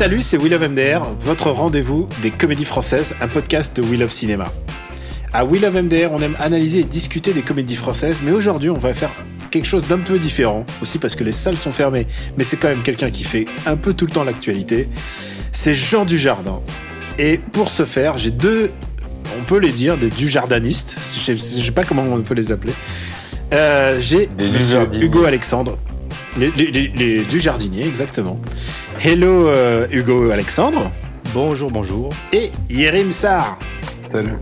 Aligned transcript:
Salut, 0.00 0.22
c'est 0.22 0.38
We 0.38 0.50
Love 0.50 0.66
MDR, 0.66 1.02
votre 1.20 1.50
rendez-vous 1.50 2.06
des 2.22 2.30
comédies 2.30 2.64
françaises, 2.64 3.14
un 3.20 3.28
podcast 3.28 3.76
de 3.76 3.82
We 3.82 4.00
Love 4.00 4.10
Cinéma. 4.10 4.50
À 5.34 5.44
We 5.44 5.60
Love 5.60 5.76
MDR, 5.76 6.10
on 6.12 6.22
aime 6.22 6.38
analyser 6.40 6.78
et 6.80 6.84
discuter 6.84 7.34
des 7.34 7.42
comédies 7.42 7.76
françaises, 7.76 8.22
mais 8.24 8.32
aujourd'hui, 8.32 8.70
on 8.70 8.78
va 8.78 8.94
faire 8.94 9.12
quelque 9.50 9.66
chose 9.66 9.84
d'un 9.86 9.98
peu 9.98 10.18
différent, 10.18 10.64
aussi 10.80 10.96
parce 10.96 11.14
que 11.14 11.22
les 11.22 11.32
salles 11.32 11.58
sont 11.58 11.70
fermées, 11.70 12.06
mais 12.38 12.44
c'est 12.44 12.56
quand 12.56 12.68
même 12.68 12.80
quelqu'un 12.80 13.10
qui 13.10 13.24
fait 13.24 13.44
un 13.66 13.76
peu 13.76 13.92
tout 13.92 14.06
le 14.06 14.10
temps 14.10 14.24
l'actualité. 14.24 14.88
C'est 15.52 15.74
Jean 15.74 16.06
Dujardin. 16.06 16.62
Et 17.18 17.36
pour 17.36 17.68
ce 17.68 17.84
faire, 17.84 18.16
j'ai 18.16 18.30
deux, 18.30 18.70
on 19.38 19.44
peut 19.44 19.58
les 19.58 19.70
dire, 19.70 19.98
des 19.98 20.08
Dujardanistes, 20.08 20.98
je 20.98 21.20
sais, 21.20 21.36
sais 21.36 21.72
pas 21.72 21.84
comment 21.84 22.04
on 22.04 22.22
peut 22.22 22.32
les 22.32 22.52
appeler. 22.52 22.72
Euh, 23.52 23.98
j'ai 23.98 24.30
Hugo 24.98 25.26
Alexandre, 25.26 25.76
les, 26.38 26.50
les, 26.52 26.70
les, 26.70 26.88
les 26.88 27.24
Dujardiniers, 27.26 27.86
exactement. 27.86 28.40
Hello 29.02 29.48
euh, 29.48 29.86
Hugo 29.90 30.30
Alexandre. 30.30 30.90
Bonjour, 31.32 31.70
bonjour. 31.70 32.12
Et 32.34 32.52
Yerim 32.68 33.12
Sar. 33.12 33.58
Salut. 34.02 34.34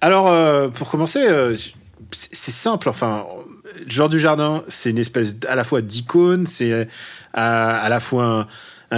Alors, 0.00 0.26
euh, 0.26 0.66
pour 0.70 0.90
commencer, 0.90 1.24
euh, 1.24 1.54
c'est 2.10 2.50
simple. 2.50 2.88
Enfin, 2.88 3.26
Jean 3.86 4.08
Dujardin, 4.08 4.64
c'est 4.66 4.90
une 4.90 4.98
espèce 4.98 5.36
à 5.48 5.54
la 5.54 5.62
fois 5.62 5.82
d'icône, 5.82 6.46
c'est 6.46 6.88
à, 7.32 7.76
à, 7.76 7.88
la 7.88 8.00
fois 8.00 8.24
un, 8.24 8.46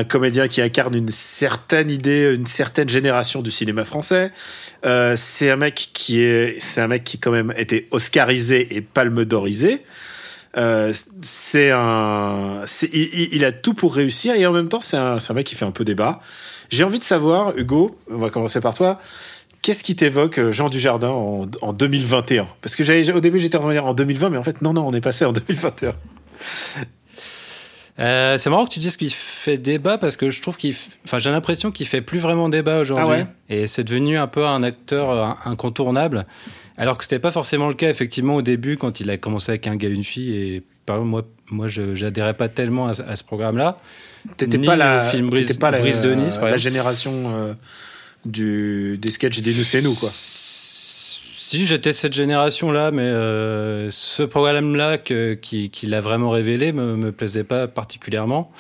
un, 0.01 0.05
comédien 0.05 0.49
qui 0.49 0.63
incarne 0.63 0.95
une 0.95 1.11
certaine 1.11 1.91
idée, 1.91 2.35
une 2.35 2.47
certaine 2.47 2.89
génération 2.89 3.43
du 3.43 3.51
cinéma 3.51 3.85
français. 3.85 4.33
Euh, 4.87 5.17
c'est 5.19 5.51
un 5.51 5.57
mec 5.57 5.91
qui 5.93 6.23
est, 6.23 6.59
c'est 6.61 6.81
un 6.81 6.89
mec 6.89 7.05
qui 7.05 7.19
quand 7.19 7.33
même 7.33 7.53
été 7.59 7.89
oscarisé 7.91 8.75
et 8.75 8.81
palme 8.81 9.27
d'orisé. 9.27 9.83
Euh, 10.57 10.93
c'est 11.23 11.71
un, 11.71 12.63
c'est, 12.67 12.91
il, 12.93 13.35
il, 13.35 13.45
a 13.45 13.53
tout 13.53 13.73
pour 13.73 13.95
réussir 13.95 14.35
et 14.35 14.45
en 14.45 14.53
même 14.53 14.69
temps 14.69 14.81
c'est 14.81 14.99
un, 14.99 15.19
c'est 15.19 15.31
un 15.31 15.35
mec 15.35 15.47
qui 15.47 15.55
fait 15.55 15.65
un 15.65 15.71
peu 15.71 15.85
débat. 15.85 16.21
J'ai 16.69 16.85
envie 16.85 16.99
de 16.99 17.05
savoir, 17.05 17.57
Hugo, 17.57 17.97
on 18.11 18.19
va 18.19 18.29
commencer 18.29 18.61
par 18.61 18.75
toi. 18.75 19.01
Qu'est-ce 19.63 19.83
qui 19.83 19.97
t'évoque 19.97 20.51
Jean 20.51 20.69
Dujardin 20.69 21.09
en, 21.09 21.47
en 21.63 21.73
2021 21.73 22.47
Parce 22.61 22.77
que 22.77 22.85
j'avais, 22.85 23.11
au 23.13 23.21
début 23.21 23.39
j'étais 23.39 23.57
en 23.57 23.61
train 23.61 23.69
de 23.69 23.75
dire 23.75 23.87
en 23.87 23.95
2020, 23.95 24.31
mais 24.31 24.39
en 24.39 24.43
fait 24.43 24.61
non 24.61 24.75
non, 24.75 24.87
on 24.87 24.93
est 24.93 25.01
passé 25.01 25.25
en 25.25 25.33
2021. 25.33 25.95
Euh, 27.99 28.39
c'est 28.39 28.49
marrant 28.49 28.65
que 28.65 28.73
tu 28.73 28.79
dises 28.79 28.97
qu'il 28.97 29.13
fait 29.13 29.59
débat 29.59 29.99
parce 29.99 30.17
que 30.17 30.31
je 30.31 30.41
trouve 30.41 30.57
qu'il, 30.57 30.75
enfin, 31.05 31.19
j'ai 31.19 31.31
l'impression 31.31 31.71
qu'il 31.71 31.87
fait 31.87 32.01
plus 32.01 32.19
vraiment 32.19 32.49
débat 32.49 32.79
aujourd'hui. 32.79 33.07
Ah 33.07 33.11
ouais? 33.11 33.27
Et 33.51 33.67
c'est 33.67 33.85
devenu 33.85 34.17
un 34.17 34.27
peu 34.27 34.47
un 34.47 34.63
acteur 34.63 35.39
incontournable. 35.47 36.27
Alors 36.79 36.97
que 36.97 37.05
c'était 37.05 37.19
pas 37.19 37.31
forcément 37.31 37.69
le 37.69 37.75
cas 37.75 37.91
effectivement 37.91 38.37
au 38.37 38.43
début 38.43 38.77
quand 38.77 39.01
il 39.01 39.11
a 39.11 39.19
commencé 39.19 39.53
avec 39.53 39.67
un 39.67 39.77
gars 39.77 39.89
une 39.89 40.05
fille 40.05 40.35
et 40.35 40.63
par 40.87 40.97
exemple 40.97 41.11
moi, 41.11 41.23
moi, 41.51 41.69
je 41.69 41.95
j'adhérais 41.95 42.35
pas 42.35 42.49
tellement 42.49 42.89
à, 42.89 43.01
à 43.01 43.17
ce 43.17 43.25
programme-là. 43.25 43.79
T'étais 44.37 44.59
pas 44.59 44.77
la, 44.77 45.03
film 45.03 45.31
Brise, 45.31 45.53
pas 45.55 45.71
la, 45.71 45.81
Brise 45.81 46.01
de 46.01 46.15
Nice, 46.15 46.39
la 46.41 46.57
génération 46.57 47.13
euh, 47.35 47.55
du 48.25 48.97
des 48.99 49.11
sketchs 49.11 49.41
des 49.41 49.53
nous 49.53 49.65
c'est 49.65 49.83
nous 49.83 49.95
quoi. 49.95 50.09
Si 50.13 51.67
j'étais 51.67 51.93
cette 51.93 52.15
génération-là, 52.15 52.93
mais 52.93 53.03
euh, 53.03 53.91
ce 53.91 54.23
programme-là 54.23 54.97
qui, 54.97 55.71
qui 55.71 55.87
l'a 55.87 56.01
vraiment 56.01 56.31
révélé 56.31 56.73
me, 56.73 56.97
me 56.97 57.13
plaisait 57.13 57.45
pas 57.45 57.69
particulièrement. 57.69 58.51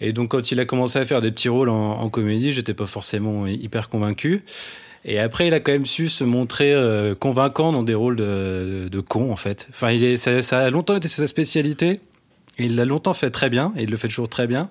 Et 0.00 0.12
donc 0.12 0.30
quand 0.30 0.50
il 0.50 0.58
a 0.58 0.64
commencé 0.64 0.98
à 0.98 1.04
faire 1.04 1.20
des 1.20 1.30
petits 1.30 1.50
rôles 1.50 1.68
en, 1.68 2.00
en 2.00 2.08
comédie, 2.08 2.52
j'étais 2.52 2.74
pas 2.74 2.86
forcément 2.86 3.46
hyper 3.46 3.88
convaincu. 3.88 4.44
Et 5.04 5.18
après, 5.18 5.48
il 5.48 5.54
a 5.54 5.60
quand 5.60 5.72
même 5.72 5.86
su 5.86 6.08
se 6.08 6.22
montrer 6.22 6.72
euh, 6.72 7.14
convaincant 7.14 7.72
dans 7.72 7.82
des 7.82 7.94
rôles 7.94 8.16
de, 8.16 8.88
de, 8.90 9.00
con, 9.00 9.32
en 9.32 9.36
fait. 9.36 9.68
Enfin, 9.70 9.96
ça, 10.16 10.60
a 10.60 10.70
longtemps 10.70 10.96
été 10.96 11.08
sa 11.08 11.26
spécialité. 11.26 12.00
Il 12.58 12.76
l'a 12.76 12.84
longtemps 12.84 13.14
fait 13.14 13.30
très 13.30 13.50
bien, 13.50 13.72
et 13.76 13.82
il 13.82 13.90
le 13.90 13.96
fait 13.96 14.08
toujours 14.08 14.28
très 14.28 14.46
bien. 14.46 14.70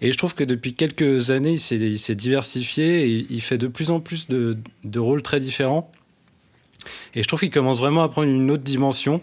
Et 0.00 0.12
je 0.12 0.18
trouve 0.18 0.34
que 0.34 0.44
depuis 0.44 0.74
quelques 0.74 1.30
années, 1.30 1.56
il 1.70 1.98
s'est 1.98 2.14
diversifié, 2.14 3.04
et 3.04 3.26
il 3.30 3.40
fait 3.40 3.58
de 3.58 3.68
plus 3.68 3.90
en 3.90 4.00
plus 4.00 4.28
de, 4.28 4.98
rôles 4.98 5.22
très 5.22 5.40
différents. 5.40 5.90
Et 7.14 7.22
je 7.22 7.28
trouve 7.28 7.40
qu'il 7.40 7.50
commence 7.50 7.78
vraiment 7.78 8.02
à 8.02 8.08
prendre 8.08 8.28
une 8.28 8.50
autre 8.50 8.64
dimension. 8.64 9.22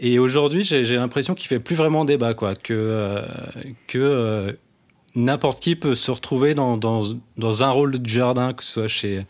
Et 0.00 0.18
aujourd'hui, 0.18 0.62
j'ai 0.62 0.96
l'impression 0.96 1.34
qu'il 1.34 1.48
fait 1.48 1.60
plus 1.60 1.76
vraiment 1.76 2.04
débat, 2.06 2.32
quoi. 2.32 2.54
Que, 2.54 2.72
euh, 2.72 3.22
euh, 3.96 4.52
n'importe 5.14 5.62
qui 5.62 5.76
peut 5.76 5.94
se 5.94 6.10
retrouver 6.10 6.54
dans, 6.54 6.76
dans, 6.78 7.02
dans 7.36 7.62
un 7.64 7.70
rôle 7.70 7.98
du 7.98 8.14
jardin, 8.14 8.54
que 8.54 8.64
ce 8.64 8.72
soit 8.72 8.88
chez 8.88 9.26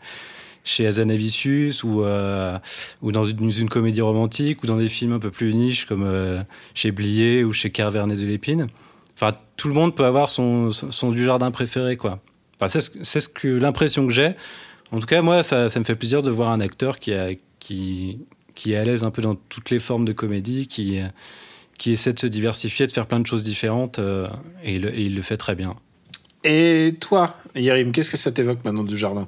chez 0.65 0.85
Azanavicius 0.85 1.83
ou 1.83 2.03
euh, 2.03 2.57
ou 3.01 3.13
dans 3.13 3.23
une, 3.23 3.51
une, 3.51 3.69
comédie 3.69 4.01
romantique 4.01 4.63
ou 4.63 4.67
dans 4.67 4.77
des 4.77 4.89
films 4.89 5.13
un 5.13 5.19
peu 5.19 5.31
plus 5.31 5.53
niches 5.53 5.85
comme 5.85 6.03
euh, 6.03 6.41
chez 6.73 6.91
Blier 6.91 7.45
ou 7.45 7.53
chez 7.53 7.69
Kervernet 7.69 8.17
de 8.17 8.25
l'Épine. 8.25 8.67
Enfin, 9.13 9.31
tout 9.55 9.69
le 9.69 9.73
monde 9.73 9.95
peut 9.95 10.03
avoir 10.03 10.27
son, 10.27 10.71
son, 10.71 11.11
du 11.11 11.23
jardin 11.23 11.49
préféré, 11.51 11.95
quoi. 11.95 12.19
Enfin, 12.59 12.67
c'est 12.67 12.81
ce, 12.81 13.19
ce 13.21 13.29
que 13.29 13.47
l'impression 13.47 14.05
que 14.05 14.11
j'ai. 14.11 14.31
En 14.91 14.99
tout 14.99 15.05
cas, 15.05 15.21
moi, 15.21 15.43
ça, 15.43 15.69
ça 15.69 15.79
me 15.79 15.85
fait 15.85 15.95
plaisir 15.95 16.21
de 16.21 16.31
voir 16.31 16.49
un 16.49 16.59
acteur 16.59 16.99
qui 16.99 17.13
a 17.13 17.29
qui 17.59 18.19
qui 18.55 18.71
est 18.71 18.77
à 18.77 18.83
l'aise 18.83 19.03
un 19.03 19.11
peu 19.11 19.21
dans 19.21 19.35
toutes 19.35 19.69
les 19.69 19.79
formes 19.79 20.05
de 20.05 20.13
comédie, 20.13 20.67
qui 20.67 20.99
qui 21.77 21.91
essaie 21.91 22.13
de 22.13 22.19
se 22.19 22.27
diversifier, 22.27 22.87
de 22.87 22.91
faire 22.91 23.05
plein 23.05 23.19
de 23.19 23.27
choses 23.27 23.43
différentes, 23.43 23.99
euh, 23.99 24.27
et, 24.63 24.73
il, 24.73 24.85
et, 24.85 25.01
il, 25.01 25.15
le 25.15 25.21
fait 25.21 25.37
très 25.37 25.55
bien. 25.55 25.75
Et 26.43 26.95
toi, 26.99 27.37
Yerim, 27.55 27.91
qu'est-ce 27.91 28.11
que 28.11 28.17
ça 28.17 28.31
t'évoque 28.31 28.63
maintenant 28.63 28.83
du 28.83 28.97
jardin? 28.97 29.27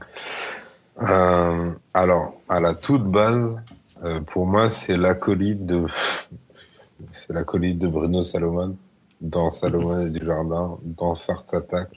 Euh, 1.01 1.71
Alors, 1.93 2.33
à 2.49 2.59
la 2.59 2.73
toute 2.73 3.03
base, 3.03 3.55
euh, 4.03 4.21
pour 4.21 4.45
moi, 4.45 4.69
c'est 4.69 4.97
l'acolyte 4.97 5.65
de 5.65 5.85
c'est 7.13 7.33
l'acolyte 7.33 7.79
de 7.79 7.87
Bruno 7.87 8.23
Salomon 8.23 8.75
dans 9.19 9.49
Salomon 9.51 10.05
et 10.05 10.09
du 10.09 10.25
jardin, 10.25 10.77
dans 10.83 11.15
Farce 11.15 11.53
Attack. 11.53 11.89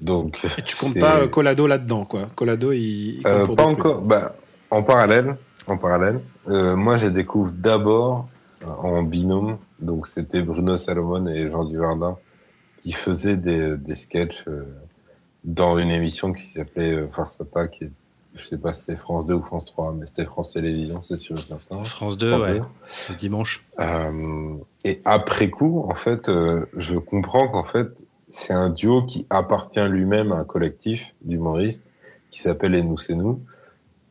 Donc, 0.00 0.44
et 0.58 0.62
tu 0.62 0.76
comptes 0.76 1.00
pas 1.00 1.26
Colado 1.28 1.66
là-dedans, 1.66 2.04
quoi 2.04 2.28
Colado, 2.34 2.72
il, 2.72 3.20
il 3.20 3.22
euh, 3.26 3.46
pas 3.46 3.64
encore. 3.64 4.02
Bah, 4.02 4.36
en 4.70 4.82
parallèle, 4.82 5.36
en 5.66 5.78
parallèle. 5.78 6.20
moi, 6.46 6.96
je 6.96 7.06
découvre 7.06 7.52
d'abord 7.52 8.28
en 8.64 9.02
binôme. 9.02 9.58
Donc 9.80 10.06
c'était 10.06 10.42
Bruno 10.42 10.76
Salomon 10.76 11.26
et 11.26 11.50
Jean 11.50 11.64
Dujardin 11.64 12.16
qui 12.82 12.92
faisaient 12.92 13.36
des, 13.36 13.76
des 13.76 13.94
sketchs 13.94 14.44
euh, 14.48 14.64
dans 15.46 15.78
une 15.78 15.90
émission 15.90 16.32
qui 16.32 16.44
s'appelait 16.44 16.92
euh, 16.92 17.08
Farce 17.08 17.40
Attack. 17.40 17.80
Et, 17.80 17.90
je 18.36 18.44
sais 18.44 18.58
pas 18.58 18.72
si 18.72 18.80
c'était 18.80 18.96
France 18.96 19.26
2 19.26 19.34
ou 19.34 19.42
France 19.42 19.64
3, 19.64 19.94
mais 19.98 20.06
c'était 20.06 20.24
France 20.24 20.52
Télévisions, 20.52 21.02
c'est 21.02 21.16
sûr 21.16 21.38
et 21.38 21.42
certain. 21.42 21.82
France 21.84 22.16
2, 22.16 22.30
France 22.30 22.42
ouais, 22.42 22.60
2. 22.60 22.64
le 23.08 23.14
dimanche. 23.14 23.64
Euh, 23.80 24.54
et 24.84 25.00
après 25.04 25.48
coup, 25.48 25.84
en 25.88 25.94
fait, 25.94 26.28
euh, 26.28 26.66
je 26.76 26.96
comprends 26.98 27.48
qu'en 27.48 27.64
fait, 27.64 28.04
c'est 28.28 28.52
un 28.52 28.68
duo 28.70 29.02
qui 29.02 29.26
appartient 29.30 29.88
lui-même 29.88 30.32
à 30.32 30.36
un 30.36 30.44
collectif 30.44 31.14
d'humoristes 31.22 31.84
qui 32.30 32.42
s'appelle 32.42 32.74
Et 32.74 32.82
nous, 32.82 32.98
c'est 32.98 33.14
nous. 33.14 33.40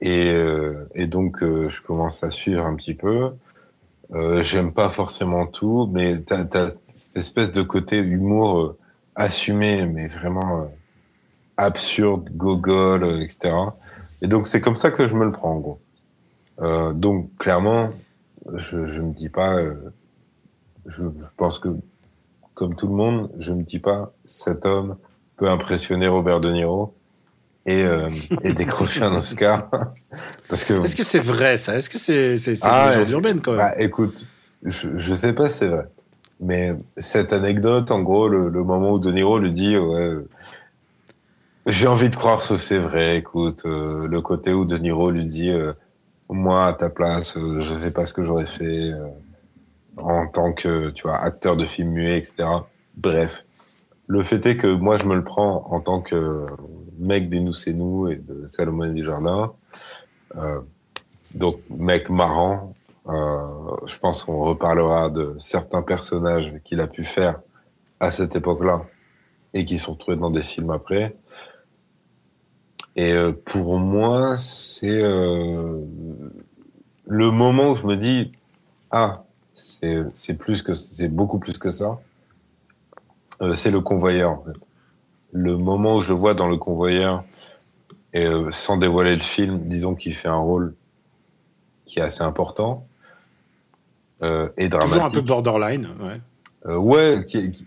Et, 0.02 0.32
euh, 0.32 0.90
et 0.96 1.06
donc, 1.06 1.42
je 1.42 1.82
commence 1.82 2.24
à 2.24 2.32
suivre 2.32 2.66
un 2.66 2.76
petit 2.76 2.96
peu. 2.96 3.32
J'aime 4.42 4.74
pas 4.74 4.90
forcément 4.90 5.46
tout, 5.48 5.90
mais 5.92 6.22
t'as 6.22 6.46
as 6.54 6.72
cette 6.88 7.18
espèce 7.18 7.52
de 7.52 7.62
côté 7.62 7.98
humour 7.98 8.76
assumé, 9.16 9.86
mais 9.86 10.08
vraiment 10.08 10.70
absurde, 11.58 12.30
gogol, 12.36 13.04
euh, 13.04 13.22
etc. 13.22 13.56
Et 14.22 14.28
donc 14.28 14.48
c'est 14.48 14.62
comme 14.62 14.76
ça 14.76 14.92
que 14.92 15.08
je 15.08 15.16
me 15.16 15.26
le 15.26 15.32
prends, 15.32 15.52
en 15.52 15.60
gros. 15.60 15.80
donc 16.94 17.30
clairement, 17.38 17.90
je, 18.54 18.86
je 18.86 19.02
me 19.02 19.14
dis 19.14 19.30
pas, 19.30 19.60
je, 20.86 21.04
je 21.04 21.04
pense 21.38 21.60
que 21.60 21.70
comme 22.54 22.76
tout 22.76 22.88
le 22.88 22.96
monde, 22.96 23.30
je 23.38 23.54
me 23.54 23.64
dis 23.64 23.80
pas 23.80 24.14
cet 24.24 24.66
homme 24.66 24.96
peut 25.38 25.50
impressionner 25.50 26.08
Robert 26.08 26.40
De 26.40 26.52
Niro 26.52 26.96
et, 27.66 27.84
euh, 27.84 28.10
et 28.44 28.54
décrocher 28.54 29.04
un 29.04 29.16
Oscar. 29.16 29.70
Parce 30.50 30.64
que 30.64 30.82
est-ce 30.84 30.96
que 30.96 31.04
c'est 31.04 31.20
vrai 31.20 31.58
ça? 31.58 31.76
Est-ce 31.76 31.90
que 31.90 31.98
c'est 31.98 32.38
c'est 32.38 32.56
ah, 32.64 32.86
une 32.86 33.00
légende 33.00 33.12
urbaine 33.12 33.42
quand 33.42 33.52
même? 33.52 33.60
Bah, 33.60 33.74
Écoute, 33.78 34.26
je 34.64 34.98
je 34.98 35.16
sais 35.16 35.34
pas 35.34 35.50
si 35.50 35.60
c'est 35.60 35.68
vrai, 35.68 35.88
mais 36.40 36.76
cette 36.98 37.34
anecdote, 37.34 37.92
en 37.92 38.02
gros, 38.02 38.28
le, 38.28 38.50
le, 38.50 38.64
moment 38.64 38.94
où 38.94 39.00
De 39.00 39.12
Niro 39.12 39.38
lui 39.38 39.52
dit 39.52 39.78
ouais, 39.78 40.16
J'ai 41.68 41.88
envie 41.88 42.12
de 42.12 42.16
croire 42.16 42.48
que 42.48 42.58
c'est 42.58 42.78
vrai. 42.78 43.18
Écoute, 43.18 43.64
euh, 43.66 44.08
le 44.08 44.22
côté 44.22 44.54
où 44.54 44.66
De 44.66 44.78
Niro 44.78 45.10
lui 45.10 45.26
dit 45.26 45.50
euh, 45.50 45.74
Moi, 46.30 46.68
à 46.68 46.74
ta 46.74 46.92
place, 46.92 47.38
euh, 47.38 47.62
je 47.62 47.74
sais 47.74 47.90
pas 47.90 48.06
ce 48.06 48.14
que 48.14 48.24
j'aurais 48.24 48.46
fait 48.46 48.92
en 49.98 50.28
tant 50.28 50.54
que 50.54 50.92
tu 50.92 51.04
vois, 51.04 51.18
acteur 51.18 51.56
de 51.58 51.66
film 51.66 51.90
muet, 51.92 52.20
etc. 52.20 52.50
Bref, 52.98 53.46
le 54.08 54.22
fait 54.22 54.46
est 54.46 54.58
que 54.58 54.68
moi, 54.68 54.98
je 54.98 55.06
me 55.06 55.16
le 55.16 55.24
prends 55.24 55.66
en 55.72 55.80
tant 55.80 56.02
que 56.02 56.46
mec 57.00 57.30
des 57.30 57.40
Nous 57.40 57.54
c'est 57.54 57.74
nous 57.74 58.10
et 58.10 58.18
de 58.18 58.46
Salomon 58.46 58.92
du 58.92 59.04
Jardin. 59.04 59.54
donc, 61.34 61.58
mec 61.72 62.10
marrant. 62.10 62.76
je 63.08 63.98
pense 64.00 64.24
qu'on 64.24 64.44
reparlera 64.44 65.10
de 65.10 65.36
certains 65.40 65.82
personnages 65.82 66.54
qu'il 66.64 66.80
a 66.80 66.88
pu 66.88 67.04
faire 67.04 67.40
à 68.00 68.12
cette 68.12 68.36
époque-là 68.36 68.86
et 69.56 69.66
qui 69.66 69.80
sont 69.80 69.94
retrouvés 69.94 70.18
dans 70.18 70.30
des 70.30 70.44
films 70.44 70.70
après. 70.70 71.16
Et 72.96 73.12
euh, 73.12 73.34
pour 73.34 73.78
moi, 73.78 74.38
c'est 74.38 75.02
euh, 75.02 75.82
le 77.08 77.32
moment 77.32 77.72
où 77.72 77.76
je 77.76 77.86
me 77.86 77.98
dis 77.98 78.32
ah 78.92 79.24
c'est 79.54 80.38
plus 80.38 80.62
que 80.62 80.74
c'est 80.74 81.08
beaucoup 81.08 81.40
plus 81.40 81.58
que 81.58 81.72
ça. 81.72 82.00
Euh, 83.42 83.56
c'est 83.56 83.72
le 83.72 83.82
convoyeur 83.82 84.32
en 84.32 84.44
fait. 84.44 84.58
Le 85.32 85.58
moment 85.58 85.98
où 85.98 86.02
je 86.02 86.10
le 86.10 86.16
vois 86.16 86.34
dans 86.34 86.48
le 86.48 86.58
convoyeur 86.58 87.24
et 88.14 88.26
sans 88.52 88.78
dévoiler 88.78 89.14
le 89.14 89.22
film, 89.22 89.68
disons 89.68 89.94
qu'il 89.94 90.16
fait 90.16 90.30
un 90.30 90.38
rôle 90.38 90.74
qui 91.86 92.00
est 92.00 92.02
assez 92.02 92.24
important 92.24 92.88
et 94.22 94.70
dramatique. 94.70 94.94
Toujours 94.94 95.04
un 95.04 95.12
peu 95.12 95.22
borderline, 95.22 95.90
ouais. 96.66 96.74
ouais, 96.74 97.26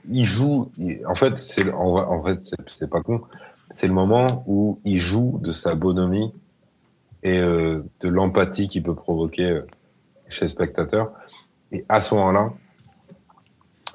il 0.08 0.24
joue. 0.24 0.70
en 1.06 1.14
fait, 1.14 1.36
c'est 1.44 1.70
en, 1.70 2.24
fait 2.24 2.54
c'est 2.66 2.88
pas 2.88 3.02
con 3.02 3.20
c'est 3.70 3.86
le 3.86 3.92
moment 3.92 4.44
où 4.46 4.80
il 4.84 4.98
joue 4.98 5.38
de 5.42 5.52
sa 5.52 5.74
bonhomie 5.74 6.32
et 7.22 7.38
euh, 7.38 7.82
de 8.00 8.08
l'empathie 8.08 8.68
qu'il 8.68 8.82
peut 8.82 8.94
provoquer 8.94 9.50
euh, 9.50 9.66
chez 10.28 10.44
le 10.44 10.48
spectateur. 10.48 11.12
Et 11.72 11.84
à 11.88 12.00
ce 12.00 12.14
moment-là, 12.14 12.52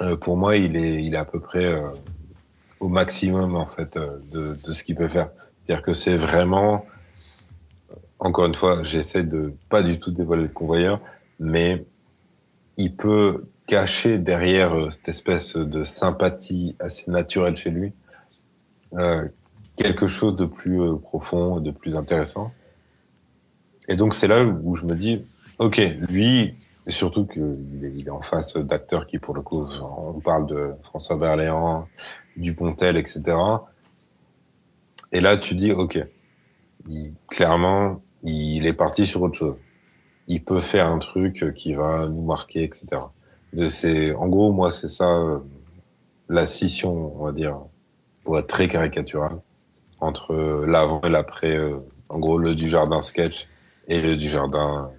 euh, 0.02 0.18
pour 0.18 0.38
moi, 0.38 0.58
il 0.58 0.76
est, 0.76 1.04
il 1.04 1.14
est 1.14 1.18
à 1.18 1.26
peu 1.26 1.40
près 1.40 1.74
au 2.80 2.88
maximum 2.88 3.56
en 3.56 3.66
fait 3.66 3.98
de, 3.98 4.58
de 4.64 4.72
ce 4.72 4.84
qu'il 4.84 4.96
peut 4.96 5.08
faire. 5.08 5.30
C'est-à-dire 5.66 5.84
que 5.84 5.94
c'est 5.94 6.18
vraiment, 6.18 6.86
encore 8.20 8.46
une 8.46 8.56
fois, 8.56 8.84
j'essaie 8.84 9.24
de 9.24 9.54
pas 9.70 9.82
du 9.82 10.00
tout 10.00 10.12
dévoiler 10.12 10.44
le 10.44 10.50
convoyeur, 10.50 11.00
mais 11.40 11.86
il 12.78 12.96
peut 12.96 13.46
cacher 13.66 14.20
derrière 14.20 14.92
cette 14.92 15.08
espèce 15.08 15.56
de 15.56 15.84
sympathie 15.84 16.76
assez 16.80 17.10
naturelle 17.10 17.56
chez 17.56 17.70
lui, 17.70 17.94
quelque 19.78 20.08
chose 20.08 20.36
de 20.36 20.46
plus 20.46 20.82
euh, 20.82 20.96
profond, 20.96 21.60
de 21.60 21.72
plus 21.72 21.96
intéressant. 21.96 22.52
Et 23.88 23.96
donc 23.96 24.14
c'est 24.14 24.28
là 24.28 24.44
où 24.46 24.76
je 24.76 24.86
me 24.86 24.96
dis, 24.96 25.26
ok, 25.60 25.82
lui, 26.10 26.56
et 26.86 26.92
surtout 26.92 27.26
qu'il 27.26 28.04
est, 28.06 28.10
en 28.10 28.22
face 28.22 28.58
d'acteurs 28.58 29.08
qui, 29.08 29.18
pour 29.18 29.34
le 29.34 29.42
coup, 29.42 29.66
on 29.82 30.20
parle 30.20 30.48
de 30.48 30.72
François 30.84 31.16
Berléand, 31.16 31.88
Dupontel, 32.36 32.98
etc. 32.98 33.22
Et 35.12 35.22
là, 35.22 35.38
tu 35.38 35.56
dis, 35.56 35.72
ok, 35.72 36.04
il, 36.88 37.14
clairement, 37.28 38.02
il 38.24 38.66
est 38.66 38.74
parti 38.74 39.06
sur 39.06 39.22
autre 39.22 39.38
chose. 39.38 39.56
Il 40.28 40.44
peut 40.44 40.60
faire 40.60 40.88
un 40.88 41.00
truc 41.00 41.54
qui 41.56 41.74
va 41.74 42.08
nous 42.08 42.24
marquer, 42.24 42.64
etc. 42.64 42.88
De 43.54 43.70
ces, 43.70 44.14
en 44.14 44.28
gros, 44.28 44.52
moi, 44.52 44.72
c'est 44.72 44.90
ça, 44.90 45.10
euh, 45.18 45.40
la 46.28 46.48
scission, 46.48 47.14
on 47.22 47.26
va 47.26 47.32
dire, 47.32 47.60
très 48.48 48.68
caricatural 48.68 49.40
entre 50.04 50.66
l'avant 50.68 51.02
et 51.04 51.10
l'après, 51.10 51.58
euh, 51.58 51.78
en 52.10 52.20
gros 52.20 52.38
le 52.38 52.56
du 52.56 52.70
jardin 52.70 53.02
sketch 53.02 53.48
et 53.88 54.02
le 54.02 54.16
du 54.16 54.30
jardin 54.30 54.92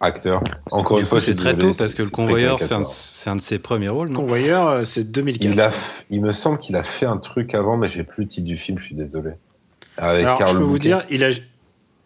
acteur. 0.00 0.42
Encore 0.70 0.98
une 0.98 1.06
fois, 1.06 1.20
c'est 1.20 1.34
très 1.34 1.56
tôt 1.56 1.72
parce 1.76 1.94
que 1.94 2.02
le 2.02 2.10
convoyeur, 2.10 2.60
c'est 2.60 3.28
un, 3.28 3.36
de 3.36 3.40
ses 3.40 3.58
premiers 3.58 3.88
rôles. 3.88 4.10
Non? 4.10 4.20
Convoyeur, 4.20 4.68
euh, 4.68 4.84
c'est 4.84 5.10
2004. 5.10 5.52
Il, 5.52 5.60
a, 5.60 5.70
il 6.10 6.22
me 6.22 6.32
semble 6.32 6.58
qu'il 6.58 6.76
a 6.76 6.84
fait 6.84 7.06
un 7.06 7.16
truc 7.16 7.54
avant, 7.54 7.76
mais 7.76 7.88
j'ai 7.88 8.04
plus 8.04 8.24
le 8.24 8.28
titre 8.28 8.46
du 8.46 8.56
film, 8.56 8.78
je 8.78 8.84
suis 8.84 8.94
désolé. 8.94 9.32
Avec 9.96 10.24
Alors, 10.24 10.46
je 10.46 10.56
peux 10.56 10.62
vous 10.62 10.78
dire, 10.78 11.04
il 11.10 11.24
a, 11.24 11.30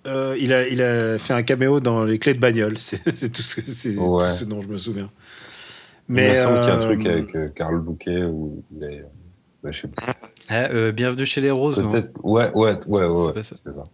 euh, 0.07 0.37
il, 0.41 0.53
a, 0.53 0.67
il 0.67 0.81
a 0.83 1.19
fait 1.19 1.35
un 1.35 1.43
caméo 1.43 1.81
dans 1.81 2.05
Les 2.05 2.19
Clés 2.19 2.35
de 2.35 2.41
bagnole. 2.41 2.77
C'est 2.79 3.03
tout, 3.31 3.43
ce, 3.43 3.61
ce 3.61 4.45
dont 4.45 4.63
je 4.63 4.69
me 4.69 4.79
souviens. 4.79 5.11
Mais, 6.09 6.27
il 6.27 6.31
me 6.31 6.35
semble 6.35 6.61
qu'il 6.61 6.69
y 6.69 6.73
a 6.73 6.75
un 6.75 6.79
truc 6.79 7.07
avec 7.07 7.55
Carl 7.55 7.79
Bouquet 7.79 8.25
où 8.25 8.63
il 8.75 8.85
est 8.85 9.05
bah, 9.63 9.71
je 9.71 9.83
sais 9.83 9.89
pas. 9.89 10.17
Ah, 10.49 10.55
euh, 10.71 10.91
bienvenue 10.91 11.25
chez 11.25 11.41
les 11.41 11.51
Roses, 11.51 11.81
non 11.81 11.91
Ouais, 12.23 12.51
ouais, 12.55 12.77
ouais, 12.87 13.07
ouais. 13.07 13.43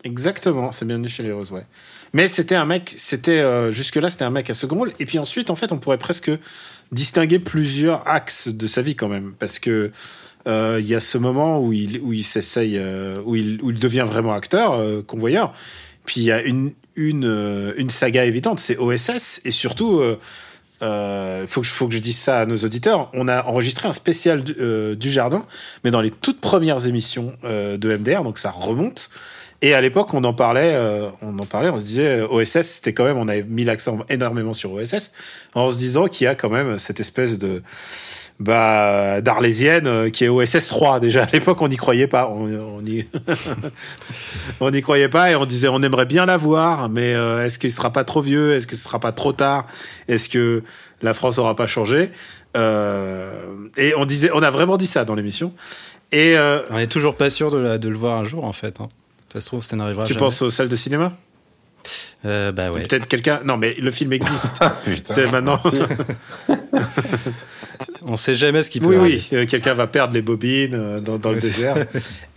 Exactement, 0.02 0.72
c'est 0.72 0.86
Bienvenue 0.86 1.08
chez 1.08 1.22
les 1.22 1.32
Roses, 1.32 1.52
ouais. 1.52 1.66
Mais 2.14 2.26
c'était 2.26 2.54
un 2.54 2.64
mec, 2.64 2.94
c'était 2.96 3.40
euh, 3.40 3.70
jusque-là, 3.70 4.08
c'était 4.08 4.24
un 4.24 4.30
mec 4.30 4.48
à 4.48 4.54
second 4.54 4.76
rôle. 4.76 4.92
Et 4.98 5.04
puis 5.04 5.18
ensuite, 5.18 5.50
en 5.50 5.56
fait, 5.56 5.70
on 5.70 5.78
pourrait 5.78 5.98
presque 5.98 6.30
distinguer 6.90 7.38
plusieurs 7.38 8.08
axes 8.08 8.48
de 8.48 8.66
sa 8.66 8.80
vie 8.80 8.96
quand 8.96 9.08
même, 9.08 9.34
parce 9.38 9.58
que 9.58 9.90
euh, 10.46 10.78
il 10.80 10.86
y 10.86 10.94
a 10.94 11.00
ce 11.00 11.18
moment 11.18 11.60
où 11.60 11.74
il 11.74 12.00
où 12.00 12.14
il 12.14 12.24
s'essaye, 12.24 12.80
où 13.24 13.36
il 13.36 13.60
où 13.60 13.70
il 13.70 13.78
devient 13.78 14.06
vraiment 14.06 14.32
acteur, 14.32 15.04
convoyeur. 15.06 15.52
Puis 16.06 16.22
il 16.22 16.24
y 16.24 16.32
a 16.32 16.40
une 16.40 16.72
une 16.96 17.74
une 17.76 17.90
saga 17.90 18.24
évidente, 18.24 18.58
c'est 18.58 18.78
OSS, 18.78 19.42
et 19.44 19.50
surtout 19.50 20.00
il 20.80 20.84
euh, 20.84 21.46
faut, 21.48 21.60
que, 21.60 21.66
faut 21.66 21.88
que 21.88 21.94
je 21.94 21.98
dise 21.98 22.16
ça 22.16 22.40
à 22.40 22.46
nos 22.46 22.56
auditeurs. 22.56 23.10
On 23.12 23.26
a 23.26 23.42
enregistré 23.44 23.88
un 23.88 23.92
spécial 23.92 24.44
du, 24.44 24.54
euh, 24.60 24.94
du 24.94 25.10
jardin, 25.10 25.44
mais 25.82 25.90
dans 25.90 26.00
les 26.00 26.10
toutes 26.10 26.40
premières 26.40 26.86
émissions 26.86 27.32
euh, 27.44 27.76
de 27.76 27.96
MDR, 27.96 28.22
donc 28.22 28.38
ça 28.38 28.50
remonte. 28.50 29.10
Et 29.60 29.74
à 29.74 29.80
l'époque, 29.80 30.14
on 30.14 30.22
en 30.24 30.34
parlait, 30.34 30.72
euh, 30.74 31.10
on 31.20 31.36
en 31.38 31.44
parlait, 31.44 31.68
on 31.68 31.78
se 31.78 31.84
disait 31.84 32.20
OSS, 32.22 32.62
c'était 32.62 32.92
quand 32.92 33.04
même, 33.04 33.16
on 33.16 33.26
avait 33.26 33.42
mis 33.42 33.64
l'accent 33.64 33.98
énormément 34.08 34.52
sur 34.52 34.72
OSS, 34.72 35.12
en 35.54 35.72
se 35.72 35.78
disant 35.78 36.06
qu'il 36.06 36.26
y 36.26 36.28
a 36.28 36.36
quand 36.36 36.48
même 36.48 36.78
cette 36.78 37.00
espèce 37.00 37.38
de 37.38 37.62
bah, 38.40 39.20
d'Arlésienne 39.20 39.86
euh, 39.86 40.10
qui 40.10 40.24
est 40.24 40.28
OSS 40.28 40.68
3 40.68 41.00
déjà. 41.00 41.24
À 41.24 41.28
l'époque 41.32 41.60
on 41.60 41.68
n'y 41.68 41.76
croyait 41.76 42.06
pas. 42.06 42.28
On, 42.28 42.46
on 42.46 42.82
on 44.60 44.70
n'y 44.70 44.82
croyait 44.82 45.08
pas 45.08 45.30
et 45.30 45.36
on 45.36 45.44
disait 45.44 45.68
on 45.68 45.82
aimerait 45.82 46.06
bien 46.06 46.26
la 46.26 46.36
voir 46.36 46.88
mais 46.88 47.14
euh, 47.14 47.44
est-ce 47.44 47.58
qu'il 47.58 47.72
sera 47.72 47.92
pas 47.92 48.04
trop 48.04 48.20
vieux? 48.20 48.54
Est-ce 48.54 48.66
que 48.66 48.76
ce 48.76 48.84
sera 48.84 49.00
pas 49.00 49.12
trop 49.12 49.32
tard? 49.32 49.66
Est-ce 50.06 50.28
que 50.28 50.62
la 51.02 51.14
France 51.14 51.38
aura 51.38 51.56
pas 51.56 51.66
changé? 51.66 52.12
Euh, 52.56 53.68
et 53.76 53.94
on 53.96 54.04
disait 54.04 54.30
on 54.32 54.42
a 54.42 54.50
vraiment 54.50 54.76
dit 54.76 54.86
ça 54.86 55.04
dans 55.04 55.14
l'émission. 55.14 55.52
Et 56.12 56.38
euh, 56.38 56.62
on 56.70 56.78
est 56.78 56.86
toujours 56.86 57.16
pas 57.16 57.30
sûr 57.30 57.50
de 57.50 57.88
le 57.88 57.96
voir 57.96 58.18
un 58.18 58.24
jour 58.24 58.44
en 58.44 58.52
fait 58.52 58.80
hein. 58.80 58.88
Ça 59.32 59.40
se 59.40 59.46
trouve 59.46 59.62
ça 59.62 59.76
n'arrivera 59.76 60.04
tu 60.04 60.14
penses 60.14 60.42
aux 60.42 60.50
salles 60.50 60.68
de 60.68 60.76
cinéma? 60.76 61.12
Euh, 62.24 62.52
bah 62.52 62.70
ouais. 62.70 62.82
Peut-être 62.82 63.06
quelqu'un. 63.06 63.40
Non, 63.44 63.56
mais 63.56 63.74
le 63.74 63.90
film 63.90 64.12
existe. 64.12 64.58
Ah, 64.62 64.76
c'est 65.04 65.30
maintenant. 65.30 65.60
On 68.02 68.16
sait 68.16 68.34
jamais 68.34 68.62
ce 68.62 68.70
qui 68.70 68.80
peut 68.80 68.86
Oui, 68.86 68.96
oui, 68.96 69.28
euh, 69.32 69.46
quelqu'un 69.46 69.74
va 69.74 69.86
perdre 69.86 70.14
les 70.14 70.22
bobines 70.22 70.74
euh, 70.74 71.00
dans, 71.18 71.30
le 71.30 71.38
désert. 71.38 71.86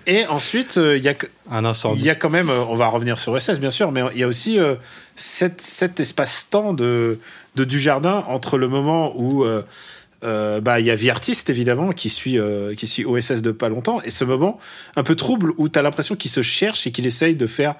Et 0.05 0.25
ensuite, 0.27 0.77
euh, 0.77 0.97
il 0.97 1.03
y 1.03 1.09
a 1.09 1.15
un 1.49 1.65
incendie. 1.65 2.01
Il 2.01 2.05
y 2.05 2.09
a 2.09 2.15
quand 2.15 2.29
même, 2.29 2.49
on 2.49 2.75
va 2.75 2.87
revenir 2.87 3.17
sur 3.17 3.39
SS 3.39 3.59
bien 3.59 3.69
sûr, 3.69 3.91
mais 3.91 4.01
il 4.13 4.19
y 4.19 4.23
a 4.23 4.27
aussi 4.27 4.59
cet, 5.15 5.61
cet 5.61 5.99
espace-temps 5.99 6.73
de, 6.73 7.19
de 7.55 7.63
Dujardin 7.63 8.23
entre 8.27 8.57
le 8.57 8.67
moment 8.67 9.13
où 9.15 9.45
bah 10.21 10.79
il 10.79 10.85
y 10.85 10.91
a 10.91 10.95
Vie 10.95 11.09
Artiste 11.09 11.49
évidemment 11.49 11.91
qui 11.91 12.09
suit 12.09 12.37
qui 12.77 12.87
suit 12.87 13.05
OSS 13.05 13.41
de 13.41 13.51
pas 13.51 13.69
longtemps 13.69 14.01
et 14.03 14.11
ce 14.11 14.23
moment 14.23 14.59
un 14.95 15.03
peu 15.03 15.15
trouble 15.15 15.53
où 15.57 15.67
tu 15.67 15.79
as 15.79 15.81
l'impression 15.81 16.15
qu'il 16.15 16.29
se 16.29 16.43
cherche 16.43 16.85
et 16.85 16.91
qu'il 16.91 17.07
essaye 17.07 17.35
de 17.35 17.47
faire 17.47 17.75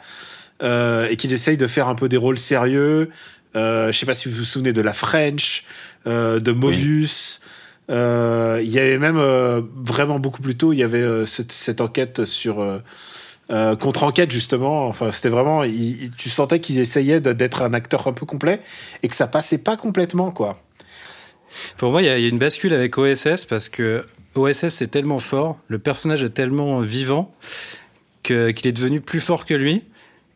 et 0.61 1.15
qu'il 1.17 1.31
essaye 1.33 1.57
de 1.57 1.67
faire 1.67 1.87
un 1.87 1.95
peu 1.95 2.09
des 2.09 2.17
rôles 2.17 2.39
sérieux. 2.39 3.09
je 3.53 3.91
sais 3.93 4.07
pas 4.07 4.15
si 4.15 4.27
vous 4.27 4.37
vous 4.37 4.45
souvenez 4.45 4.73
de 4.73 4.81
La 4.81 4.93
French, 4.93 5.65
de 6.05 6.51
Mobius. 6.51 7.41
Euh, 7.91 8.61
il 8.63 8.71
y 8.71 8.79
avait 8.79 8.97
même 8.97 9.17
euh, 9.17 9.61
vraiment 9.75 10.19
beaucoup 10.19 10.41
plus 10.41 10.55
tôt, 10.55 10.71
il 10.71 10.79
y 10.79 10.83
avait 10.83 11.01
euh, 11.01 11.25
cette, 11.25 11.51
cette, 11.51 11.81
enquête 11.81 12.25
sur 12.25 12.65
contre-enquête 13.79 14.31
justement. 14.31 14.87
Enfin, 14.87 15.11
c'était 15.11 15.29
vraiment, 15.29 15.63
tu 16.17 16.29
sentais 16.29 16.61
qu'ils 16.61 16.79
essayaient 16.79 17.19
d'être 17.19 17.63
un 17.63 17.73
acteur 17.73 18.07
un 18.07 18.13
peu 18.13 18.25
complet 18.25 18.61
et 19.03 19.09
que 19.09 19.15
ça 19.15 19.27
passait 19.27 19.57
pas 19.57 19.75
complètement 19.75 20.31
quoi. 20.31 20.61
Pour 21.77 21.91
moi, 21.91 22.01
il 22.01 22.05
y, 22.05 22.09
a 22.09 22.17
une 22.17 22.37
bascule 22.37 22.73
avec 22.73 22.97
OSS 22.97 23.45
parce 23.45 23.69
que 23.69 24.05
OSS 24.35 24.69
c'est 24.69 24.89
tellement 24.89 25.19
fort, 25.19 25.59
le 25.67 25.79
personnage 25.79 26.23
est 26.23 26.29
tellement 26.29 26.79
vivant 26.81 27.33
qu'il 28.23 28.67
est 28.67 28.71
devenu 28.71 29.01
plus 29.01 29.21
fort 29.21 29.45
que 29.45 29.53
lui. 29.53 29.83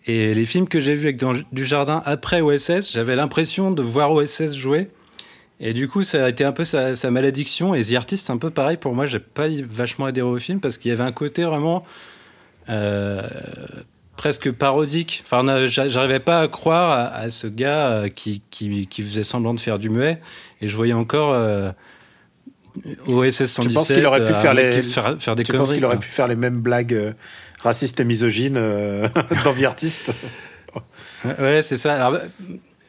Et 0.08 0.34
les 0.34 0.46
films 0.46 0.68
que 0.68 0.80
j'ai 0.80 0.94
vus 0.94 1.08
avec 1.08 1.24
du 1.52 1.66
jardin 1.66 2.02
après 2.06 2.42
OSS, 2.42 2.94
j'avais 2.94 3.16
l'impression 3.16 3.72
de 3.72 3.82
voir 3.82 4.12
OSS 4.12 4.54
jouer 4.54 4.90
et 5.60 5.74
du 5.74 5.88
coup, 5.88 6.04
ça 6.04 6.26
a 6.26 6.30
été 6.30 6.44
un 6.44 6.52
peu 6.52 6.66
sa, 6.66 7.12
malédiction. 7.12 7.74
Et 7.74 7.84
The 7.84 7.94
Artist, 7.94 8.30
un 8.30 8.38
peu 8.38 8.50
pareil 8.50 8.78
pour 8.78 8.94
moi. 8.94 9.06
J'ai 9.06 9.20
pas 9.20 9.48
vachement 9.64 10.06
adhéré 10.06 10.28
au 10.28 10.38
film 10.38 10.60
parce 10.60 10.78
qu'il 10.78 10.90
y 10.90 10.94
avait 10.94 11.04
un 11.04 11.12
côté 11.12 11.44
vraiment 11.44 11.84
euh, 12.70 13.28
presque 14.18 14.52
parodique. 14.52 15.24
Enfin, 15.26 15.66
j'arrivais 15.68 16.20
pas 16.20 16.42
à 16.42 16.48
croire 16.48 17.14
à, 17.14 17.30
ce 17.30 17.48
gars 17.48 17.90
euh, 17.90 18.10
qui, 18.10 18.42
qui, 18.50 18.88
faisait 19.02 19.24
semblant 19.24 19.54
de 19.54 19.60
faire 19.60 19.80
du 19.80 19.90
muet. 19.90 20.20
Et 20.66 20.68
je 20.68 20.76
voyais 20.76 20.94
encore 20.94 21.34
euh, 21.34 21.72
OSS 23.08 23.46
117. 23.46 23.68
Tu 23.68 23.74
penses 23.74 23.88
qu'il 23.88 24.06
aurait 24.08 24.26
pu 24.26 24.34
faire, 24.34 24.56
les... 24.56 24.82
faire, 24.82 25.16
faire 25.22 25.36
des 25.36 25.44
tu 25.44 25.54
penses 25.54 25.74
qu'il 25.74 25.86
aurait 25.86 26.00
pu 26.00 26.10
faire 26.10 26.28
les 26.28 26.36
mêmes 26.36 26.60
blagues 26.60 26.96
euh, 26.96 27.14
racistes 27.62 28.00
et 28.00 28.04
misogynes 28.04 28.58
euh, 28.58 29.08
dans 29.44 29.52
Vie 29.52 29.66
Artiste 29.66 30.12
Ouais, 31.24 31.62
c'est 31.62 31.78
ça. 31.78 31.94
Alors, 31.96 32.20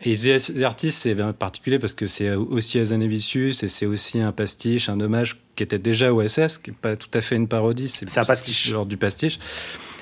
et 0.02 0.14
The 0.14 0.62
Artist, 0.62 1.02
c'est 1.02 1.14
particulier 1.34 1.78
parce 1.78 1.94
que 1.94 2.06
c'est 2.06 2.32
aussi 2.32 2.78
Azanavicius 2.78 3.62
et 3.62 3.68
c'est 3.68 3.86
aussi 3.86 4.20
un 4.20 4.32
pastiche, 4.32 4.88
un 4.88 5.00
hommage 5.00 5.36
qui 5.54 5.62
était 5.62 5.78
déjà 5.78 6.12
OSS, 6.12 6.58
qui 6.58 6.70
n'est 6.70 6.76
pas 6.80 6.96
tout 6.96 7.08
à 7.14 7.20
fait 7.20 7.36
une 7.36 7.48
parodie. 7.48 7.88
C'est 7.88 8.18
un 8.18 8.24
pastiche. 8.24 8.68
Genre 8.68 8.86
du 8.86 8.96
pastiche. 8.96 9.38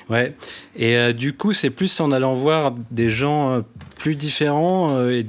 Ouais. 0.09 0.35
Et 0.75 0.95
euh, 0.95 1.13
du 1.13 1.33
coup, 1.33 1.53
c'est 1.53 1.69
plus 1.69 1.99
en 1.99 2.11
allant 2.11 2.35
voir 2.35 2.73
des 2.91 3.09
gens 3.09 3.51
euh, 3.51 3.61
plus 3.97 4.15
différents 4.15 4.91
euh, 4.91 5.11
et 5.11 5.25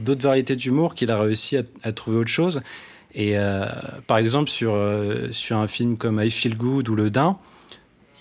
d'autres 0.00 0.22
variétés 0.22 0.56
d'humour 0.56 0.94
qu'il 0.94 1.10
a 1.10 1.20
réussi 1.20 1.56
à, 1.56 1.62
à 1.82 1.92
trouver 1.92 2.16
autre 2.18 2.30
chose. 2.30 2.60
Et 3.14 3.36
euh, 3.38 3.66
par 4.06 4.18
exemple, 4.18 4.50
sur, 4.50 4.72
euh, 4.74 5.28
sur 5.30 5.56
un 5.58 5.66
film 5.66 5.96
comme 5.96 6.20
I 6.22 6.30
Feel 6.30 6.56
Good 6.56 6.88
ou 6.88 6.94
Le 6.94 7.10
Dain, 7.10 7.38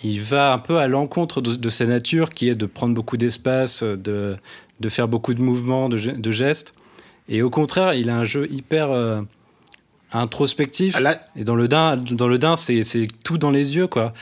il 0.04 0.22
va 0.22 0.54
un 0.54 0.58
peu 0.60 0.78
à 0.80 0.88
l'encontre 0.88 1.42
de, 1.42 1.56
de 1.56 1.70
sa 1.70 1.86
nature 1.86 2.30
qui 2.30 2.48
est 2.50 2.56
de 2.56 2.66
prendre 2.66 2.96
beaucoup 2.96 3.18
d'espace, 3.18 3.84
de, 3.84 4.36
de 4.80 4.90
faire 4.90 5.08
beaucoup 5.08 5.34
de 5.34 5.42
mouvements, 5.42 5.90
de, 5.90 5.98
de 5.98 6.32
gestes. 6.32 6.74
Et 7.28 7.42
au 7.44 7.50
contraire, 7.50 7.94
il 7.94 8.10
a 8.10 8.18
un 8.18 8.26
jeu 8.26 8.48
hyper 8.52 8.90
euh, 8.92 9.22
introspectif. 10.12 10.96
Ah, 10.98 11.02
Là, 11.02 11.24
Et 11.36 11.44
dans 11.44 11.56
le 11.56 11.68
Dain, 11.68 11.98
dans 11.98 12.28
le 12.28 12.38
Dain, 12.38 12.56
c'est 12.56 12.84
c'est 12.84 13.08
tout 13.24 13.38
dans 13.38 13.52
les 13.52 13.76
yeux, 13.76 13.88
quoi. 13.88 14.14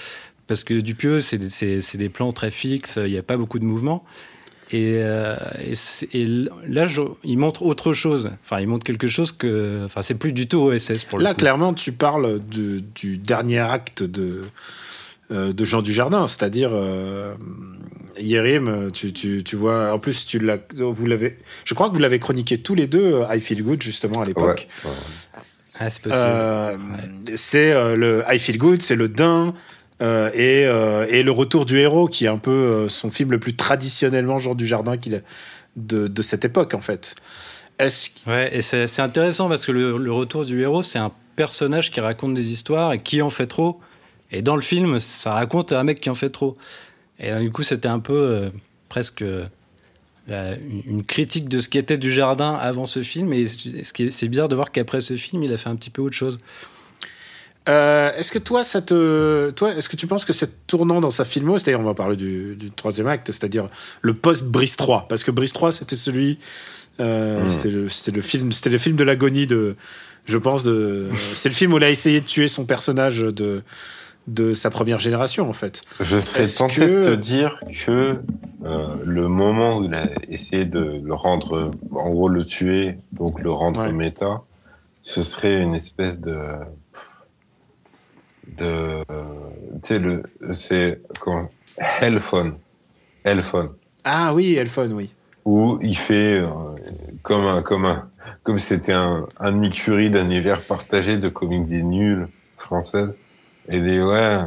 Parce 0.47 0.63
que 0.63 0.73
Dupieux, 0.73 1.19
c'est 1.21 1.37
des- 1.37 1.49
c'est 1.49 1.81
c'est 1.81 1.97
des 1.97 2.09
plans 2.09 2.31
très 2.33 2.51
fixes, 2.51 2.99
il 3.03 3.11
n'y 3.11 3.17
a 3.17 3.23
pas 3.23 3.37
beaucoup 3.37 3.59
de 3.59 3.65
mouvement. 3.65 4.03
Et, 4.71 4.99
euh, 5.01 5.35
et, 6.13 6.25
là, 6.67 6.85
je- 6.87 7.01
il 7.23 7.37
montre 7.37 7.63
autre 7.63 7.93
chose. 7.93 8.29
Enfin, 8.43 8.59
il 8.59 8.67
montre 8.67 8.85
quelque 8.85 9.07
chose 9.07 9.31
que. 9.31 9.83
Enfin, 9.85 10.01
c'est 10.01 10.15
plus 10.15 10.33
du 10.33 10.47
tout 10.47 10.57
OSS 10.59 11.05
pour 11.05 11.19
le 11.19 11.23
là 11.23 11.31
coup. 11.33 11.37
clairement, 11.39 11.73
tu 11.73 11.93
parles 11.93 12.39
du, 12.39 12.81
du 12.81 13.17
dernier 13.17 13.59
acte 13.59 14.03
de, 14.03 14.41
euh, 15.31 15.53
de 15.53 15.63
Jean 15.65 15.81
Dujardin, 15.81 16.27
c'est-à-dire 16.27 16.71
euh, 16.73 17.33
Yérim, 18.19 18.89
tu, 18.91 19.13
tu, 19.13 19.43
tu 19.43 19.55
vois, 19.55 19.93
en 19.93 19.99
plus, 19.99 20.25
tu 20.25 20.39
l'as, 20.39 20.57
vous 20.75 21.05
l'avez, 21.05 21.37
je 21.65 21.73
crois 21.73 21.89
que 21.89 21.93
vous 21.93 22.01
l'avez 22.01 22.19
chroniqué 22.19 22.57
tous 22.57 22.75
les 22.75 22.87
deux, 22.87 23.21
I 23.31 23.39
Feel 23.39 23.63
Good, 23.63 23.81
justement, 23.81 24.21
à 24.21 24.25
l'époque. 24.25 24.67
ouais. 24.83 24.91
Ah, 25.79 25.89
c'est 25.91 26.01
possible. 26.01 26.23
Euh, 26.25 26.77
C'est 27.35 27.71
euh, 27.71 27.95
le 27.95 28.23
I 28.27 28.39
Feel 28.39 28.57
Good, 28.57 28.81
c'est 28.81 28.95
le 28.95 29.07
Dain. 29.07 29.53
Euh, 30.01 30.29
et, 30.33 30.65
euh, 30.65 31.07
et 31.09 31.23
le 31.23 31.31
retour 31.31 31.65
du 31.65 31.79
héros 31.79 32.07
qui 32.07 32.25
est 32.25 32.29
un 32.29 32.37
peu 32.37 32.51
euh, 32.51 32.89
son 32.89 33.09
film 33.09 33.31
le 33.31 33.39
plus 33.39 33.55
traditionnellement 33.55 34.37
Dujardin 34.55 34.97
qu'il 34.97 35.15
a- 35.15 35.21
de, 35.75 36.21
cette 36.21 36.45
époque 36.45 36.73
en 36.73 36.79
fait. 36.79 37.15
Est-ce 37.79 38.11
Ouais, 38.27 38.55
et 38.55 38.61
c'est 38.61 38.99
intéressant 38.99 39.49
parce 39.49 39.65
que 39.65 39.71
le, 39.71 40.11
retour 40.11 40.45
du 40.45 40.61
héros, 40.61 40.81
c'est 40.81 40.99
un 40.99 41.11
personnage 41.35 41.91
qui 41.91 41.99
raconte 41.99 42.33
des 42.33 42.51
histoires 42.51 42.93
et 42.93 42.97
qui 42.97 43.21
en 43.21 43.29
fait 43.29 43.47
trop. 43.47 43.79
Et 44.31 44.41
dans 44.41 44.55
le 44.55 44.61
film, 44.61 44.99
ça 44.99 45.33
raconte 45.33 45.71
un 45.71 45.83
mec 45.83 46.01
qui 46.01 46.09
en 46.09 46.15
fait 46.15 46.31
trop. 46.31 46.57
Et 47.19 47.31
du 47.39 47.51
coup, 47.51 47.61
c'était 47.61 47.87
un 47.87 47.99
peu 47.99 48.51
presque 48.89 49.23
une, 50.27 51.03
critique 51.03 51.47
de 51.47 51.59
ce 51.59 51.69
qu'était 51.69 51.99
du 51.99 52.11
jardin 52.11 52.55
avant 52.55 52.87
ce 52.87 53.03
film. 53.03 53.31
Et 53.31 53.45
c'est 53.47 54.27
bizarre 54.27 54.49
de 54.49 54.55
voir 54.55 54.71
qu'après 54.71 55.01
ce 55.01 55.15
film, 55.15 55.43
il 55.43 55.53
a 55.53 55.57
fait 55.57 55.69
un 55.69 55.75
petit 55.75 55.91
peu 55.91 56.01
autre 56.01 56.15
chose. 56.15 56.39
Euh, 57.67 58.11
est-ce 58.15 58.31
que 58.31 58.39
toi, 58.39 58.63
ça 58.63 58.81
te, 58.81 59.49
toi, 59.51 59.73
est-ce 59.75 59.89
que 59.89 59.95
tu 59.97 60.07
penses 60.07 60.23
que 60.25 60.33
c'est 60.33 60.67
tournant 60.67 61.01
dans 61.01 61.09
sa 61.09 61.25
filmo, 61.25 61.57
c'est-à-dire 61.59 61.79
on 61.81 61.83
va 61.83 61.93
parler 61.93 62.15
du, 62.15 62.55
du 62.55 62.71
troisième 62.71 63.07
acte, 63.07 63.27
c'est-à-dire 63.27 63.67
le 64.01 64.13
post 64.13 64.45
Brice 64.45 64.77
3, 64.77 65.07
parce 65.09 65.23
que 65.23 65.31
Brice 65.31 65.53
3 65.53 65.71
c'était 65.71 65.95
celui, 65.97 66.39
euh, 66.99 67.43
Mm. 67.43 67.49
c'était 67.49 67.69
le, 67.69 67.89
c'était 67.89 68.11
le 68.15 68.21
film, 68.21 68.51
c'était 68.51 68.69
le 68.69 68.77
film 68.77 68.95
de 68.95 69.03
l'agonie 69.03 69.47
de, 69.47 69.75
je 70.25 70.37
pense 70.37 70.63
de, 70.63 71.09
c'est 71.33 71.49
le 71.49 71.55
film 71.55 71.73
où 71.73 71.77
il 71.77 71.83
a 71.83 71.89
essayé 71.89 72.21
de 72.21 72.25
tuer 72.25 72.47
son 72.47 72.65
personnage 72.65 73.19
de, 73.19 73.63
de 74.27 74.53
sa 74.53 74.69
première 74.69 74.99
génération 74.99 75.49
en 75.49 75.53
fait. 75.53 75.81
Je 75.99 76.19
serais 76.21 76.47
tenté 76.47 76.75
que- 76.81 77.09
de 77.09 77.15
te 77.15 77.21
dire 77.21 77.59
que 77.85 78.15
euh, 78.65 78.87
le 79.05 79.27
moment 79.27 79.77
où 79.79 79.83
il 79.83 79.93
a 79.93 80.07
essayé 80.29 80.65
de 80.65 81.01
le 81.03 81.13
rendre, 81.13 81.71
en 81.91 82.09
gros 82.09 82.29
le 82.29 82.45
tuer, 82.45 82.97
donc 83.11 83.41
le 83.41 83.51
rendre 83.51 83.81
Ouais. 83.81 83.91
méta, 83.91 84.41
ce 85.03 85.21
serait 85.23 85.61
une 85.61 85.75
espèce 85.75 86.17
de 86.19 86.37
de 88.55 89.03
tu 89.83 89.87
sais 89.87 89.99
le 89.99 90.23
c'est 90.53 91.01
comment 91.19 91.49
Hellphone 92.01 92.57
Hellphone 93.23 93.69
Ah 94.03 94.33
oui, 94.33 94.55
Elphone, 94.55 94.93
oui. 94.93 95.13
où 95.45 95.77
il 95.81 95.95
fait 95.97 96.39
euh, 96.39 96.47
comme 97.23 97.45
un 97.45 97.61
comme 97.61 97.85
un 97.85 98.07
comme 98.43 98.57
c'était 98.57 98.93
un 98.93 99.27
un 99.39 99.51
Nick 99.51 99.79
Fury 99.81 100.09
d'un 100.09 100.25
univers 100.25 100.61
partagé 100.61 101.17
de 101.17 101.29
comédie 101.29 101.83
nulle 101.83 102.27
française 102.57 103.17
et 103.69 103.79
des 103.81 104.01
ouais 104.01 104.39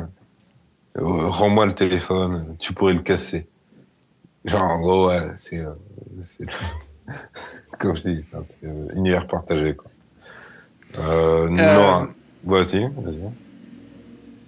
euh, 0.97 1.03
rends-moi 1.37 1.67
le 1.67 1.73
téléphone 1.75 2.57
tu 2.59 2.73
pourrais 2.73 2.95
le 2.95 3.01
casser. 3.03 3.47
Genre 4.45 4.63
en 4.63 4.81
gros 4.81 5.09
ouais 5.09 5.31
c'est 5.37 5.59
euh, 5.59 5.75
comme 7.79 7.95
je 7.97 8.09
dis 8.09 8.25
c'est 8.45 8.65
euh, 8.65 8.89
univers 8.97 9.27
partagé 9.27 9.75
quoi. 9.77 9.91
Euh, 10.99 11.49
non. 11.49 12.09
Vas-y 12.45 12.81
vas-y 12.81 13.21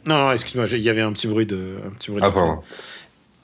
Non, 0.06 0.18
non, 0.18 0.32
excuse-moi, 0.32 0.66
il 0.72 0.80
y 0.80 0.90
avait 0.90 1.00
un 1.00 1.12
petit 1.12 1.26
bruit 1.26 1.46
de, 1.46 1.76
un 1.86 1.90
petit 1.90 2.10
bruit 2.10 2.20
de 2.20 2.26
ah 2.26 2.30
pardon 2.30 2.62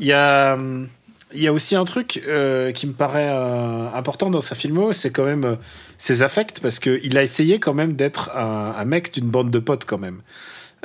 Il 0.00 0.06
y 0.06 0.12
a, 0.12 0.54
hum, 0.54 0.88
il 1.32 1.42
y 1.42 1.46
a 1.46 1.52
aussi 1.52 1.76
un 1.76 1.84
truc 1.84 2.22
euh, 2.26 2.72
qui 2.72 2.86
me 2.86 2.92
paraît 2.92 3.28
euh, 3.30 3.88
important 3.94 4.30
dans 4.30 4.40
sa 4.40 4.54
filmo, 4.54 4.92
c'est 4.92 5.10
quand 5.10 5.24
même 5.24 5.44
euh, 5.44 5.54
ses 5.98 6.22
affects, 6.22 6.60
parce 6.60 6.78
qu'il 6.78 7.16
a 7.18 7.22
essayé 7.22 7.60
quand 7.60 7.74
même 7.74 7.94
d'être 7.94 8.36
un, 8.36 8.74
un 8.76 8.84
mec 8.84 9.12
d'une 9.12 9.28
bande 9.28 9.50
de 9.50 9.58
potes 9.58 9.84
quand 9.84 9.98
même. 9.98 10.20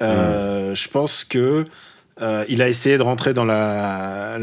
Euh, 0.01 0.75
Je 0.75 0.87
pense 0.89 1.23
que 1.23 1.63
euh, 2.21 2.45
il 2.47 2.61
a 2.61 2.69
essayé 2.69 2.97
de 2.97 3.01
rentrer 3.03 3.33
dans 3.33 3.45
la, 3.45 4.37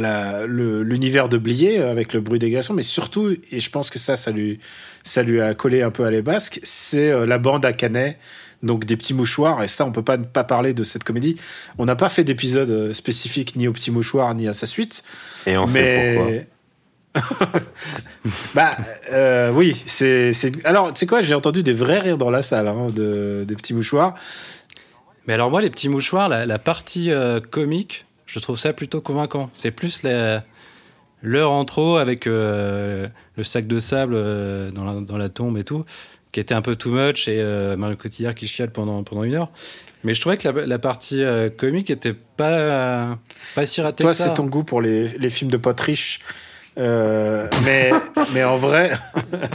l'univers 0.46 1.28
de 1.28 1.38
Blier 1.38 1.78
avec 1.78 2.12
le 2.12 2.20
bruit 2.20 2.38
des 2.38 2.50
glaçons, 2.50 2.74
mais 2.74 2.82
surtout, 2.82 3.36
et 3.50 3.60
je 3.60 3.70
pense 3.70 3.90
que 3.90 3.98
ça, 3.98 4.16
ça 4.16 4.32
lui, 4.32 4.58
ça 5.04 5.22
lui 5.22 5.40
a 5.40 5.54
collé 5.54 5.82
un 5.82 5.90
peu 5.90 6.04
à 6.04 6.10
les 6.10 6.22
basques, 6.22 6.60
c'est 6.62 7.10
euh, 7.10 7.26
la 7.26 7.38
bande 7.38 7.64
à 7.64 7.72
Canet. 7.72 8.18
Donc 8.62 8.84
des 8.84 8.96
petits 8.96 9.14
mouchoirs, 9.14 9.62
et 9.62 9.68
ça 9.68 9.86
on 9.86 9.92
peut 9.92 10.02
pas 10.02 10.16
ne 10.18 10.24
pas 10.24 10.44
parler 10.44 10.74
de 10.74 10.82
cette 10.82 11.04
comédie. 11.04 11.36
On 11.78 11.86
n'a 11.86 11.96
pas 11.96 12.08
fait 12.10 12.24
d'épisode 12.24 12.70
euh, 12.70 12.92
spécifique 12.92 13.56
ni 13.56 13.66
au 13.68 13.72
petit 13.72 13.90
mouchoir 13.90 14.34
ni 14.34 14.48
à 14.48 14.52
sa 14.54 14.66
suite, 14.66 15.02
et 15.46 15.56
on 15.56 15.66
sait 15.66 16.14
pourquoi 16.14 16.30
mais 16.30 16.46
bah 18.54 18.76
euh, 19.10 19.50
oui, 19.52 19.82
c'est 19.86 20.32
c'est 20.32 20.64
alors 20.64 20.92
tu 20.92 21.00
sais 21.00 21.06
quoi, 21.06 21.22
j'ai 21.22 21.34
entendu 21.34 21.62
des 21.62 21.72
vrais 21.72 21.98
rires 21.98 22.18
dans 22.18 22.30
la 22.30 22.42
salle 22.42 22.68
hein, 22.68 22.88
de 22.94 23.44
des 23.48 23.56
petits 23.56 23.74
mouchoirs. 23.74 24.14
Mais 25.26 25.34
alors, 25.34 25.50
moi, 25.50 25.60
les 25.60 25.70
petits 25.70 25.88
mouchoirs, 25.88 26.28
la, 26.28 26.46
la 26.46 26.58
partie 26.58 27.10
euh, 27.10 27.40
comique, 27.40 28.06
je 28.26 28.38
trouve 28.38 28.58
ça 28.58 28.72
plutôt 28.72 29.00
convaincant. 29.00 29.50
C'est 29.52 29.70
plus 29.70 30.02
la- 30.02 30.42
l'heure 31.22 31.52
en 31.52 31.64
trop 31.64 31.98
avec 31.98 32.26
euh, 32.26 33.06
le 33.36 33.44
sac 33.44 33.66
de 33.66 33.78
sable 33.78 34.14
euh, 34.16 34.70
dans, 34.70 34.84
la, 34.84 35.00
dans 35.00 35.18
la 35.18 35.28
tombe 35.28 35.58
et 35.58 35.64
tout, 35.64 35.84
qui 36.32 36.40
était 36.40 36.54
un 36.54 36.62
peu 36.62 36.76
too 36.76 36.90
much, 36.90 37.28
et 37.28 37.40
euh, 37.40 37.76
Mario 37.76 37.96
Cotillard 37.96 38.34
qui 38.34 38.46
chiale 38.46 38.70
pendant, 38.70 39.02
pendant 39.02 39.24
une 39.24 39.34
heure. 39.34 39.50
Mais 40.04 40.14
je 40.14 40.20
trouvais 40.20 40.36
que 40.38 40.48
la, 40.48 40.66
la 40.66 40.78
partie 40.78 41.22
euh, 41.22 41.50
comique 41.50 41.90
était 41.90 42.14
pas, 42.14 42.50
euh, 42.50 43.14
pas 43.54 43.66
si 43.66 43.80
ratée 43.82 44.02
Toi, 44.02 44.12
que 44.12 44.16
ça. 44.16 44.28
c'est 44.28 44.34
ton 44.34 44.46
goût 44.46 44.64
pour 44.64 44.80
les, 44.80 45.08
les 45.18 45.28
films 45.30 45.50
de 45.50 45.56
potes 45.58 45.80
riches. 45.80 46.20
Euh, 46.78 47.48
mais 47.64 47.90
mais 48.32 48.44
en 48.44 48.56
vrai, 48.56 48.92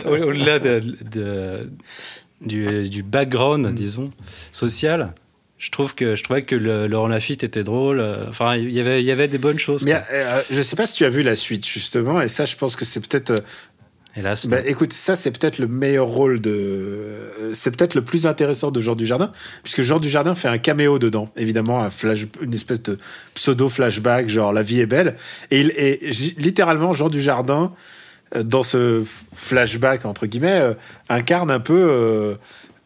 Au- 0.05 0.09
Au-delà 0.17 0.59
de, 0.59 0.81
de- 1.11 1.69
du, 2.41 2.89
du 2.89 3.01
background, 3.03 3.73
disons, 3.73 4.09
social, 4.51 5.13
je 5.57 5.71
trouve 5.71 5.95
que 5.95 6.13
je 6.15 6.23
trouvais 6.23 6.41
que 6.43 6.55
le, 6.55 6.85
Laurent 6.87 7.07
Lafitte 7.07 7.43
était 7.43 7.63
drôle. 7.63 7.99
euh, 7.99 8.25
Enfin, 8.29 8.55
il 8.57 8.71
y 8.71 8.79
avait 8.81 9.01
il 9.01 9.05
y 9.05 9.11
avait 9.11 9.29
des 9.29 9.37
bonnes 9.37 9.57
choses. 9.57 9.83
mais 9.83 9.95
euh, 10.11 10.41
je 10.51 10.61
sais 10.61 10.75
pas 10.75 10.85
si 10.85 10.95
tu 10.97 11.05
as 11.05 11.09
vu 11.09 11.23
la 11.23 11.35
suite 11.37 11.65
justement, 11.65 12.21
et 12.21 12.27
ça, 12.27 12.45
je 12.45 12.55
pense 12.57 12.75
que 12.75 12.83
c'est 12.85 12.99
peut-être 13.07 13.33
Hélas. 14.17 14.47
Bah, 14.47 14.59
écoute, 14.65 14.93
ça 14.93 15.15
c'est 15.15 15.31
peut-être 15.31 15.59
le 15.59 15.67
meilleur 15.67 16.07
rôle 16.07 16.39
de, 16.39 17.51
c'est 17.53 17.75
peut-être 17.75 17.95
le 17.95 18.01
plus 18.01 18.27
intéressant 18.27 18.71
de 18.71 18.79
Jean 18.79 18.95
Dujardin, 18.95 19.31
puisque 19.61 19.81
Jean 19.81 19.99
Dujardin 19.99 20.35
fait 20.35 20.47
un 20.47 20.57
caméo 20.57 20.99
dedans, 20.99 21.29
évidemment 21.35 21.81
un 21.83 21.89
flash, 21.89 22.25
une 22.41 22.53
espèce 22.53 22.81
de 22.81 22.97
pseudo 23.33 23.67
flashback, 23.67 24.29
genre 24.29 24.53
la 24.53 24.61
vie 24.61 24.79
est 24.79 24.85
belle, 24.85 25.15
et 25.51 25.59
il 25.59 25.71
est 25.71 26.11
j- 26.13 26.33
littéralement 26.37 26.93
Jean 26.93 27.09
Dujardin 27.09 27.73
euh, 28.35 28.43
dans 28.43 28.63
ce 28.63 29.03
flashback 29.33 30.05
entre 30.05 30.27
guillemets 30.27 30.61
euh, 30.61 30.73
incarne 31.09 31.51
un 31.51 31.59
peu 31.59 31.75
euh, 31.77 32.35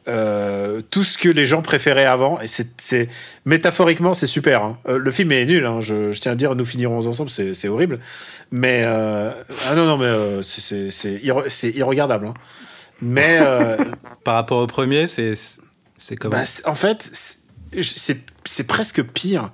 euh, 0.08 0.82
tout 0.90 1.04
ce 1.04 1.18
que 1.18 1.30
les 1.30 1.46
gens 1.46 1.62
préféraient 1.62 2.06
avant, 2.06 2.40
et 2.42 2.48
c'est, 2.48 3.10
métaphoriquement 3.46 4.14
c'est 4.14 4.28
super. 4.28 4.64
hein. 4.64 4.78
Euh, 4.88 4.98
le 4.98 5.12
film 5.12 5.32
est 5.32 5.46
nul, 5.46 5.66
hein, 5.66 5.82
je, 5.82 6.12
je 6.12 6.22
tiens 6.22 6.32
à 6.32 6.36
dire, 6.36 6.56
nous 6.56 6.66
finirons 6.66 7.06
ensemble, 7.08 7.30
c'est, 7.30 7.68
horrible, 7.68 8.00
mais 8.52 8.82
euh, 8.86 9.32
ah 9.68 9.76
non 9.76 9.86
non 9.86 9.98
mais 9.98 10.06
euh, 10.06 10.42
c'est, 10.42 10.62
c'est, 10.62 10.90
c'est, 10.92 11.16
irre- 11.18 11.50
c'est 11.50 11.70
irregardable. 11.72 12.28
hein. 12.28 12.34
Mais 13.02 13.38
euh, 13.42 13.78
Par 14.24 14.36
rapport 14.36 14.60
au 14.60 14.68
premier, 14.68 15.08
c'est 15.08 15.34
c'est 15.98 16.16
comment 16.16 16.36
bah, 16.38 16.44
en 16.66 16.76
fait, 16.76 17.10
c'est, 17.14 18.64
presque 18.68 19.04
pire. 19.04 19.52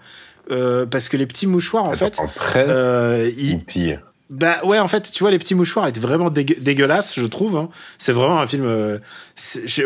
euh, 0.52 0.86
parce 0.86 1.10
que 1.10 1.18
les 1.18 1.26
petits 1.26 1.48
mouchoirs, 1.48 1.88
en 1.90 1.94
fait, 1.94 2.20
en 2.20 2.28
presse 2.28 2.66
euh, 2.70 3.28
ou 3.30 3.34
ils- 3.38 3.66
pire? 3.66 4.02
Bah 4.32 4.58
ouais, 4.64 4.80
en 4.80 4.88
fait, 4.88 5.12
tu 5.12 5.24
vois, 5.24 5.30
les 5.30 5.38
petits 5.38 5.54
mouchoirs 5.54 5.88
étaient 5.88 6.00
vraiment 6.00 6.32
dégueulasses, 6.32 7.20
je 7.20 7.26
trouve. 7.28 7.58
Hein. 7.58 7.70
C'est 8.00 8.12
vraiment 8.12 8.40
un 8.40 8.48
film. 8.48 8.66
Euh, 8.66 8.98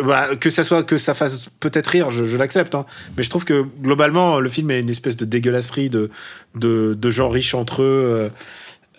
bah, 0.06 0.30
que 0.40 0.50
ça 0.50 0.64
soit 0.64 0.84
que 0.84 0.98
ça 0.98 1.14
fasse 1.14 1.50
peut-être 1.60 1.88
rire, 1.88 2.10
je, 2.10 2.38
l'accepte. 2.38 2.74
Hein. 2.74 2.86
Mais 3.18 3.24
je 3.24 3.30
trouve 3.30 3.44
que 3.44 3.66
globalement, 3.82 4.40
le 4.40 4.48
film 4.48 4.72
est 4.72 4.80
une 4.80 4.90
espèce 4.90 5.18
de 5.18 5.26
dégueulasserie 5.26 5.90
de 5.90 6.10
de, 6.56 6.96
de 6.98 7.10
gens 7.10 7.28
riches 7.28 7.54
entre 7.54 7.84
eux. 7.84 7.86
Euh, 7.86 8.30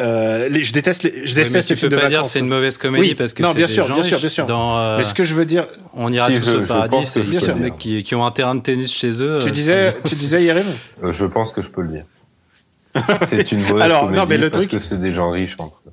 euh 0.03 0.49
je 0.61 0.73
déteste 0.75 1.05
les, 1.05 1.27
je 1.27 1.35
déteste 1.35 1.71
les 1.71 1.77
films 1.77 1.91
de 1.91 1.97
vacances. 1.97 2.11
dire 2.11 2.25
c'est 2.27 2.41
une 2.41 2.49
mauvaise 2.49 2.77
comédie 2.77 3.15
parce 3.15 3.33
que 3.33 3.43
non, 3.43 3.55
bien 3.55 3.67
sûr, 3.67 3.87
gens 3.87 3.95
bien 3.95 4.03
sûr, 4.03 4.19
bien 4.19 4.29
sûr. 4.29 4.45
Dans, 4.45 4.77
euh, 4.77 4.99
mais 4.99 5.05
ce 5.05 5.15
que 5.15 5.25
je 5.25 5.35
veux 5.35 5.47
dire, 5.47 5.69
on 5.95 6.13
ira 6.13 6.31
tous 6.31 6.51
au 6.51 6.61
paradis. 6.67 7.07
C'est 7.07 7.23
bien 7.23 7.41
sûr, 7.41 7.57
mecs 7.57 7.77
qui, 7.77 8.03
qui, 8.03 8.15
ont 8.15 8.27
un 8.27 8.31
terrain 8.31 8.55
de 8.55 8.61
tennis 8.61 8.93
chez 8.93 9.23
eux. 9.23 9.39
Tu 9.43 9.51
disais, 9.51 9.97
tu 10.07 10.17
disais, 10.17 10.43
Yerim? 10.43 10.67
Je 11.03 11.25
pense 11.25 11.53
que 11.53 11.63
je 11.63 11.71
peux 11.71 11.81
le 11.81 11.89
dire. 11.89 12.05
C'est 13.27 13.53
une 13.53 13.63
mauvaise 13.63 13.83
Alors, 13.83 14.01
comédie 14.03 14.19
non, 14.19 14.27
mais 14.27 14.37
le 14.37 14.51
parce 14.51 14.67
que 14.67 14.79
c'est 14.79 15.01
des 15.01 15.13
gens 15.13 15.31
riches 15.31 15.57
entre 15.59 15.83
eux. 15.87 15.93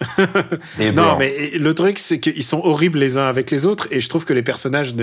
non, 0.94 1.16
mais 1.18 1.50
le 1.58 1.74
truc, 1.74 1.98
c'est 1.98 2.20
qu'ils 2.20 2.44
sont 2.44 2.60
horribles 2.64 2.98
les 2.98 3.18
uns 3.18 3.28
avec 3.28 3.50
les 3.50 3.66
autres, 3.66 3.88
et 3.90 4.00
je 4.00 4.08
trouve 4.08 4.24
que 4.24 4.32
les 4.32 4.42
personnages 4.42 4.94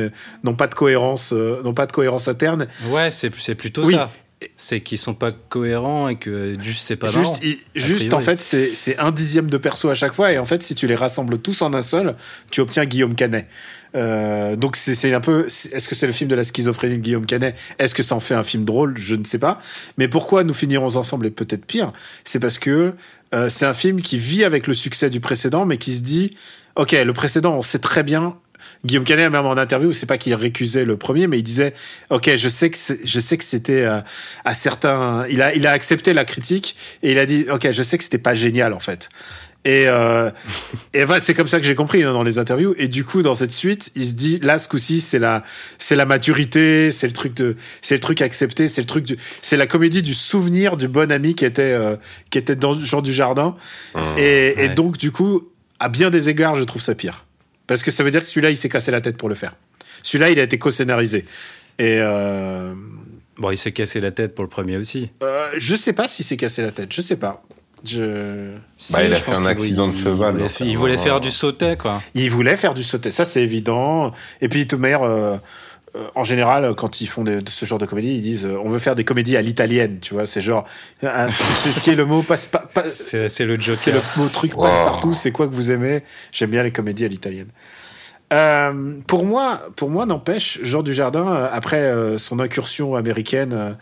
n'ont 0.44 0.56
pas 0.56 0.68
de 0.68 0.76
cohérence, 0.76 1.34
euh, 1.34 1.62
n'ont 1.64 1.74
pas 1.74 1.86
de 1.86 1.92
cohérence 1.92 2.28
interne. 2.28 2.68
Ouais, 2.90 3.10
c'est 3.12 3.56
plutôt 3.56 3.84
ça. 3.84 4.10
C'est 4.58 4.82
qu'ils 4.82 4.98
sont 4.98 5.14
pas 5.14 5.32
cohérents 5.32 6.10
et 6.10 6.18
que 6.18 6.54
juste 6.62 6.88
c'est 6.88 6.98
pas 6.98 7.08
juste, 7.08 7.42
juste 7.74 8.14
en 8.14 8.20
fait, 8.20 8.42
c'est 8.42 8.98
un 9.00 9.12
dixième 9.12 9.50
de 9.50 9.58
perso 9.58 9.90
à 9.90 9.96
chaque 9.96 10.14
fois, 10.14 10.32
et 10.32 10.38
en 10.38 10.46
fait, 10.46 10.62
si 10.64 10.76
tu 10.76 10.88
les 10.88 10.96
rassembles 10.96 11.40
tous 11.40 11.62
en 11.62 11.74
un 11.74 11.82
seul, 11.82 12.16
tu 12.52 12.62
obtiens 12.62 12.86
Guillaume 12.86 13.16
Canet. 13.16 13.48
Euh, 13.96 14.56
donc 14.56 14.76
c'est 14.76 15.14
un 15.14 15.22
peu. 15.22 15.46
Est-ce 15.46 15.88
que 15.88 15.96
c'est 15.96 16.08
le 16.08 16.14
film 16.14 16.30
de 16.30 16.36
la 16.36 16.44
schizophrénie 16.44 16.98
de 16.98 17.02
Guillaume 17.02 17.26
Canet? 17.26 17.56
Est-ce 17.80 17.96
que 17.96 18.04
ça 18.04 18.16
en 18.16 18.20
fait 18.20 18.36
un 18.36 18.44
film 18.44 18.66
drôle? 18.66 18.98
Je 18.98 19.16
ne 19.16 19.24
sais 19.24 19.40
pas. 19.40 19.60
Mais 19.98 20.08
pourquoi 20.08 20.44
nous 20.44 20.54
finirons 20.54 20.96
ensemble 20.98 21.26
et 21.26 21.32
peut-être 21.32 21.66
pire 21.66 21.94
C'est 22.24 22.40
parce 22.40 22.60
que 22.60 22.94
euh, 23.34 23.50
c'est 23.50 23.66
un 23.66 23.74
film 23.74 24.02
qui 24.02 24.18
vit 24.18 24.44
avec 24.44 24.68
le 24.68 24.74
succès 24.74 25.10
du 25.10 25.20
précédent, 25.20 25.66
mais 25.66 25.78
qui 25.78 25.94
se 25.94 26.02
dit 26.02 26.32
Ok, 26.76 26.92
le 26.92 27.14
précédent, 27.14 27.56
on 27.56 27.62
sait 27.62 27.80
très 27.80 28.04
bien. 28.04 28.36
Guillaume 28.84 29.04
Canet, 29.04 29.32
même 29.32 29.46
en 29.46 29.58
interview, 29.58 29.94
c'est 29.94 30.06
pas 30.06 30.18
qu'il 30.18 30.34
récusait 30.36 30.86
le 30.86 30.98
premier, 30.98 31.28
mais 31.28 31.40
il 31.40 31.44
disait 31.44 31.74
Ok, 32.10 32.36
je 32.36 32.50
sais 32.50 32.70
que 32.70 32.78
je 33.04 33.20
sais 33.20 33.38
que 33.38 33.44
c'était 33.44 33.84
euh, 33.84 34.02
à 34.44 34.54
certains. 34.54 35.26
Il 35.30 35.42
a 35.42 35.56
il 35.56 35.66
a 35.66 35.72
accepté 35.72 36.14
la 36.14 36.26
critique 36.26 36.76
et 37.02 37.12
il 37.14 37.20
a 37.20 37.26
dit 37.26 37.46
Ok, 37.50 37.72
je 37.72 37.84
sais 37.84 37.98
que 37.98 38.04
c'était 38.04 38.18
pas 38.18 38.34
génial 38.34 38.74
en 38.74 38.80
fait. 38.80 39.10
Et, 39.66 39.86
euh, 39.88 40.30
et 40.94 41.06
c'est 41.20 41.34
comme 41.34 41.48
ça 41.48 41.60
que 41.60 41.66
j'ai 41.66 41.74
compris 41.74 42.04
hein, 42.04 42.14
dans 42.14 42.22
les 42.22 42.38
interviews. 42.38 42.76
Et 42.78 42.88
du 42.88 43.04
coup, 43.04 43.24
dans 43.24 43.34
cette 43.34 43.52
suite, 43.52 43.92
il 43.96 44.06
se 44.06 44.14
dit 44.14 44.38
là, 44.38 44.60
ce 44.60 44.68
coup-ci, 44.68 45.02
c'est 45.02 45.18
la, 45.18 45.44
c'est 45.80 45.96
la 45.96 46.06
maturité, 46.06 46.92
c'est 46.92 47.08
le 47.08 47.14
truc 47.14 47.34
de, 47.34 47.58
c'est 47.82 47.96
le 47.96 48.00
truc 48.00 48.22
accepté, 48.22 48.68
c'est 48.68 48.82
le 48.82 48.88
truc 48.88 49.06
du, 49.06 49.18
c'est 49.42 49.58
la 49.58 49.66
comédie 49.66 50.04
du 50.04 50.14
souvenir 50.14 50.78
du 50.78 50.88
bon 50.88 51.12
ami 51.12 51.34
qui 51.34 51.46
était, 51.46 51.64
euh, 51.64 51.96
qui 52.30 52.38
était 52.38 52.56
dans 52.56 52.74
Jean 52.74 53.02
du 53.02 53.12
Jardin. 53.12 53.56
Mmh, 53.96 54.14
et, 54.18 54.66
et, 54.66 54.70
donc, 54.70 54.98
du 54.98 55.12
coup, 55.12 55.50
à 55.80 55.90
bien 55.90 56.12
des 56.12 56.30
égards, 56.30 56.56
je 56.56 56.64
trouve 56.64 56.82
ça 56.82 56.94
pire. 56.94 57.26
Parce 57.66 57.82
que 57.82 57.90
ça 57.90 58.04
veut 58.04 58.12
dire 58.12 58.20
que 58.20 58.28
celui-là, 58.28 58.52
il 58.52 58.58
s'est 58.58 58.70
cassé 58.70 58.92
la 58.92 59.02
tête 59.02 59.18
pour 59.18 59.30
le 59.30 59.36
faire. 59.36 59.56
Celui-là, 60.04 60.30
il 60.30 60.40
a 60.40 60.44
été 60.44 60.60
co-scénarisé. 60.60 61.26
Et 61.80 61.98
euh... 62.00 62.76
Bon, 63.38 63.52
il 63.52 63.58
s'est 63.58 63.72
cassé 63.72 64.00
la 64.00 64.12
tête 64.12 64.34
pour 64.36 64.44
le 64.44 64.50
premier 64.50 64.78
aussi. 64.78 65.10
Euh, 65.24 65.50
je 65.58 65.76
sais 65.76 65.94
pas 65.94 66.08
s'il 66.08 66.24
s'est 66.24 66.38
cassé 66.38 66.62
la 66.62 66.72
tête, 66.72 66.94
je 66.94 67.02
sais 67.02 67.18
pas. 67.18 67.44
Je... 67.86 68.56
Bah, 68.92 69.04
il 69.04 69.14
a 69.14 69.16
fait 69.16 69.36
un 69.36 69.46
accident 69.46 69.88
de 69.88 69.96
cheval. 69.96 70.48
Il 70.62 70.78
voulait, 70.78 70.98
faire 70.98 71.20
du 71.20 71.32
sauté, 71.32 71.76
quoi. 71.78 72.02
Il 72.14 72.30
voulait 72.30 72.56
faire 72.56 72.74
du 72.74 72.84
sauté, 72.84 73.12
ça 73.12 73.26
c'est 73.26 73.42
évident. 73.42 74.12
Et 74.42 74.50
puis, 74.50 74.68
tout 74.68 74.80
euh, 74.84 75.38
euh, 75.96 76.08
en 76.16 76.24
général, 76.24 76.74
quand 76.76 77.02
ils 77.02 77.06
font 77.06 77.24
de, 77.24 77.42
ce 77.48 77.66
genre 77.66 77.80
de 77.80 77.86
comédie, 77.86 78.16
ils 78.16 78.22
disent 78.22 78.46
euh, 78.46 78.60
on 78.64 78.70
veut 78.70 78.80
faire 78.80 78.96
des 78.96 79.04
comédies 79.04 79.38
à 79.38 79.42
l'italienne, 79.42 80.00
tu 80.02 80.14
vois. 80.14 80.26
C'est 80.26 80.42
genre, 80.42 80.66
c'est 81.02 81.72
ce 81.72 81.82
qui 81.82 81.92
est 81.92 81.96
le 81.96 82.06
mot 82.06 82.22
passe 82.22 82.46
pas. 82.46 82.66
c'est 82.90 83.46
le 83.46 83.56
joker. 83.60 83.76
C'est 83.76 83.92
le 83.92 84.02
mot 84.18 84.28
truc 84.30 84.56
passe 84.56 84.78
partout. 84.78 85.14
C'est 85.14 85.32
quoi 85.32 85.48
que 85.48 85.54
vous 85.54 85.72
aimez 85.72 86.04
J'aime 86.32 86.52
bien 86.52 86.64
les 86.64 86.72
comédies 86.72 87.06
à 87.06 87.08
l'italienne. 87.08 87.50
pour 89.08 89.26
moi, 89.26 89.62
pour 89.76 89.90
moi, 89.90 90.06
n'empêche, 90.06 90.60
Jean 90.64 90.82
Dujardin, 90.82 91.50
après 91.52 91.92
son 92.18 92.40
incursion 92.40 92.96
américaine 92.96 93.78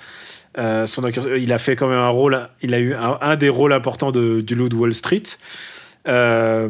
euh, 0.58 0.86
son, 0.86 1.04
il 1.08 1.52
a 1.52 1.60
fait 1.60 1.76
quand 1.76 1.88
même 1.88 1.98
un 1.98 2.10
rôle, 2.10 2.48
il 2.62 2.74
a 2.74 2.80
eu 2.80 2.94
un, 2.96 3.36
des 3.36 3.50
rôles 3.50 3.74
importants 3.74 4.12
de, 4.12 4.42
du 4.42 4.56
loup 4.56 4.70
de 4.70 4.76
Wall 4.76 4.94
Street. 4.94 5.24
Euh, 6.08 6.68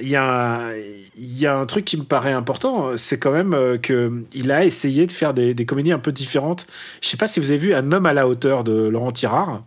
il 0.00 0.08
y, 0.08 0.16
a, 0.16 0.70
y 1.16 1.46
a 1.46 1.56
un 1.56 1.66
truc 1.66 1.84
qui 1.84 1.96
me 1.96 2.04
paraît 2.04 2.32
important, 2.32 2.96
c'est 2.96 3.18
quand 3.18 3.32
même 3.32 3.52
euh, 3.52 3.78
que 3.78 4.22
il 4.32 4.52
a 4.52 4.64
essayé 4.64 5.06
de 5.06 5.12
faire 5.12 5.34
des, 5.34 5.54
des, 5.54 5.66
comédies 5.66 5.92
un 5.92 5.98
peu 5.98 6.12
différentes. 6.12 6.66
Je 7.02 7.08
sais 7.08 7.16
pas 7.16 7.26
si 7.26 7.40
vous 7.40 7.50
avez 7.50 7.58
vu 7.58 7.74
Un 7.74 7.90
homme 7.92 8.06
à 8.06 8.14
la 8.14 8.28
hauteur 8.28 8.62
de 8.62 8.88
Laurent 8.88 9.10
Tirard. 9.10 9.62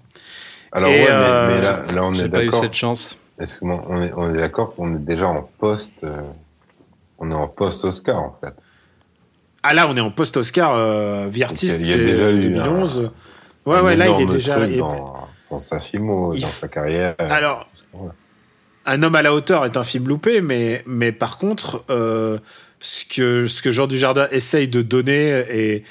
Alors 0.72 0.90
ouais, 0.90 1.02
mais, 1.02 1.62
là, 1.62 1.86
là, 1.92 2.04
on 2.06 2.14
est 2.14 2.30
d'accord. 2.30 2.32
pas 2.32 2.44
eu 2.44 2.52
cette 2.62 2.74
chance. 2.74 3.18
Est-ce 3.40 3.60
on 3.62 4.02
est, 4.02 4.12
on 4.16 4.34
est 4.34 4.38
d'accord 4.38 4.74
qu'on 4.74 4.96
est 4.96 5.00
déjà 5.00 5.28
en 5.28 5.48
post, 5.60 6.06
on 7.20 7.30
est 7.30 7.36
en 7.36 7.48
post 7.48 7.86
Oscar 7.86 8.20
en 8.20 8.38
fait. 8.42 8.54
Ah 9.70 9.74
là, 9.74 9.90
on 9.90 9.98
est 9.98 10.02
en 10.02 10.12
post 10.12 10.38
Oscar. 10.38 10.76
Euh, 10.76 11.30
Artist, 11.42 11.82
c'est 11.82 11.98
2011. 11.98 13.12
Ouais, 13.66 13.82
ouais, 13.82 13.98
là, 13.98 14.08
il 14.08 14.22
est 14.22 14.26
déjà. 14.26 14.66
Dans, 14.66 15.60
sa 15.60 15.82
filmo, 15.82 16.34
dans 16.34 16.48
sa 16.48 16.70
carrière. 16.70 17.16
Alors, 17.20 17.70
Un 18.86 19.04
homme 19.04 19.16
à 19.16 19.22
la 19.22 19.34
hauteur 19.34 19.66
est 19.66 19.76
un 19.76 19.84
film 19.84 20.08
loupé, 20.08 20.40
mais, 20.40 20.84
mais 20.86 21.12
par 21.12 21.38
contre, 21.38 21.84
euh, 21.90 22.38
ce, 22.80 23.04
que, 23.04 23.48
ce 23.48 23.62
que 23.62 23.70
Jean 23.70 23.88
Dujardin 23.88 24.28
essaye 24.32 24.70
de 24.70 24.82
donner 24.82 25.44
et 25.52 25.84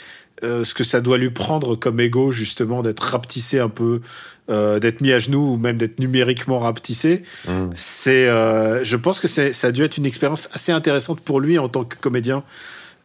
euh, 0.42 0.64
ce 0.64 0.72
que 0.72 0.84
ça 0.84 1.02
doit 1.02 1.18
lui 1.18 1.30
prendre 1.30 1.76
comme 1.76 2.00
ego, 2.00 2.32
justement, 2.32 2.80
d'être 2.80 3.00
rapetissé 3.00 3.60
un 3.60 3.68
peu, 3.68 4.00
euh, 4.48 4.78
d'être 4.78 5.02
mis 5.02 5.12
à 5.12 5.18
genoux 5.18 5.52
ou 5.52 5.56
même 5.58 5.76
d'être 5.76 5.98
numériquement 5.98 6.60
rapetissé, 6.60 7.24
mm. 7.46 7.68
c'est, 7.74 8.24
je 8.24 8.96
pense 8.96 9.20
que 9.20 9.28
ça 9.28 9.68
a 9.68 9.70
dû 9.70 9.84
être 9.84 9.98
une 9.98 10.06
expérience 10.06 10.48
assez 10.54 10.72
intéressante 10.72 11.20
pour 11.20 11.40
lui 11.40 11.58
en 11.58 11.68
tant 11.68 11.84
que 11.84 11.96
comédien 11.96 12.42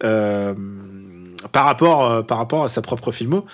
par, 0.02 1.66
rapport, 1.66 2.26
par 2.26 2.38
rapport 2.38 2.64
à 2.64 2.70
sa 2.70 2.82
propre 2.82 3.12
filmo. 3.12 3.46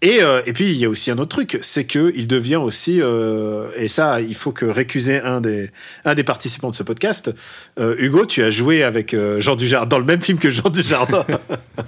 Et, 0.00 0.22
euh, 0.22 0.42
et 0.46 0.52
puis 0.52 0.70
il 0.70 0.76
y 0.76 0.84
a 0.84 0.88
aussi 0.88 1.10
un 1.10 1.18
autre 1.18 1.30
truc, 1.30 1.58
c'est 1.60 1.84
que 1.84 2.12
il 2.14 2.28
devient 2.28 2.56
aussi, 2.56 3.02
euh, 3.02 3.70
et 3.76 3.88
ça 3.88 4.20
il 4.20 4.36
faut 4.36 4.52
que 4.52 4.64
récuser 4.64 5.20
un 5.20 5.40
des 5.40 5.70
un 6.04 6.14
des 6.14 6.22
participants 6.22 6.70
de 6.70 6.74
ce 6.74 6.84
podcast. 6.84 7.34
Euh, 7.80 7.96
Hugo, 7.98 8.24
tu 8.24 8.44
as 8.44 8.50
joué 8.50 8.84
avec 8.84 9.12
euh, 9.12 9.40
Jean 9.40 9.56
Dujardin 9.56 9.86
dans 9.86 9.98
le 9.98 10.04
même 10.04 10.22
film 10.22 10.38
que 10.38 10.50
Jean 10.50 10.70
Dujardin. 10.70 11.24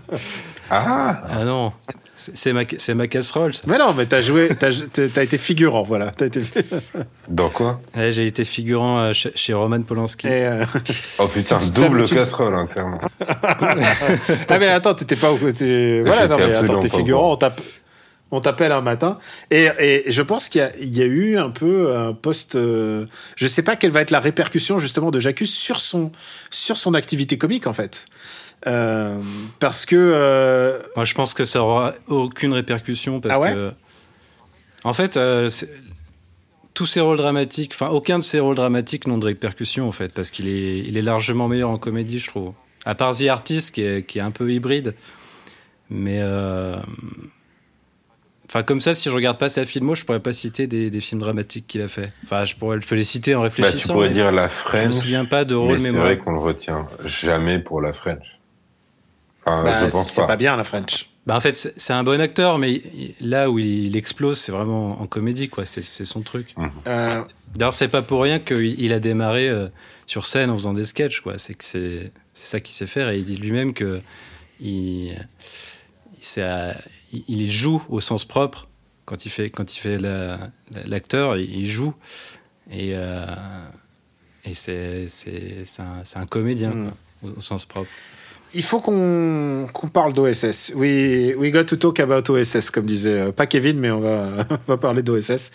ah. 0.71 1.23
ah 1.29 1.45
non, 1.45 1.73
c'est 2.17 2.53
ma 2.53 2.63
c'est 2.79 2.95
ma 2.95 3.07
casserole. 3.07 3.55
Ça. 3.55 3.63
Mais 3.69 3.79
non, 3.79 3.95
mais 3.95 4.07
t'as 4.07 4.23
joué, 4.23 4.49
t'as 4.59 4.71
as 5.17 5.23
été 5.23 5.39
figurant, 5.39 5.85
voilà. 5.85 6.11
As 6.21 6.25
été... 6.25 6.43
dans 7.29 7.49
quoi? 7.49 7.81
J'ai 7.95 8.27
été 8.27 8.45
figurant 8.45 8.99
euh, 8.99 9.13
chez, 9.13 9.31
chez, 9.37 9.55
Roman 9.55 9.83
Polanski. 9.83 10.27
Et 10.27 10.51
oh 11.19 11.29
putain, 11.29 11.59
double 11.77 12.09
casserole, 12.09 12.57
hein, 12.57 12.67
clairement. 12.67 13.01
ah 13.21 14.59
mais 14.59 14.67
attends, 14.67 14.95
t'étais 14.95 15.15
pas 15.15 15.31
voilà, 15.31 16.27
non 16.27 16.37
mais 16.39 16.55
attends, 16.55 16.81
t'es 16.81 16.89
figurant, 16.89 17.35
on 17.35 17.37
tape 17.37 17.61
on 18.31 18.41
t'appelle 18.41 18.73
un 18.73 18.81
matin. 18.81 19.19
Et, 19.51 19.69
et, 19.79 20.13
je 20.13 20.23
pense 20.23 20.49
qu'il 20.49 20.71
y, 20.81 20.99
y, 20.99 21.03
a 21.03 21.07
eu 21.07 21.37
un 21.37 21.51
peu 21.51 21.97
un 21.97 22.13
poste. 22.13 22.57
Euh, 22.57 23.07
je 23.37 23.47
sais 23.47 23.63
pas 23.63 23.77
quelle 23.77 23.91
va 23.91 24.01
être 24.01 24.11
la 24.11 24.21
répercussion 24.21 24.79
justement 24.79 25.11
de 25.11 25.21
Jacques 25.21 25.43
sur 25.45 25.81
son, 25.81 26.13
sur 26.51 26.77
son 26.77 26.95
activité 26.95 27.39
comique 27.39 27.67
en 27.67 27.73
fait. 27.73 28.07
Euh, 28.67 29.21
parce 29.59 29.87
que. 29.87 29.97
Euh, 29.97 30.81
Moi 30.97 31.05
je 31.05 31.15
pense 31.15 31.35
que 31.35 31.45
ça 31.45 31.63
aura 31.63 31.95
aucune 32.09 32.53
répercussion 32.53 33.21
parce 33.21 33.39
ah 33.43 33.53
que. 33.53 33.73
En 34.85 34.93
fait, 34.93 35.17
euh, 35.17 35.51
tous 36.73 36.87
ses 36.87 37.01
rôles 37.01 37.19
dramatiques, 37.19 37.73
enfin 37.75 37.89
aucun 37.89 38.19
de 38.19 38.25
ses 38.25 38.41
rôles 38.41 38.57
dramatiques 38.57 39.07
n'ont 39.07 39.19
de 39.19 39.27
répercussion 39.27 39.87
en 39.89 39.93
fait 39.93 40.13
parce 40.13 40.31
qu'il 40.31 40.49
est, 40.49 40.79
il 40.79 40.97
est 40.97 41.03
largement 41.03 41.49
meilleur 41.49 41.71
en 41.71 41.79
comédie, 41.79 42.19
je 42.19 42.29
trouve. 42.29 42.55
À 42.87 42.95
part 42.95 43.15
The 43.15 43.27
Artist 43.27 43.75
qui 43.75 43.83
est, 43.83 44.07
qui 44.07 44.19
est 44.19 44.23
un 44.23 44.31
peu 44.31 44.53
hybride. 44.53 44.95
Mais. 45.91 46.21
Enfin, 48.51 48.65
comme 48.65 48.81
ça, 48.81 48.95
si 48.95 49.09
je 49.09 49.15
regarde 49.15 49.39
pas 49.39 49.49
sa 49.49 49.65
filmo, 49.65 49.95
je 49.95 50.05
pourrais 50.05 50.19
pas 50.19 50.33
citer 50.33 50.67
des, 50.67 50.91
des 50.91 51.01
films 51.01 51.21
dramatiques 51.21 51.69
qu'il 51.69 51.83
a 51.83 51.87
fait. 51.87 52.13
Enfin, 52.25 52.45
je 52.45 52.57
pourrais, 52.57 52.81
je 52.81 52.87
peux 52.87 52.97
les 52.97 53.05
citer 53.05 53.37
en 53.37 53.43
réfléchissant. 53.43 53.77
Bah, 53.77 53.83
tu 53.83 53.93
pourrais 53.93 54.11
dire 54.11 54.33
la 54.33 54.49
French. 54.49 54.83
Je 54.83 54.87
me 54.87 54.93
souviens 54.93 55.25
pas 55.25 55.45
de 55.45 55.55
rôle 55.55 55.79
C'est 55.79 55.93
vrai 55.93 56.19
qu'on 56.19 56.33
le 56.33 56.41
retient 56.41 56.89
jamais 57.05 57.61
pour 57.61 57.81
la 57.81 57.93
French. 57.93 58.41
Enfin, 59.47 59.63
bah, 59.63 59.75
je 59.79 59.85
pense 59.85 59.93
pas. 59.93 60.03
C'est 60.03 60.27
pas 60.27 60.37
bien 60.37 60.57
la 60.57 60.65
French. 60.65 61.09
Bah, 61.27 61.37
en 61.37 61.41
fait, 61.41 61.55
c'est 61.55 61.93
un 61.93 62.03
bon 62.03 62.21
acteur, 62.21 62.59
mais 62.59 62.83
là 63.21 63.51
où 63.51 63.61
il 63.61 63.97
explose, 63.97 64.41
c'est 64.41 64.51
vraiment 64.51 65.01
en 65.01 65.07
comédie, 65.07 65.49
quoi. 65.49 65.65
C'est 65.65 66.05
son 66.05 66.23
truc. 66.23 66.53
Mmh. 66.57 66.67
Euh... 66.89 67.23
D'ailleurs, 67.55 67.75
c'est 67.75 67.87
pas 67.87 68.03
pour 68.03 68.21
rien 68.21 68.41
qu'il 68.41 68.93
a 68.93 68.99
démarré 68.99 69.49
euh, 69.49 69.69
sur 70.07 70.27
scène 70.27 70.51
en 70.51 70.57
faisant 70.57 70.75
des 70.75 70.85
sketchs, 70.85 71.21
quoi. 71.21 71.39
C'est 71.39 71.55
que 71.55 71.63
c'est 71.63 72.11
ça 72.35 72.59
qu'il 72.59 72.75
sait 72.75 72.89
faire 72.89 73.11
et 73.11 73.19
il 73.19 73.25
dit 73.25 73.37
lui-même 73.37 73.75
que 73.75 74.01
il, 74.59 75.13
il, 76.19 76.25
il 77.13 77.51
joue 77.51 77.83
au 77.89 78.01
sens 78.01 78.25
propre 78.25 78.69
quand 79.11 79.25
il 79.25 79.31
fait 79.31 79.51
quand 79.51 79.75
il 79.75 79.79
fait 79.79 79.99
l'acteur, 80.87 81.37
il 81.37 81.67
joue 81.67 81.95
et 82.71 82.93
euh, 82.95 83.27
et 84.45 84.55
c'est 84.55 85.09
c'est 85.09 85.65
un, 85.81 86.03
un, 86.15 86.27
comédien 86.27 86.71
mm. 86.71 86.93
au, 87.37 87.41
sens 87.41 87.67
propre. 87.67 87.91
il 88.55 88.63
faut 88.63 88.79
qu'on 88.79 89.69
qu'on 89.73 89.89
parle 89.89 90.13
d'OSS. 90.13 90.73
We, 90.77 91.35
we 91.37 91.51
got 91.51 91.65
to 91.65 91.77
talk 91.77 91.99
about 91.99 92.31
OSS, 92.31 92.71
comme 92.71 92.87
disait 92.87 93.19
euh, 93.19 93.33
pas 93.33 93.47
Kevin, 93.47 93.81
mais 93.81 93.91
on 93.91 94.01
va, 94.01 94.47
on 94.51 94.59
va 94.69 94.77
parler 94.77 95.03
d'OSS. 95.03 95.51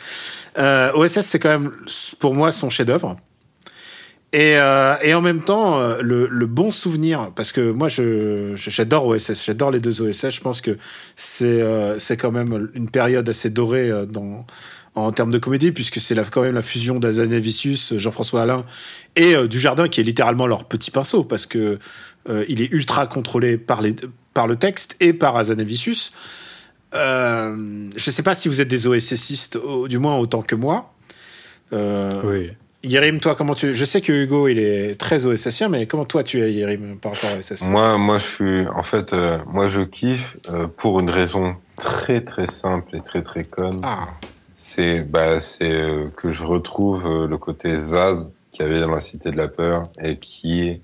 Euh, 0.57 0.91
OSS, 0.93 1.21
c'est 1.21 1.39
quand 1.39 1.57
même 1.57 1.71
pour 2.19 2.35
moi 2.35 2.51
son 2.51 2.69
chef-d'œuvre. 2.69 3.15
Et, 4.33 4.57
euh, 4.57 4.95
et 5.01 5.13
en 5.13 5.21
même 5.21 5.41
temps, 5.41 5.79
euh, 5.79 6.01
le, 6.01 6.45
bon 6.45 6.69
souvenir, 6.69 7.31
parce 7.35 7.51
que 7.51 7.71
moi, 7.71 7.87
j'adore 7.87 9.05
OSS, 9.05 9.45
j'adore 9.45 9.71
les 9.71 9.79
deux 9.79 10.01
OSS. 10.01 10.29
Je 10.29 10.41
pense 10.41 10.59
que 10.59 10.77
c'est 11.15 11.61
euh, 11.61 11.97
quand 12.19 12.31
même 12.31 12.69
une 12.73 12.89
période 12.89 13.27
assez 13.29 13.49
dorée 13.49 13.89
euh, 13.89 14.05
en 14.95 15.11
termes 15.11 15.31
de 15.31 15.37
comédie, 15.37 15.71
puisque 15.71 15.99
c'est 15.99 16.15
quand 16.31 16.41
même 16.41 16.55
la 16.55 16.61
fusion 16.61 16.99
d'Azanavicius, 16.99 17.93
Jean-François 17.97 18.41
Alain 18.41 18.65
et 19.15 19.35
euh, 19.35 19.47
Dujardin, 19.47 19.87
qui 19.87 20.01
est 20.01 20.03
littéralement 20.03 20.47
leur 20.47 20.65
petit 20.65 20.91
pinceau, 20.91 21.23
parce 21.23 21.45
que 21.45 21.79
il 22.49 22.63
est 22.63 22.71
ultra 22.71 23.05
contrôlé 23.05 23.55
par, 23.55 23.83
le 23.83 24.55
texte 24.55 24.97
et 24.99 25.13
par 25.13 25.37
Azanavicius. 25.37 26.11
Je 26.91 27.87
sais 27.97 28.23
pas 28.23 28.33
si 28.33 28.49
vous 28.49 28.61
êtes 28.61 28.67
des 28.67 28.87
OSSistes, 28.87 29.59
du 29.87 29.99
moins 29.99 30.17
autant 30.17 30.41
que 30.41 30.55
moi. 30.55 30.91
Oui. 31.71 32.49
Yérim, 32.85 33.19
toi, 33.19 33.33
comment 33.33 33.55
tu. 33.55 33.73
Je 33.73 33.83
sais 33.83 33.99
que 33.99 34.13
Hugo, 34.13 34.47
il 34.47 34.59
est 34.59 34.99
très 34.99 35.25
OSSien, 35.25 35.69
mais 35.69 35.87
comment 35.87 36.05
toi 36.05 36.23
tu 36.23 36.41
es, 36.43 36.53
Yérim, 36.53 36.97
par 36.99 37.13
rapport 37.13 37.31
à 37.31 37.37
OSS 37.37 37.69
Moi, 37.69 37.97
moi, 37.97 38.19
je 38.19 38.25
suis, 38.25 38.67
en 38.67 38.83
fait, 38.83 39.11
euh, 39.11 39.39
moi, 39.47 39.69
je 39.69 39.81
kiffe 39.81 40.37
euh, 40.51 40.67
pour 40.67 40.99
une 40.99 41.09
raison 41.09 41.55
très, 41.77 42.21
très 42.21 42.45
simple 42.45 42.95
et 42.95 43.01
très, 43.01 43.23
très 43.23 43.43
conne. 43.43 43.79
Ah, 43.81 44.09
C'est, 44.55 45.01
bah, 45.01 45.39
euh, 45.61 46.09
que 46.15 46.31
je 46.31 46.43
retrouve 46.43 47.07
euh, 47.07 47.27
le 47.27 47.37
côté 47.39 47.79
Zaz 47.79 48.31
qu'il 48.51 48.67
y 48.67 48.69
avait 48.69 48.81
dans 48.81 48.91
la 48.91 48.99
Cité 48.99 49.31
de 49.31 49.37
la 49.37 49.47
Peur 49.47 49.83
et 49.99 50.17
qui 50.19 50.67
est 50.67 50.81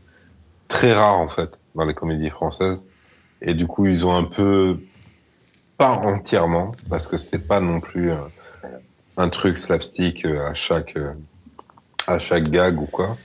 très 0.67 0.93
rare, 0.93 1.19
en 1.19 1.27
fait, 1.27 1.59
dans 1.75 1.85
les 1.85 1.93
comédies 1.93 2.31
françaises. 2.31 2.83
Et 3.43 3.53
du 3.53 3.67
coup, 3.67 3.85
ils 3.85 4.07
ont 4.07 4.15
un 4.15 4.23
peu, 4.23 4.79
pas 5.77 5.91
entièrement, 5.91 6.71
parce 6.89 7.05
que 7.05 7.17
c'est 7.17 7.47
pas 7.47 7.59
non 7.59 7.79
plus 7.79 8.11
un 9.17 9.29
truc 9.29 9.57
slapstick 9.57 10.25
à 10.25 10.53
chaque, 10.53 10.95
à 12.07 12.19
chaque 12.19 12.49
gag 12.49 12.79
ou 12.81 12.85
quoi. 12.85 13.17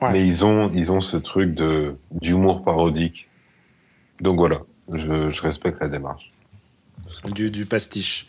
Ouais. 0.00 0.12
Mais 0.12 0.26
ils 0.26 0.44
ont, 0.44 0.70
ils 0.74 0.92
ont 0.92 1.00
ce 1.00 1.16
truc 1.16 1.54
de, 1.54 1.94
d'humour 2.10 2.62
parodique. 2.62 3.28
Donc 4.20 4.38
voilà, 4.38 4.58
je, 4.92 5.30
je 5.32 5.42
respecte 5.42 5.80
la 5.80 5.88
démarche. 5.88 6.30
du, 7.34 7.50
du 7.50 7.66
pastiche. 7.66 8.28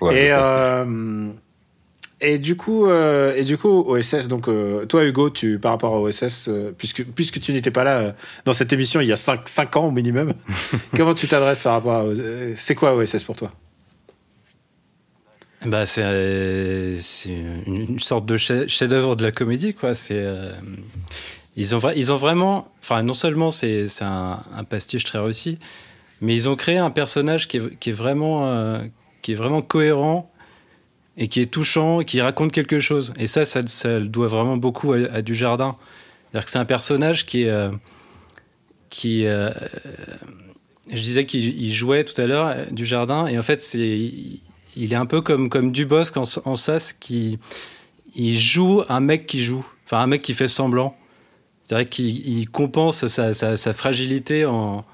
Ouais, 0.00 0.26
et, 0.26 0.28
pastiche. 0.30 0.44
euh, 0.46 1.30
et 2.20 2.38
du 2.38 2.56
coup, 2.56 2.86
euh, 2.86 3.34
et 3.36 3.42
du 3.44 3.56
coup, 3.58 3.68
OSS. 3.86 4.28
Donc, 4.28 4.48
euh, 4.48 4.86
toi, 4.86 5.04
Hugo, 5.04 5.30
tu 5.30 5.58
par 5.58 5.72
rapport 5.72 5.94
à 5.94 6.00
OSS, 6.00 6.48
euh, 6.48 6.72
puisque 6.76 7.04
puisque 7.04 7.40
tu 7.40 7.52
n'étais 7.52 7.70
pas 7.70 7.84
là 7.84 7.98
euh, 7.98 8.12
dans 8.44 8.52
cette 8.52 8.72
émission 8.72 9.00
il 9.00 9.06
y 9.08 9.12
a 9.12 9.16
5 9.16 9.48
cinq 9.48 9.76
ans 9.76 9.86
au 9.86 9.90
minimum, 9.92 10.34
comment 10.96 11.14
tu 11.14 11.28
t'adresses 11.28 11.62
par 11.62 11.72
rapport 11.74 11.92
à 11.94 12.02
euh, 12.04 12.52
c'est 12.56 12.74
quoi 12.74 12.94
OSS 12.96 13.22
pour 13.24 13.36
toi? 13.36 13.52
Bah, 15.66 15.86
c'est 15.86 16.02
euh, 16.04 17.00
une, 17.66 17.98
sorte 17.98 18.26
de 18.26 18.36
chef- 18.36 18.68
chef-d'œuvre 18.68 19.16
de 19.16 19.24
la 19.24 19.32
comédie, 19.32 19.74
quoi. 19.74 19.94
C'est 19.94 20.14
euh, 20.16 20.52
ils 21.56 21.74
ont 21.74 21.80
ils 21.96 22.12
ont 22.12 22.16
vraiment, 22.16 22.68
enfin 22.80 23.02
non 23.02 23.14
seulement 23.14 23.50
c'est 23.50 23.86
un, 24.00 24.40
un 24.54 24.64
pastiche 24.64 25.04
très 25.04 25.18
réussi, 25.18 25.58
mais 26.20 26.36
ils 26.36 26.48
ont 26.48 26.54
créé 26.54 26.78
un 26.78 26.90
personnage 26.90 27.48
qui 27.48 27.56
est, 27.56 27.78
qui 27.80 27.90
est 27.90 27.92
vraiment 27.92 28.46
euh, 28.46 28.84
qui 29.20 29.32
est 29.32 29.34
vraiment 29.34 29.60
cohérent 29.60 30.30
et 31.16 31.26
qui 31.26 31.40
est 31.40 31.50
touchant, 31.50 32.00
qui 32.00 32.20
raconte 32.20 32.52
quelque 32.52 32.78
chose. 32.78 33.12
Et 33.18 33.26
ça, 33.26 33.44
ça, 33.44 33.62
ça 33.66 33.98
doit 33.98 34.28
vraiment 34.28 34.56
beaucoup 34.56 34.92
à, 34.92 34.98
à 35.12 35.22
Dujardin. 35.22 35.76
C'est-à-dire 36.30 36.44
que 36.44 36.50
c'est 36.52 36.58
un 36.58 36.64
personnage 36.64 37.26
qui 37.26 37.46
euh, 37.48 37.70
qui 38.90 39.24
je 39.24 41.00
disais 41.00 41.26
qu'il 41.26 41.60
il 41.60 41.72
jouait 41.72 42.04
tout 42.04 42.18
à 42.20 42.26
l'heure 42.26 42.54
du 42.70 42.86
jardin 42.86 43.26
et 43.26 43.36
en 43.38 43.42
fait 43.42 43.60
c'est 43.60 44.10
il, 44.78 44.92
est 44.92 44.96
un 44.96 45.06
peu 45.06 45.20
comme 45.20 45.48
comme 45.48 45.72
Dubosc 45.72 46.16
en, 46.16 46.24
en 46.44 46.56
sas 46.56 46.92
qui 46.92 47.38
il 48.14 48.38
joue 48.38 48.82
un 48.88 49.00
mec 49.00 49.26
qui 49.26 49.42
joue 49.42 49.64
enfin 49.86 50.02
un 50.02 50.06
mec 50.06 50.22
qui 50.22 50.34
fait 50.34 50.48
semblant. 50.48 50.96
C'est 51.64 51.74
vrai 51.74 51.86
qu'il 51.86 52.26
il 52.26 52.48
compense 52.48 53.06
sa, 53.06 53.34
sa, 53.34 53.56
sa 53.56 53.72
fragilité 53.74 54.46
en, 54.46 54.84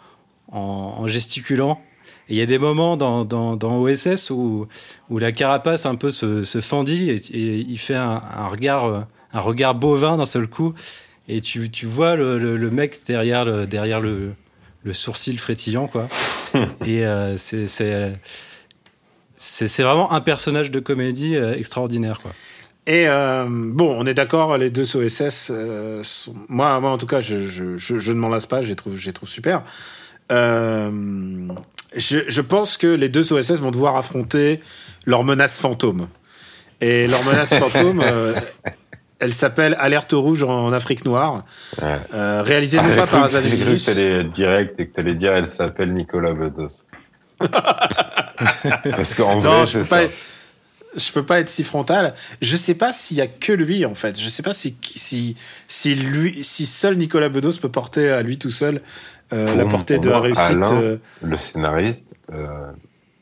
en, 0.50 0.58
en 0.58 1.06
gesticulant. 1.06 1.80
Et 2.28 2.34
il 2.34 2.36
y 2.36 2.42
a 2.42 2.46
des 2.46 2.58
moments 2.58 2.96
dans, 2.96 3.24
dans, 3.24 3.54
dans 3.54 3.78
OSS 3.80 4.30
où, 4.30 4.66
où 5.10 5.18
la 5.18 5.30
carapace 5.30 5.86
un 5.86 5.94
peu 5.94 6.10
se, 6.10 6.42
se 6.42 6.60
fendit 6.60 7.10
et, 7.10 7.14
et 7.14 7.56
il 7.58 7.78
fait 7.78 7.94
un, 7.94 8.20
un 8.36 8.48
regard 8.48 9.06
un 9.32 9.40
regard 9.40 9.74
bovin 9.74 10.16
d'un 10.16 10.26
seul 10.26 10.46
coup. 10.46 10.74
Et 11.28 11.40
tu, 11.40 11.70
tu 11.70 11.86
vois 11.86 12.16
le, 12.16 12.38
le, 12.38 12.56
le 12.56 12.70
mec 12.70 12.98
derrière 13.06 13.44
le, 13.44 13.66
derrière 13.66 14.00
le, 14.00 14.34
le 14.84 14.92
sourcil 14.92 15.38
frétillant 15.38 15.86
quoi. 15.86 16.08
Et 16.86 17.04
euh, 17.04 17.36
c'est 17.36 18.12
c'est 19.36 19.82
vraiment 19.82 20.12
un 20.12 20.20
personnage 20.20 20.70
de 20.70 20.80
comédie 20.80 21.36
euh, 21.36 21.54
extraordinaire 21.54 22.18
quoi 22.22 22.32
Et 22.86 23.08
euh, 23.08 23.46
bon, 23.48 23.94
on 23.98 24.06
est 24.06 24.14
d'accord, 24.14 24.56
les 24.58 24.70
deux 24.70 24.96
OSS, 24.96 25.50
euh, 25.50 26.02
sont- 26.02 26.34
moi, 26.48 26.78
moi 26.80 26.90
en 26.90 26.98
tout 26.98 27.06
cas, 27.06 27.20
je, 27.20 27.40
je, 27.40 27.76
je, 27.76 27.98
je 27.98 28.12
ne 28.12 28.18
m'en 28.18 28.28
lasse 28.28 28.46
pas, 28.46 28.62
je 28.62 28.68
les 28.68 28.76
trouve, 28.76 28.96
je 28.96 29.06
les 29.06 29.12
trouve 29.12 29.28
super. 29.28 29.62
Euh, 30.32 30.90
je, 31.96 32.18
je 32.28 32.40
pense 32.40 32.76
que 32.76 32.86
les 32.86 33.08
deux 33.08 33.32
OSS 33.32 33.60
vont 33.60 33.70
devoir 33.70 33.96
affronter 33.96 34.60
leur 35.06 35.24
menace 35.24 35.60
fantôme. 35.60 36.08
Et 36.80 37.06
leur 37.06 37.22
menace 37.24 37.54
fantôme, 37.58 38.02
euh, 38.04 38.34
elle 39.18 39.32
s'appelle 39.32 39.76
Alerte 39.78 40.12
rouge 40.12 40.42
en, 40.42 40.66
en 40.66 40.72
Afrique 40.72 41.04
noire, 41.04 41.44
Ouais. 41.80 41.96
euh, 42.14 42.42
réalisée 42.42 42.78
Ah, 42.80 42.82
non 42.84 42.88
j'ai 42.90 42.96
pas 42.96 43.06
par 43.06 43.26
que- 43.26 43.32
J'ai 43.32 43.38
cru 43.40 43.48
que 43.48 43.54
Azanavicius. 43.60 43.84
t'allais 43.86 44.10
être 44.20 44.30
direct 44.32 44.80
et 44.80 44.88
que 44.88 44.94
t'allais 44.94 45.14
dire 45.14 45.32
elle 45.32 45.48
s'appelle 45.48 45.92
Nicolas 45.92 46.32
Bedos. 46.34 46.84
Parce 48.90 49.14
qu'en 49.14 49.38
vrai, 49.38 49.48
Non, 49.60 49.66
je 49.66 49.78
peux 49.78 49.84
ça. 49.84 49.96
pas. 49.96 50.12
Je 50.96 51.10
peux 51.10 51.26
pas 51.26 51.40
être 51.40 51.48
si 51.48 51.64
frontal. 51.64 52.14
Je 52.40 52.56
sais 52.56 52.74
pas 52.76 52.92
s'il 52.92 53.16
y 53.16 53.20
a 53.20 53.26
que 53.26 53.52
lui 53.52 53.84
en 53.84 53.96
fait. 53.96 54.18
Je 54.20 54.28
sais 54.28 54.44
pas 54.44 54.54
si 54.54 54.76
si 54.94 55.34
si 55.66 55.94
lui 55.96 56.44
si 56.44 56.66
seul 56.66 56.96
Nicolas 56.96 57.28
Bedos 57.28 57.58
peut 57.60 57.68
porter 57.68 58.10
à 58.10 58.22
lui 58.22 58.38
tout 58.38 58.50
seul 58.50 58.80
euh, 59.32 59.46
Pour 59.46 59.56
la 59.56 59.64
portée 59.64 59.98
de 59.98 60.08
la 60.08 60.20
réussite. 60.20 60.44
Alain, 60.50 60.72
euh, 60.80 60.96
Le 61.22 61.36
scénariste, 61.36 62.14
euh, 62.32 62.70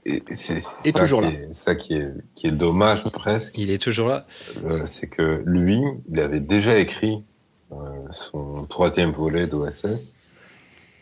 et 0.05 0.23
c'est 0.35 0.61
c'est 0.61 0.89
Est 0.91 0.93
ça 0.93 0.99
toujours 1.01 1.21
qui 1.23 1.29
là. 1.29 1.33
Est, 1.33 1.55
ça 1.55 1.75
qui 1.75 1.95
est, 1.95 2.09
qui 2.35 2.47
est 2.49 2.51
dommage 2.53 3.05
presque, 3.05 3.57
il 3.57 3.71
est 3.71 3.81
toujours 3.81 4.09
là 4.09 4.27
euh, 4.67 4.83
c'est 4.85 5.07
que 5.07 5.43
lui, 5.47 5.81
il 6.11 6.21
avait 6.21 6.41
déjà 6.41 6.77
écrit 6.77 7.23
euh, 7.73 7.77
son 8.11 8.67
troisième 8.69 9.13
volet 9.13 9.47
d'OSS. 9.47 10.15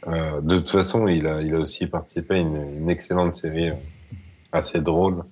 Euh, 0.06 0.40
de 0.40 0.58
toute 0.58 0.70
façon, 0.70 1.08
il 1.08 1.26
a, 1.26 1.42
il 1.42 1.52
a 1.54 1.58
aussi 1.58 1.86
participé 1.88 2.34
à 2.34 2.38
une, 2.38 2.78
une 2.82 2.90
excellente 2.90 3.34
série 3.34 3.70
euh, 3.70 3.74
assez 4.52 4.80
drôle. 4.80 5.24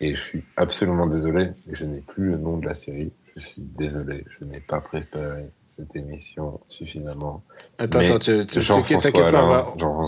Et 0.00 0.14
je 0.14 0.20
suis 0.20 0.44
absolument 0.56 1.06
désolé, 1.06 1.50
je 1.70 1.84
n'ai 1.84 2.00
plus 2.00 2.30
le 2.30 2.36
nom 2.36 2.56
de 2.58 2.66
la 2.66 2.74
série. 2.74 3.12
Je 3.36 3.40
suis 3.46 3.62
désolé, 3.62 4.24
je 4.38 4.44
n'ai 4.44 4.60
pas 4.60 4.80
préparé 4.80 5.46
cette 5.66 5.94
émission 5.96 6.60
suffisamment. 6.68 7.42
Attends, 7.78 7.98
Mais 8.00 8.06
attends, 8.10 8.18
tu, 8.18 8.46
tu, 8.46 8.62
Jean-François 8.62 9.10
t'inquiète 9.10 9.32
pas, 9.32 9.42
on 9.42 9.46
Alain- 9.46 9.62
va, 9.62 9.74
on 9.80 10.04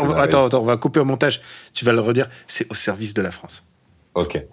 on 0.00 0.10
attends, 0.16 0.46
attends, 0.46 0.60
on 0.60 0.64
va 0.64 0.76
couper 0.76 0.98
au 1.00 1.04
montage. 1.04 1.40
Tu 1.72 1.84
vas 1.84 1.92
le 1.92 2.00
redire. 2.00 2.28
C'est 2.48 2.68
au 2.70 2.74
service 2.74 3.14
de 3.14 3.22
la 3.22 3.30
France. 3.30 3.64
Ok. 4.14 4.44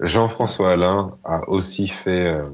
Jean-François 0.00 0.72
Alain 0.72 1.16
a 1.24 1.48
aussi 1.48 1.88
fait 1.88 2.26
euh, 2.26 2.44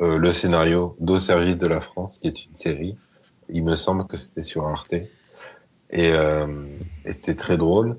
euh, 0.00 0.18
le 0.18 0.32
scénario 0.32 0.96
d'Au 1.00 1.18
service 1.18 1.56
de 1.56 1.66
la 1.68 1.80
France, 1.80 2.18
qui 2.20 2.28
est 2.28 2.44
une 2.46 2.56
série. 2.56 2.96
Il 3.48 3.62
me 3.64 3.76
semble 3.76 4.06
que 4.06 4.16
c'était 4.16 4.42
sur 4.42 4.66
Arte. 4.66 4.92
Et, 4.94 5.08
euh, 6.12 6.46
et 7.04 7.12
c'était 7.12 7.34
très 7.36 7.56
drôle. 7.56 7.96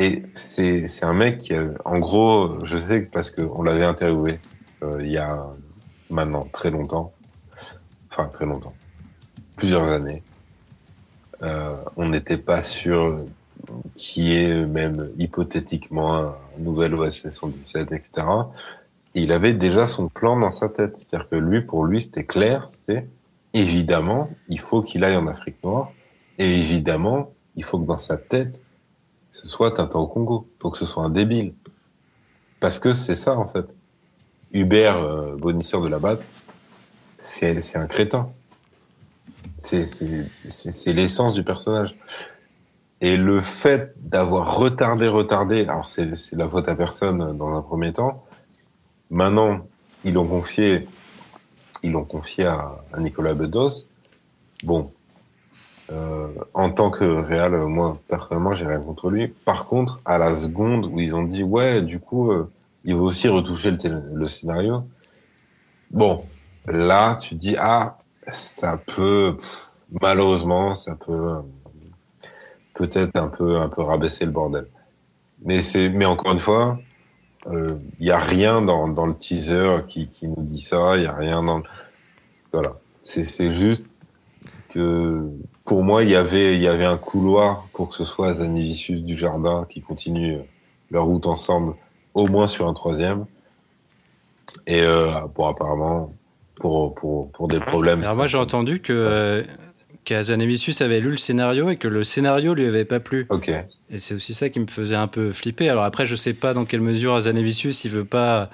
Et 0.00 0.22
c'est 0.36 0.86
un 1.02 1.12
mec 1.12 1.38
qui, 1.38 1.54
en 1.84 1.98
gros, 1.98 2.64
je 2.64 2.78
sais 2.78 3.04
que 3.04 3.10
parce 3.10 3.32
qu'on 3.32 3.64
l'avait 3.64 3.84
interviewé 3.84 4.38
euh, 4.84 4.98
il 5.00 5.10
y 5.10 5.18
a 5.18 5.48
maintenant 6.08 6.46
très 6.52 6.70
longtemps, 6.70 7.12
enfin 8.10 8.28
très 8.28 8.46
longtemps, 8.46 8.72
plusieurs 9.56 9.90
années. 9.90 10.22
Euh, 11.42 11.76
on 11.96 12.08
n'était 12.08 12.36
pas 12.36 12.62
sûr 12.62 13.24
qui 13.96 14.36
est 14.36 14.66
même 14.66 15.10
hypothétiquement 15.18 16.14
un 16.14 16.34
nouvel 16.58 16.94
OSS 16.94 17.30
117, 17.30 17.90
etc. 17.90 18.26
Et 19.16 19.22
il 19.22 19.32
avait 19.32 19.52
déjà 19.52 19.88
son 19.88 20.08
plan 20.08 20.38
dans 20.38 20.50
sa 20.50 20.68
tête. 20.68 20.96
C'est-à-dire 20.96 21.28
que 21.28 21.34
lui, 21.34 21.62
pour 21.62 21.84
lui, 21.84 22.00
c'était 22.00 22.24
clair, 22.24 22.68
c'était 22.68 23.08
évidemment, 23.52 24.30
il 24.48 24.60
faut 24.60 24.80
qu'il 24.80 25.02
aille 25.02 25.16
en 25.16 25.26
Afrique 25.26 25.56
noire, 25.64 25.90
et 26.38 26.60
évidemment, 26.60 27.32
il 27.56 27.64
faut 27.64 27.80
que 27.80 27.86
dans 27.86 27.98
sa 27.98 28.16
tête, 28.16 28.62
ce 29.38 29.46
soit 29.46 29.70
Tintin 29.70 30.00
au 30.00 30.06
Congo. 30.06 30.48
Faut 30.58 30.70
que 30.70 30.78
ce 30.78 30.84
soit 30.86 31.04
un 31.04 31.10
débile. 31.10 31.54
Parce 32.60 32.78
que 32.78 32.92
c'est 32.92 33.14
ça, 33.14 33.38
en 33.38 33.46
fait. 33.46 33.66
Hubert, 34.52 34.96
euh, 34.96 35.36
bonisseur 35.36 35.80
de 35.82 35.88
la 35.88 35.98
batte, 35.98 36.22
c'est 37.18 37.76
un 37.76 37.86
crétin. 37.86 38.30
C'est 39.56 39.84
l'essence 40.86 41.34
du 41.34 41.44
personnage. 41.44 41.94
Et 43.00 43.16
le 43.16 43.40
fait 43.40 43.94
d'avoir 43.96 44.56
retardé, 44.56 45.06
retardé, 45.06 45.62
alors 45.62 45.88
c'est 45.88 46.16
c'est 46.16 46.34
la 46.34 46.48
faute 46.48 46.66
à 46.68 46.74
personne 46.74 47.36
dans 47.36 47.54
un 47.54 47.62
premier 47.62 47.92
temps. 47.92 48.24
Maintenant, 49.10 49.60
ils 50.04 50.14
l'ont 50.14 50.26
confié, 50.26 50.88
ils 51.84 51.92
l'ont 51.92 52.04
confié 52.04 52.46
à, 52.46 52.82
à 52.92 52.98
Nicolas 52.98 53.34
Bedos. 53.34 53.86
Bon, 54.64 54.92
Euh, 55.90 56.28
en 56.52 56.70
tant 56.70 56.90
que 56.90 57.04
Real, 57.04 57.54
euh, 57.54 57.66
moi, 57.66 57.98
personnellement, 58.08 58.54
j'ai 58.54 58.66
rien 58.66 58.80
contre 58.80 59.10
lui. 59.10 59.28
Par 59.28 59.66
contre, 59.66 60.00
à 60.04 60.18
la 60.18 60.34
seconde 60.34 60.86
où 60.86 61.00
ils 61.00 61.14
ont 61.14 61.22
dit, 61.22 61.42
ouais, 61.42 61.80
du 61.80 61.98
coup, 61.98 62.30
euh, 62.30 62.50
il 62.84 62.94
va 62.94 63.02
aussi 63.02 63.28
retoucher 63.28 63.74
le, 64.12 64.28
scénario. 64.28 64.84
Bon, 65.90 66.24
là, 66.66 67.16
tu 67.16 67.34
dis, 67.36 67.56
ah, 67.58 67.96
ça 68.30 68.76
peut, 68.76 69.38
malheureusement, 70.02 70.74
ça 70.74 70.94
peut 70.94 71.12
euh, 71.12 71.40
peut-être 72.74 73.16
un 73.16 73.28
peu, 73.28 73.58
un 73.58 73.68
peu 73.70 73.80
rabaisser 73.82 74.26
le 74.26 74.30
bordel. 74.30 74.66
Mais 75.42 75.62
c'est, 75.62 75.88
mais 75.88 76.04
encore 76.04 76.32
une 76.32 76.40
fois, 76.40 76.78
il 77.50 78.06
y 78.06 78.10
a 78.10 78.18
rien 78.18 78.60
dans, 78.60 78.86
le 78.86 79.14
teaser 79.14 79.78
qui, 79.88 80.10
nous 80.22 80.42
dit 80.42 80.60
ça. 80.60 80.96
Il 80.96 81.04
y 81.04 81.06
a 81.06 81.14
rien 81.14 81.42
dans, 81.42 81.58
le- 81.58 81.64
voilà. 82.52 82.72
C'est 83.02 83.54
juste 83.54 83.86
que 84.68 85.30
pour 85.68 85.84
moi, 85.84 86.02
il 86.02 86.08
y 86.08 86.16
avait, 86.16 86.54
il 86.56 86.62
y 86.62 86.66
avait 86.66 86.86
un 86.86 86.96
couloir 86.96 87.66
pour 87.74 87.90
que 87.90 87.94
ce 87.94 88.02
soit 88.02 88.32
Zanivicius 88.32 89.02
du 89.02 89.18
Jardin 89.18 89.66
qui 89.68 89.82
continuent 89.82 90.38
leur 90.90 91.04
route 91.04 91.26
ensemble, 91.26 91.74
au 92.14 92.26
moins 92.26 92.46
sur 92.48 92.66
un 92.66 92.72
troisième. 92.72 93.26
Et 94.66 94.80
euh, 94.80 95.10
bon, 95.36 95.46
apparemment, 95.46 96.14
pour, 96.56 96.94
pour, 96.94 97.30
pour 97.32 97.48
des 97.48 97.60
problèmes. 97.60 98.02
Alors 98.02 98.16
moi 98.16 98.26
j'ai 98.26 98.38
entendu 98.38 98.80
que 98.80 98.94
euh, 98.94 99.44
avait 100.80 101.00
lu 101.00 101.10
le 101.10 101.16
scénario 101.18 101.68
et 101.68 101.76
que 101.76 101.86
le 101.86 102.02
scénario 102.02 102.54
lui 102.54 102.64
avait 102.64 102.86
pas 102.86 102.98
plu. 102.98 103.26
Ok. 103.28 103.50
Et 103.90 103.98
c'est 103.98 104.14
aussi 104.14 104.32
ça 104.32 104.48
qui 104.48 104.60
me 104.60 104.66
faisait 104.66 104.96
un 104.96 105.06
peu 105.06 105.32
flipper. 105.32 105.68
Alors 105.68 105.84
après 105.84 106.06
je 106.06 106.16
sais 106.16 106.32
pas 106.32 106.54
dans 106.54 106.64
quelle 106.64 106.80
mesure 106.80 107.14
Azanavicius 107.14 107.84
il 107.84 107.90
veut 107.90 108.06
pas 108.06 108.48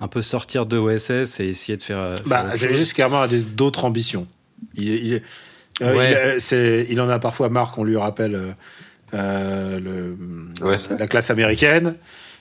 un 0.00 0.08
peu 0.08 0.20
sortir 0.20 0.66
de 0.66 0.76
OSS 0.76 1.40
et 1.40 1.48
essayer 1.48 1.78
de 1.78 1.82
faire. 1.82 1.98
euh, 1.98 2.16
faire 2.16 2.26
Bah, 2.26 2.54
juste 2.54 2.92
clairement 2.92 3.24
d'autres 3.56 3.86
ambitions. 3.86 4.26
Il, 4.74 4.88
il, 4.88 5.22
euh, 5.82 5.96
Ouais. 5.96 6.38
il, 6.38 6.54
euh, 6.54 6.84
il 6.88 7.00
en 7.00 7.08
a 7.08 7.18
parfois 7.18 7.48
marre 7.48 7.72
qu'on 7.72 7.84
lui 7.84 7.96
rappelle 7.96 8.34
euh, 8.34 8.52
euh, 9.14 9.80
le, 9.80 10.16
Ouais, 10.66 10.76
ça, 10.78 10.96
la 10.96 11.06
classe 11.06 11.30
américaine. 11.30 11.94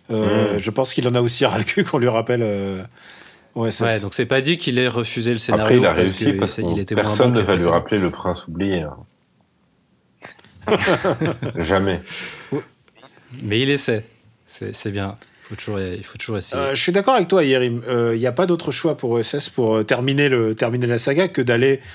Euh, 0.10 0.56
Mm. 0.56 0.60
Je 0.60 0.72
pense 0.72 0.94
qu'il 0.94 1.08
en 1.08 1.16
a 1.16 1.22
aussi 1.22 1.46
ras 1.46 1.58
le 1.58 1.64
cul 1.66 1.84
qu'on 1.84 1.98
lui 1.98 2.08
rappelle. 2.08 2.42
Euh, 2.42 2.82
OSS. 3.56 3.82
Ouais, 3.82 4.00
donc 4.00 4.14
c'est 4.14 4.26
pas 4.26 4.40
dit 4.40 4.58
qu'il 4.58 4.78
ait 4.80 4.88
refusé 4.88 5.34
le 5.34 5.40
scénario. 5.40 5.64
Après, 5.66 5.78
il 5.78 5.86
a 5.86 5.90
parce 5.90 6.00
réussi 6.00 6.26
que 6.26 6.40
parce 6.40 6.60
était 6.60 6.96
personne 6.96 7.34
ne 7.34 7.42
va 7.42 7.56
lui 7.56 7.66
rappeler 7.66 7.98
le 8.00 8.10
prince 8.12 8.48
oublié. 8.48 8.82
hein. 8.82 8.96
Jamais. 11.58 12.02
Mais 13.44 13.60
il 13.62 13.70
essaie. 13.70 14.04
C'est 14.46 14.74
c'est 14.74 14.92
bien. 14.92 15.18
Faut 15.50 15.56
toujours, 15.56 15.80
il 15.80 16.04
faut 16.04 16.18
toujours 16.18 16.38
essayer. 16.38 16.62
Euh, 16.62 16.76
je 16.76 16.82
suis 16.82 16.92
d'accord 16.92 17.16
avec 17.16 17.28
toi, 17.30 17.44
Yerim. 17.44 17.82
Il 18.14 18.20
n'y 18.20 18.28
a 18.28 18.32
pas 18.32 18.46
d'autre 18.46 18.72
choix 18.72 18.96
pour 18.98 19.12
OSS 19.12 19.50
pour 19.50 19.86
terminer, 19.86 20.30
le, 20.30 20.54
terminer 20.56 20.88
la 20.88 20.98
saga 21.00 21.28
que 21.30 21.42
d'aller 21.42 21.80
euh, 21.80 21.86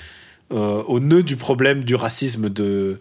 au 0.57 0.99
nœud 0.99 1.23
du 1.23 1.35
problème 1.35 1.83
du 1.83 1.95
racisme 1.95 2.49
de, 2.49 2.99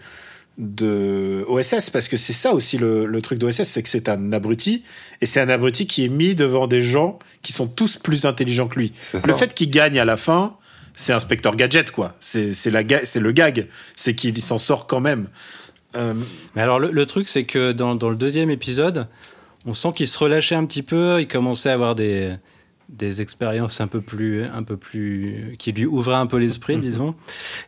de 0.58 1.44
OSS. 1.48 1.90
Parce 1.90 2.08
que 2.08 2.16
c'est 2.16 2.32
ça 2.32 2.52
aussi 2.52 2.78
le, 2.78 3.06
le 3.06 3.20
truc 3.22 3.38
d'OSS, 3.38 3.62
c'est 3.64 3.82
que 3.82 3.88
c'est 3.88 4.08
un 4.08 4.32
abruti. 4.32 4.82
Et 5.20 5.26
c'est 5.26 5.40
un 5.40 5.48
abruti 5.48 5.86
qui 5.86 6.04
est 6.04 6.08
mis 6.08 6.34
devant 6.34 6.66
des 6.66 6.82
gens 6.82 7.18
qui 7.42 7.52
sont 7.52 7.66
tous 7.66 7.96
plus 7.96 8.24
intelligents 8.26 8.68
que 8.68 8.78
lui. 8.78 8.92
Le 9.26 9.32
fait 9.32 9.54
qu'il 9.54 9.70
gagne 9.70 9.98
à 9.98 10.04
la 10.04 10.16
fin, 10.16 10.56
c'est 10.94 11.12
Inspecteur 11.12 11.56
Gadget, 11.56 11.90
quoi. 11.90 12.16
C'est 12.20 12.52
c'est 12.52 12.70
la 12.70 12.84
ga- 12.84 13.00
c'est 13.04 13.20
le 13.20 13.32
gag. 13.32 13.66
C'est 13.96 14.14
qu'il 14.14 14.40
s'en 14.42 14.58
sort 14.58 14.86
quand 14.86 15.00
même. 15.00 15.28
Euh, 15.96 16.14
Mais 16.54 16.62
alors, 16.62 16.78
le, 16.78 16.90
le 16.90 17.06
truc, 17.06 17.28
c'est 17.28 17.44
que 17.44 17.72
dans, 17.72 17.94
dans 17.94 18.08
le 18.10 18.16
deuxième 18.16 18.50
épisode, 18.50 19.08
on 19.66 19.74
sent 19.74 19.92
qu'il 19.96 20.06
se 20.08 20.18
relâchait 20.18 20.54
un 20.54 20.64
petit 20.66 20.82
peu. 20.82 21.20
Il 21.20 21.28
commençait 21.28 21.70
à 21.70 21.74
avoir 21.74 21.94
des, 21.94 22.34
des 22.92 23.22
expériences 23.22 23.80
un 23.80 23.86
peu 23.86 24.00
plus, 24.00 24.44
un 24.44 24.62
peu 24.62 24.76
plus, 24.76 25.56
qui 25.58 25.72
lui 25.72 25.86
ouvraient 25.86 26.16
un 26.16 26.26
peu 26.26 26.36
l'esprit, 26.36 26.78
disons. 26.88 27.14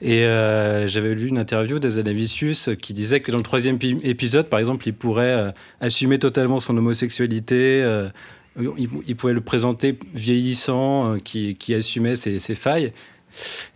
Et 0.00 0.24
euh, 0.24 0.86
j'avais 0.86 1.14
lu 1.14 1.28
une 1.28 1.38
interview 1.38 1.78
d'Azanavicius 1.78 2.70
qui 2.80 2.92
disait 2.92 3.20
que 3.20 3.30
dans 3.32 3.38
le 3.38 3.42
troisième 3.42 3.78
pi- 3.78 3.98
épisode, 4.04 4.48
par 4.48 4.58
exemple, 4.60 4.86
il 4.86 4.92
pourrait 4.94 5.24
euh, 5.32 5.50
assumer 5.80 6.18
totalement 6.18 6.60
son 6.60 6.76
homosexualité. 6.76 7.82
euh, 7.82 8.08
il, 8.56 8.88
il 9.06 9.16
pouvait 9.16 9.32
le 9.32 9.40
présenter 9.40 9.98
vieillissant, 10.14 11.14
euh, 11.14 11.18
qui, 11.18 11.56
qui 11.56 11.74
assumait 11.74 12.16
ses, 12.16 12.38
ses 12.38 12.54
failles. 12.54 12.92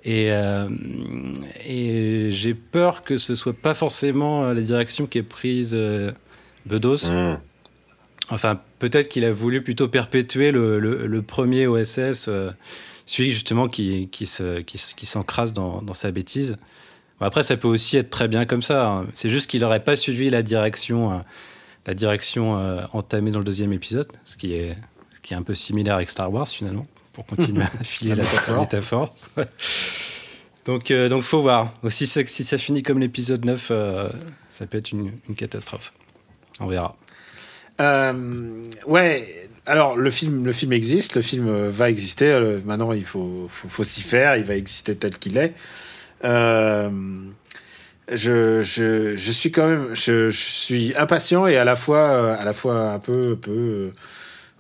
Et, 0.05 0.31
euh, 0.31 0.69
et 1.67 2.29
j'ai 2.31 2.55
peur 2.55 3.03
que 3.03 3.19
ce 3.19 3.35
soit 3.35 3.55
pas 3.55 3.75
forcément 3.75 4.45
la 4.53 4.61
direction 4.61 5.07
qui 5.07 5.19
est 5.19 5.23
prise 5.25 5.73
euh, 5.75 6.13
Bedos. 6.67 7.11
Mmh. 7.11 7.39
Enfin, 8.31 8.61
peut-être 8.79 9.09
qu'il 9.09 9.25
a 9.25 9.33
voulu 9.33 9.63
plutôt 9.63 9.89
perpétuer 9.89 10.51
le, 10.53 10.79
le- 10.79 11.07
le 11.07 11.23
premier 11.23 11.67
OSS, 11.67 12.27
euh, 12.29 12.51
celui 13.07 13.31
justement 13.33 13.69
qui, 13.69 14.09
qui, 14.11 14.27
se, 14.27 14.61
qui, 14.61 14.79
se- 14.79 14.95
qui 14.95 15.07
s'encrasse 15.07 15.53
dans, 15.53 15.83
dans 15.83 15.95
sa 15.95 16.11
bêtise. 16.11 16.57
Bon, 17.21 17.27
après, 17.27 17.43
ça 17.43 17.57
peut 17.57 17.69
aussi 17.69 17.97
être 17.97 18.11
très 18.11 18.29
bien 18.29 18.45
comme 18.47 18.63
ça. 18.63 18.87
hein. 18.89 19.07
C'est 19.15 19.31
juste 19.31 19.51
qu'il 19.51 19.61
n'aurait 19.63 19.83
pas 19.85 19.97
suivi 19.97 20.31
la 20.31 20.43
direction, 20.43 21.13
euh, 21.13 21.19
la 21.87 21.95
direction 21.95 22.59
euh, 22.59 22.83
entamée 22.93 23.31
dans 23.31 23.39
le 23.41 23.45
deuxième 23.45 23.73
épisode, 23.73 24.07
ce 24.25 24.37
qui 24.37 24.53
est, 24.55 24.77
ce 25.15 25.21
qui 25.21 25.35
est 25.35 25.37
un 25.37 25.43
peu 25.43 25.55
similaire 25.55 25.95
avec 25.97 26.11
Star 26.11 26.33
Wars 26.33 26.47
finalement, 26.49 26.87
pour 27.13 27.25
continuer 27.27 27.63
à 27.65 27.71
filer 27.85 28.11
la 28.15 28.23
métaphore. 28.23 28.61
métaphore. 28.61 29.17
donc, 30.67 30.93
donc, 30.93 31.23
faut 31.23 31.41
voir. 31.41 31.73
Aussi, 31.83 32.07
si 32.07 32.45
ça 32.45 32.59
finit 32.59 32.83
comme 32.83 32.99
l'épisode 32.99 33.45
9, 33.45 33.69
euh, 33.71 34.09
ça 34.51 34.67
peut 34.67 34.79
être 34.79 34.93
une, 34.93 35.13
une 35.29 35.35
catastrophe. 35.35 35.93
On 36.61 36.67
verra. 36.67 36.97
Euh, 37.81 38.65
ouais. 38.87 39.49
Alors 39.67 39.97
le 39.97 40.11
film, 40.11 40.47
le 40.47 40.53
film 40.53 40.73
existe, 40.73 41.17
le 41.17 41.23
film 41.23 41.47
euh, 41.49 41.71
va 41.71 41.91
exister. 41.91 42.27
euh, 42.27 42.61
maintenant, 42.65 42.93
il 42.93 43.05
faut, 43.05 43.47
faut, 43.51 43.69
faut 43.69 43.85
s'y 43.85 44.03
faire. 44.03 44.37
Il 44.37 44.45
va 44.45 44.55
exister 44.57 44.97
tel 44.97 45.19
qu'il 45.19 45.37
est. 45.37 45.53
Euh, 46.25 46.91
je, 48.11 48.63
je, 48.63 49.17
je 49.17 49.33
suis 49.33 49.53
quand 49.53 49.69
même, 49.69 49.95
je, 49.95 50.31
suis 50.31 50.95
impatient 50.97 51.47
et 51.47 51.57
à 51.57 51.65
la 51.65 51.77
fois, 51.77 51.99
euh, 51.99 52.37
à 52.39 52.45
la 52.45 52.53
fois 52.53 52.93
un 52.93 52.99
peu, 52.99 53.33
un 53.33 53.37
peu 53.37 53.93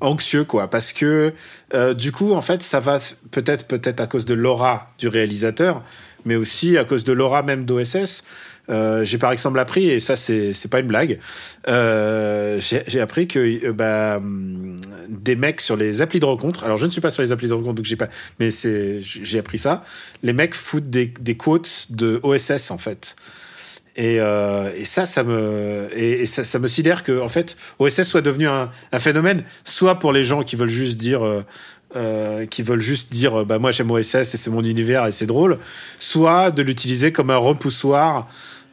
anxieux, 0.00 0.44
quoi, 0.44 0.68
parce 0.68 0.92
que 0.92 1.32
euh, 1.74 1.94
du 1.94 2.12
coup, 2.12 2.32
en 2.32 2.40
fait, 2.40 2.62
ça 2.62 2.80
va 2.80 2.98
peut-être, 3.30 3.66
peut-être 3.66 4.00
à 4.00 4.06
cause 4.06 4.26
de 4.26 4.34
l'aura 4.34 4.92
du 4.98 5.08
réalisateur, 5.08 5.82
mais 6.24 6.36
aussi 6.36 6.76
à 6.78 6.84
cause 6.84 7.04
de 7.04 7.12
l'aura 7.12 7.42
même 7.42 7.64
d'OSS. 7.64 8.24
Euh, 8.70 9.04
j'ai 9.04 9.16
par 9.16 9.32
exemple 9.32 9.58
appris, 9.58 9.88
et 9.88 9.98
ça 9.98 10.14
c'est 10.16 10.52
pas 10.70 10.80
une 10.80 10.86
blague, 10.86 11.18
euh, 11.68 12.60
j'ai 12.60 13.00
appris 13.00 13.26
que 13.26 13.38
euh, 13.38 13.72
bah, 13.72 14.18
hum, 14.18 14.76
des 15.08 15.36
mecs 15.36 15.62
sur 15.62 15.76
les 15.76 16.02
applis 16.02 16.20
de 16.20 16.26
rencontre, 16.26 16.64
alors 16.64 16.76
je 16.76 16.84
ne 16.84 16.90
suis 16.90 17.00
pas 17.00 17.10
sur 17.10 17.22
les 17.22 17.32
applis 17.32 17.48
de 17.48 17.54
rencontre 17.54 17.76
donc 17.76 17.86
j'ai 17.86 17.96
pas, 17.96 18.08
mais 18.38 18.50
j'ai 18.50 19.38
appris 19.38 19.56
ça, 19.56 19.84
les 20.22 20.34
mecs 20.34 20.54
foutent 20.54 20.90
des, 20.90 21.06
des 21.18 21.36
quotes 21.36 21.86
de 21.90 22.20
OSS 22.22 22.70
en 22.70 22.78
fait. 22.78 23.16
Et, 23.96 24.18
et 24.18 24.84
ça, 24.84 25.06
ça 25.06 25.24
me, 25.24 25.88
et, 25.92 26.24
ça, 26.24 26.44
ça 26.44 26.60
me 26.60 26.68
sidère 26.68 27.02
que 27.02 27.20
en 27.20 27.28
fait, 27.28 27.56
OSS 27.80 28.04
soit 28.04 28.20
devenu 28.20 28.46
un, 28.46 28.70
un 28.92 28.98
phénomène, 29.00 29.42
soit 29.64 29.98
pour 29.98 30.12
les 30.12 30.22
gens 30.22 30.44
qui 30.44 30.54
veulent 30.54 30.68
juste 30.68 30.98
dire, 30.98 31.20
qui 32.48 32.62
veulent 32.62 32.80
juste 32.80 33.10
dire, 33.10 33.44
bah 33.44 33.58
moi 33.58 33.72
j'aime 33.72 33.90
OSS 33.90 34.14
et 34.14 34.24
c'est 34.24 34.50
mon 34.50 34.62
univers 34.62 35.04
et 35.06 35.10
c'est 35.10 35.26
drôle, 35.26 35.58
soit 35.98 36.52
de 36.52 36.62
l'utiliser 36.62 37.10
comme 37.10 37.30
un 37.30 37.38
repoussoir, 37.38 38.28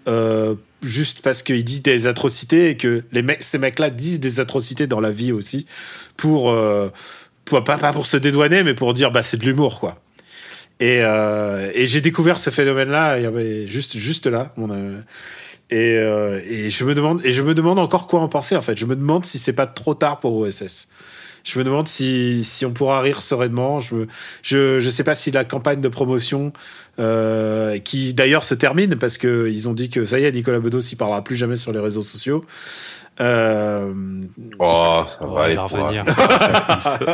euh, 0.07 0.55
juste 0.81 1.21
parce 1.21 1.43
qu'il 1.43 1.63
dit 1.63 1.81
des 1.81 2.07
atrocités 2.07 2.69
et 2.69 2.77
que 2.77 3.03
ces 3.39 3.57
mecs-là 3.57 3.89
disent 3.89 4.19
des 4.19 4.39
atrocités 4.39 4.87
dans 4.87 4.99
la 4.99 5.11
vie 5.11 5.31
aussi, 5.31 5.65
pour, 6.17 6.51
euh, 6.51 6.89
pas, 7.45 7.93
pour 7.93 8.05
se 8.05 8.17
dédouaner, 8.17 8.63
mais 8.63 8.73
pour 8.73 8.93
dire 8.93 9.11
bah 9.11 9.23
c'est 9.23 9.37
de 9.37 9.45
l'humour 9.45 9.79
quoi. 9.79 9.95
Et, 10.79 11.01
euh, 11.01 11.71
j'ai 11.85 12.01
découvert 12.01 12.37
ce 12.37 12.49
phénomène-là 12.49 13.17
juste 13.65 13.97
juste 13.97 14.27
là. 14.27 14.53
Mon, 14.57 14.69
et, 15.71 15.95
et 15.95 16.69
je 16.69 16.83
me 16.83 16.93
demande 16.93 17.21
et 17.25 17.31
je 17.31 17.41
me 17.41 17.55
demande 17.55 17.79
encore 17.79 18.07
quoi 18.07 18.19
en 18.21 18.27
penser 18.27 18.55
en 18.55 18.61
fait. 18.61 18.77
Je 18.77 18.85
me 18.85 18.95
demande 18.95 19.25
si 19.25 19.39
c'est 19.39 19.53
pas 19.53 19.67
trop 19.67 19.95
tard 19.95 20.19
pour 20.19 20.35
OSS. 20.35 20.89
Je 21.45 21.59
me 21.59 21.63
demande 21.63 21.87
si, 21.87 22.43
on 22.65 22.71
pourra 22.71 23.01
rire 23.01 23.21
sereinement. 23.21 23.79
Je, 23.79 23.95
me, 23.95 24.07
je 24.41 24.79
je 24.79 24.89
sais 24.89 25.03
pas 25.03 25.13
si 25.13 25.29
la 25.29 25.45
campagne 25.45 25.79
de 25.79 25.87
promotion 25.87 26.51
euh, 26.99 27.77
qui 27.79 28.13
d'ailleurs 28.13 28.43
se 28.43 28.53
termine 28.55 28.95
parce 28.95 29.17
que 29.17 29.49
ils 29.51 29.67
ont 29.69 29.73
dit 29.73 29.89
que 29.89 30.05
ça 30.05 30.19
y 30.19 30.23
est 30.25 30.31
Nicolas 30.31 30.59
Bedos 30.59 30.79
il 30.79 30.95
parlera 30.95 31.23
plus 31.23 31.35
jamais 31.35 31.55
sur 31.57 31.71
les 31.71 31.79
réseaux 31.79 32.03
sociaux. 32.03 32.45
Euh, 33.21 33.93
Oh, 34.59 35.03
ça 35.07 35.19
On 35.21 35.27
va, 35.33 35.49
il 35.49 35.55
pourra, 35.55 35.67
revenir. 35.87 36.03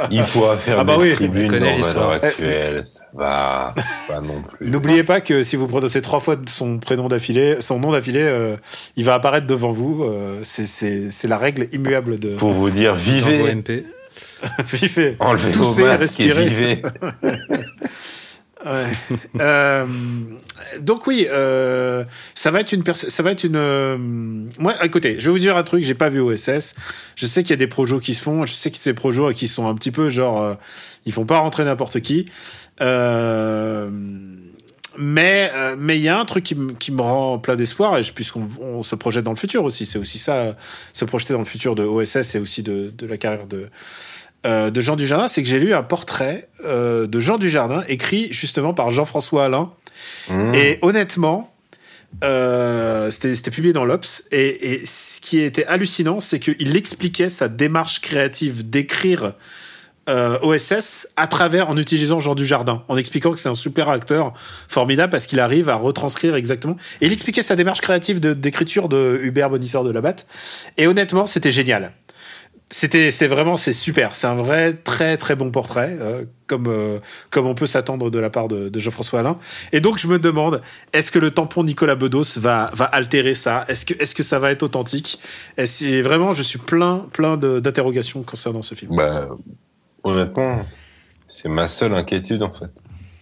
il 0.10 0.24
pourra 0.24 0.58
faire 0.58 0.80
Ah 0.80 0.84
bah 0.84 0.96
des 0.98 1.02
oui, 1.04 1.12
tribunes 1.14 1.48
dans 1.60 1.70
l'histoire. 1.70 2.10
Valeurs 2.10 2.24
Actuelles. 2.26 2.84
Ça 2.86 3.04
va, 3.14 3.74
pas 4.08 4.20
non 4.20 4.42
plus. 4.42 4.68
N'oubliez 4.72 5.04
pas 5.04 5.22
que 5.22 5.44
si 5.44 5.56
vous 5.56 5.68
prononcez 5.68 6.02
trois 6.02 6.20
fois 6.20 6.38
son 6.48 6.80
prénom 6.80 7.08
d'affilée, 7.08 7.58
son 7.60 7.80
nom 7.80 7.92
d'affilée, 7.92 8.24
euh, 8.24 8.56
il 8.96 9.06
va 9.06 9.14
apparaître 9.14 9.46
devant 9.46 9.72
vous. 9.72 10.04
Euh, 10.04 10.40
c'est- 10.44 11.28
la 11.28 11.38
règle 11.38 11.68
immuable 11.72 12.18
de 12.18 12.36
Pour 12.36 12.52
vous 12.54 12.72
dire, 12.72 12.96
vivez, 12.96 13.54
vivez, 14.74 15.16
enlevez 15.20 15.52
vos 15.52 15.84
masques 15.86 16.20
et 16.20 16.30
vivez. 16.30 16.82
Euh, 19.40 19.86
donc 20.80 21.08
oui, 21.08 21.26
euh, 21.30 22.04
ça 22.36 22.52
va 22.52 22.60
être 22.62 22.72
une 22.74 22.84
ça 22.94 23.24
va 23.24 23.32
être 23.32 23.44
une. 23.44 23.56
euh, 23.56 23.98
moi, 24.60 24.76
écoutez, 24.84 25.20
je 25.20 25.26
vais 25.26 25.32
vous 25.32 25.40
dire 25.40 25.58
un 25.58 25.64
truc. 25.64 25.84
J'ai 25.84 25.96
pas 25.96 26.10
vu 26.10 26.20
OSS. 26.20 26.76
Je 27.16 27.26
sais 27.26 27.42
qu'il 27.44 27.52
y 27.52 27.54
a 27.54 27.58
des 27.58 27.68
projets 27.68 28.00
qui 28.00 28.14
se 28.14 28.22
font. 28.22 28.46
Je 28.46 28.54
sais 28.54 28.70
que 28.70 28.78
des 28.84 28.94
projets 28.94 29.34
qui 29.34 29.48
sont 29.48 29.68
un 29.68 29.76
petit 29.76 29.92
peu 29.92 30.10
genre, 30.10 30.42
euh, 30.42 30.54
ils 31.06 31.14
font 31.14 31.26
pas 31.26 31.40
rentrer 31.40 31.64
n'importe 31.64 32.02
qui. 32.02 32.26
Euh, 32.82 33.90
mais 34.98 35.50
euh, 35.54 35.76
mais 35.78 35.98
il 35.98 36.02
y 36.02 36.10
a 36.10 36.20
un 36.20 36.26
truc 36.26 36.44
qui, 36.44 36.56
qui 36.80 36.92
me 36.92 37.02
rend 37.02 37.40
plein 37.40 37.56
d'espoir 37.56 37.98
et 37.98 38.02
puisqu'on 38.14 38.48
on 38.60 38.84
se 38.84 38.96
projette 38.96 39.24
dans 39.24 39.32
le 39.32 39.38
futur 39.38 39.64
aussi 39.64 39.86
c'est 39.86 39.98
aussi 39.98 40.20
ça 40.20 40.36
euh, 40.36 40.54
se 40.92 41.06
projeter 41.06 41.34
dans 41.34 41.40
le 41.40 41.46
futur 41.46 41.76
de 41.76 41.84
OSS 41.84 42.36
et 42.36 42.40
aussi 42.40 42.62
de, 42.62 42.92
de 42.98 43.08
la 43.08 43.16
carrière 43.18 43.48
de 43.48 43.70
euh, 44.46 44.70
de 44.72 44.82
Jean 44.82 44.96
Dujardin 44.96 45.28
c'est 45.28 45.44
que 45.44 45.50
j'ai 45.50 45.60
lu 45.60 45.74
un 45.74 45.84
portrait 45.84 46.50
euh, 46.66 47.06
de 47.08 47.20
Jean 47.20 47.38
Dujardin 47.38 47.84
écrit 47.88 48.30
justement 48.32 48.74
par 48.74 48.92
Jean-François 48.92 49.46
Alain 49.46 49.72
Mmh. 50.30 50.54
et 50.56 50.80
honnêtement 50.82 51.54
euh, 52.24 53.12
c'était 53.12 53.52
publié 53.52 53.72
dans 53.74 53.86
l'Obs 53.86 54.24
et, 54.32 54.74
et 54.74 54.86
ce 54.86 55.22
qui 55.22 55.40
était 55.40 55.66
hallucinant 55.66 56.20
c'est 56.20 56.40
qu'il 56.40 56.76
expliquait 56.76 57.30
sa 57.30 57.48
démarche 57.48 58.00
créative 58.02 58.68
d'écrire 58.70 59.34
OSS 60.08 61.08
à 61.16 61.28
travers 61.28 61.70
en 61.70 61.78
utilisant 61.78 62.20
Jean 62.20 62.36
Dujardin, 62.36 62.84
en 62.90 62.98
expliquant 62.98 63.32
que 63.32 63.40
c'est 63.40 63.48
un 63.48 63.56
super 63.56 63.88
acteur 63.90 64.34
formidable 64.68 65.10
parce 65.10 65.26
qu'il 65.26 65.40
arrive 65.40 65.70
à 65.70 65.76
retranscrire 65.76 66.36
exactement. 66.36 66.76
Et 67.00 67.06
il 67.06 67.14
expliquait 67.14 67.44
sa 67.44 67.56
démarche 67.56 67.80
créative 67.80 68.20
de- 68.20 68.34
d'écriture 68.34 68.90
de, 68.90 69.20
Hubert 69.24 69.50
Bonisseur 69.50 69.86
de 69.86 69.92
Labatte. 69.92 70.26
Et 70.78 70.88
honnêtement, 70.88 71.26
c'était 71.28 71.52
génial. 71.52 71.94
C'était, 72.74 73.12
c'est 73.12 73.28
vraiment, 73.28 73.58
c'est 73.58 73.74
super. 73.74 74.16
C'est 74.16 74.28
un 74.28 74.36
vrai, 74.36 74.74
très, 74.74 75.18
très 75.18 75.36
bon 75.36 75.52
portrait, 75.52 75.98
euh, 76.00 76.24
comme, 76.48 76.68
euh, 76.68 77.00
comme 77.30 77.46
on 77.46 77.54
peut 77.54 77.66
s'attendre 77.66 78.10
de 78.10 78.18
la 78.18 78.30
part 78.30 78.48
de, 78.48 78.72
Jean-François 78.80 79.20
Alain. 79.20 79.38
Et 79.74 79.82
donc, 79.82 80.00
je 80.00 80.08
me 80.08 80.18
demande, 80.18 80.62
est-ce 80.94 81.12
que 81.12 81.20
le 81.20 81.32
tampon 81.32 81.66
Nicolas 81.66 81.96
Bedos 81.96 82.40
va, 82.40 82.70
va 82.74 82.86
altérer 82.86 83.34
ça? 83.34 83.66
Est-ce 83.68 83.86
que, 83.86 83.94
est-ce 84.02 84.16
que 84.16 84.24
ça 84.24 84.40
va 84.40 84.52
être 84.52 84.64
authentique? 84.64 85.20
Et 85.58 86.02
vraiment, 86.02 86.32
je 86.32 86.44
suis 86.44 86.60
plein, 86.60 87.06
plein 87.12 87.36
d'interrogations 87.36 88.24
concernant 88.24 88.62
ce 88.62 88.74
film. 88.74 88.96
Bah, 88.96 89.28
honnêtement, 90.04 90.66
c'est 91.28 91.50
ma 91.50 91.68
seule 91.68 91.94
inquiétude 91.94 92.42
en 92.42 92.52
fait. 92.52 92.72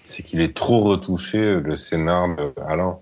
C'est 0.05 0.21
qu'il 0.21 0.41
est 0.41 0.55
trop 0.55 0.81
retouché 0.81 1.59
le 1.59 1.75
scénar 1.75 2.35
de 2.35 2.53
Alain. 2.67 2.99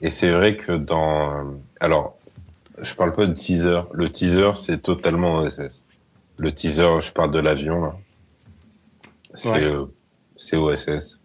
Et 0.00 0.08
c'est 0.08 0.30
vrai 0.30 0.56
que 0.56 0.72
dans, 0.72 1.44
alors, 1.78 2.16
je 2.82 2.94
parle 2.94 3.12
pas 3.12 3.26
de 3.26 3.32
teaser. 3.34 3.80
Le 3.92 4.08
teaser, 4.08 4.52
c'est 4.56 4.82
totalement 4.82 5.36
OSS. 5.36 5.84
Le 6.36 6.52
teaser, 6.52 7.00
je 7.02 7.12
parle 7.12 7.30
de 7.32 7.38
l'avion 7.38 7.82
là. 7.82 7.96
C'est, 9.34 9.50
Ouais. 9.50 9.64
euh, 9.64 9.86
OSS. 10.58 11.20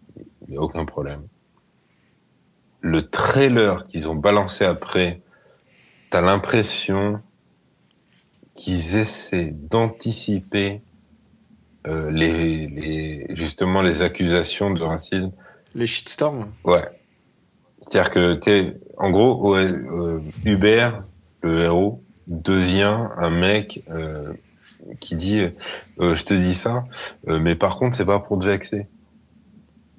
Il 0.48 0.54
y 0.54 0.56
a 0.56 0.60
aucun 0.60 0.84
problème. 0.84 1.22
Le 2.80 3.08
trailer 3.08 3.86
qu'ils 3.86 4.08
ont 4.08 4.14
balancé 4.14 4.64
après, 4.64 5.20
t'as 6.10 6.20
l'impression 6.20 7.20
qu'ils 8.54 8.96
essaient 8.96 9.52
d'anticiper 9.52 10.80
euh, 11.86 12.10
les, 12.10 12.66
les 12.68 13.26
justement 13.30 13.82
les 13.82 14.02
accusations 14.02 14.70
de 14.70 14.82
racisme. 14.82 15.32
Les 15.74 15.86
shitstorms 15.86 16.48
Ouais. 16.64 16.82
C'est-à-dire 17.80 18.10
que 18.10 18.34
t'es 18.34 18.76
en 18.96 19.10
gros 19.10 19.56
euh, 19.56 20.20
Hubert, 20.44 21.04
le 21.42 21.60
héros, 21.60 22.02
devient 22.26 23.06
un 23.16 23.30
mec 23.30 23.82
euh, 23.90 24.32
qui 25.00 25.14
dit 25.16 25.40
euh, 26.00 26.14
je 26.14 26.24
te 26.24 26.34
dis 26.34 26.54
ça, 26.54 26.84
euh, 27.28 27.38
mais 27.38 27.54
par 27.54 27.78
contre 27.78 27.96
c'est 27.96 28.04
pas 28.04 28.18
pour 28.20 28.38
te 28.38 28.46
vexer. 28.46 28.86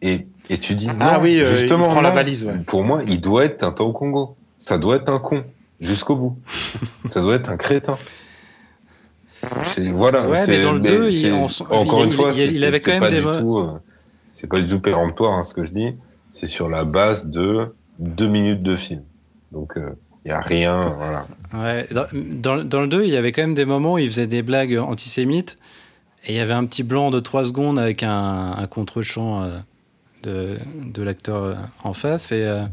Et 0.01 0.27
et 0.49 0.57
tu 0.57 0.75
dis 0.75 0.89
Ah 0.99 1.19
oui, 1.21 1.39
euh, 1.39 1.45
justement 1.59 1.85
il 1.87 1.91
prend 1.91 2.01
la 2.01 2.09
valise, 2.09 2.45
ouais. 2.45 2.57
Pour 2.65 2.83
moi, 2.83 3.01
il 3.05 3.19
doit 3.21 3.45
être 3.45 3.63
un 3.63 3.73
au 3.83 3.91
Congo. 3.93 4.35
Ça 4.57 4.77
doit 4.77 4.95
être 4.95 5.11
un 5.11 5.19
con 5.19 5.43
jusqu'au 5.79 6.15
bout. 6.15 6.37
ça 7.09 7.21
doit 7.21 7.35
être 7.35 7.49
un 7.49 7.57
crétin. 7.57 7.97
Voilà. 9.93 10.27
Ouais, 10.27 10.37
c'est- 10.45 10.57
mais 10.57 10.63
dans 10.63 10.73
le 10.73 10.79
mais 10.79 10.89
2, 10.89 11.09
il- 11.09 11.13
c'est- 11.13 11.31
on- 11.31 11.73
encore 11.73 12.01
il- 12.01 12.05
une 12.07 12.11
fois, 12.11 12.31
il- 12.33 12.53
il 12.55 12.63
avait 12.65 12.79
quand 12.79 12.91
même 12.91 13.01
pas 13.01 13.09
des 13.09 13.19
du 13.19 13.25
mo- 13.25 13.39
tout, 13.39 13.57
euh, 13.59 13.79
c'est 14.33 14.47
pas 14.47 14.59
du 14.59 14.67
tout 14.67 14.79
péremptoire 14.79 15.33
hein, 15.33 15.43
ce 15.43 15.53
que 15.53 15.63
je 15.65 15.71
dis. 15.71 15.93
C'est 16.33 16.47
sur 16.47 16.69
la 16.69 16.83
base 16.83 17.27
de 17.27 17.73
deux 17.99 18.27
minutes 18.27 18.63
de 18.63 18.75
film. 18.75 19.03
Donc 19.51 19.77
il 20.25 20.29
y 20.29 20.31
a 20.31 20.41
rien. 20.41 20.81
Voilà. 20.97 21.25
Ouais, 21.53 21.87
dans, 22.13 22.63
dans, 22.63 22.81
le 22.81 22.87
2, 22.87 23.03
il 23.05 23.09
y 23.09 23.17
avait 23.17 23.31
quand 23.31 23.41
même 23.41 23.53
des 23.53 23.65
moments 23.65 23.93
où 23.93 23.97
il 23.97 24.09
faisait 24.09 24.27
des 24.27 24.41
blagues 24.41 24.77
antisémites. 24.77 25.57
Et 26.25 26.33
il 26.33 26.35
y 26.35 26.39
avait 26.39 26.53
un 26.53 26.65
petit 26.65 26.83
blanc 26.83 27.11
de 27.11 27.19
3 27.19 27.45
secondes 27.45 27.79
avec 27.79 28.03
un, 28.03 28.55
un 28.57 28.67
contre-champ 28.67 29.43
euh, 29.43 29.57
de, 30.23 30.57
de 30.85 31.01
l'acteur 31.01 31.43
euh, 31.43 31.55
en 31.83 31.93
face. 31.93 32.31
Et, 32.31 32.43
euh, 32.43 32.63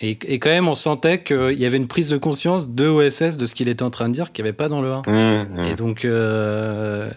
et, 0.00 0.18
et 0.26 0.38
quand 0.38 0.50
même, 0.50 0.68
on 0.68 0.74
sentait 0.74 1.22
qu'il 1.22 1.58
y 1.58 1.64
avait 1.64 1.78
une 1.78 1.88
prise 1.88 2.10
de 2.10 2.18
conscience 2.18 2.68
de 2.68 2.86
OSS 2.86 3.38
de 3.38 3.46
ce 3.46 3.54
qu'il 3.54 3.68
était 3.68 3.82
en 3.82 3.90
train 3.90 4.08
de 4.08 4.14
dire 4.14 4.30
qu'il 4.30 4.44
n'y 4.44 4.50
avait 4.50 4.56
pas 4.56 4.68
dans 4.68 4.82
le 4.82 4.92
1. 4.92 5.02
Mmh, 5.06 5.12
mmh. 5.12 5.64
Et 5.68 5.74
donc, 5.74 6.04
euh, 6.04 7.10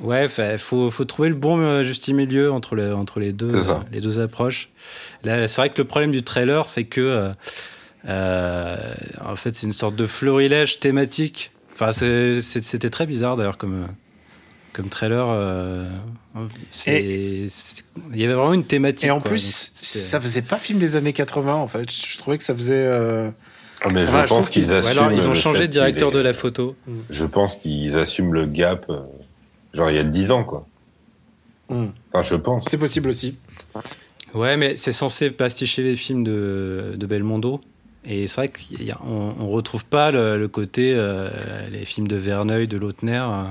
ouais, 0.00 0.24
il 0.24 0.58
faut, 0.58 0.90
faut 0.90 1.04
trouver 1.04 1.28
le 1.28 1.34
bon 1.34 1.82
juste 1.82 2.08
milieu 2.08 2.50
entre, 2.50 2.74
le, 2.74 2.94
entre 2.94 3.20
les, 3.20 3.32
deux, 3.32 3.48
les 3.92 4.00
deux 4.00 4.18
approches. 4.18 4.70
C'est 5.22 5.56
vrai 5.56 5.68
que 5.68 5.82
le 5.82 5.86
problème 5.86 6.12
du 6.12 6.22
trailer, 6.22 6.66
c'est 6.66 6.84
que, 6.84 7.32
en 8.08 9.36
fait, 9.36 9.54
c'est 9.54 9.66
une 9.66 9.72
sorte 9.72 9.96
de 9.96 10.06
florilège 10.06 10.80
thématique. 10.80 11.52
Enfin, 11.74 11.92
c'était 11.92 12.90
très 12.90 13.06
bizarre 13.06 13.36
d'ailleurs 13.36 13.56
comme, 13.58 13.86
comme 14.72 14.88
trailer. 14.88 15.26
euh, 15.28 15.88
c'est- 16.70 17.00
Il 18.12 18.20
y 18.20 18.24
avait 18.24 18.34
vraiment 18.34 18.52
une 18.54 18.64
thématique. 18.64 19.04
Et 19.06 19.10
en 19.10 19.20
quoi. 19.20 19.30
plus, 19.30 19.70
ça 19.74 20.20
faisait 20.20 20.42
pas 20.42 20.56
film 20.58 20.78
des 20.78 20.96
années 20.96 21.12
80 21.12 21.54
en 21.54 21.66
fait. 21.66 21.90
Je 21.90 22.18
trouvais 22.18 22.38
que 22.38 22.44
ça 22.44 22.54
faisait. 22.54 22.74
euh, 22.74 23.30
Ah, 23.84 23.88
mais 23.92 24.02
Enfin, 24.04 24.24
je 24.26 24.28
pense 24.34 24.50
qu'ils 24.50 24.70
Ou 24.70 24.74
assument. 24.74 24.98
alors, 25.04 25.12
ils 25.12 25.26
ont 25.28 25.34
changé 25.34 25.62
de 25.66 25.72
directeur 25.72 26.10
de 26.12 26.20
la 26.20 26.32
photo. 26.32 26.76
Je 27.10 27.24
pense 27.24 27.56
qu'ils 27.56 27.98
assument 27.98 28.32
le 28.32 28.46
gap. 28.46 28.86
euh, 28.90 29.00
Genre 29.74 29.90
il 29.90 29.96
y 29.96 29.98
a 29.98 30.04
10 30.04 30.30
ans 30.32 30.44
quoi. 30.44 30.66
hmm. 31.70 31.86
Enfin, 32.12 32.22
je 32.28 32.34
pense. 32.36 32.66
C'est 32.70 32.76
possible 32.78 33.08
aussi. 33.08 33.38
Ouais, 34.34 34.56
mais 34.58 34.76
c'est 34.76 34.92
censé 34.92 35.30
pasticher 35.30 35.82
les 35.82 35.96
films 35.96 36.24
de, 36.24 36.94
de 36.96 37.06
Belmondo. 37.06 37.60
Et 38.04 38.26
c'est 38.26 38.36
vrai 38.36 38.48
qu'on 38.48 39.34
on 39.38 39.48
retrouve 39.50 39.84
pas 39.84 40.10
le, 40.10 40.38
le 40.38 40.48
côté, 40.48 40.92
euh, 40.94 41.30
les 41.70 41.84
films 41.84 42.08
de 42.08 42.16
Verneuil, 42.16 42.66
de 42.66 42.76
Lautner. 42.76 43.24
euh. 43.28 43.44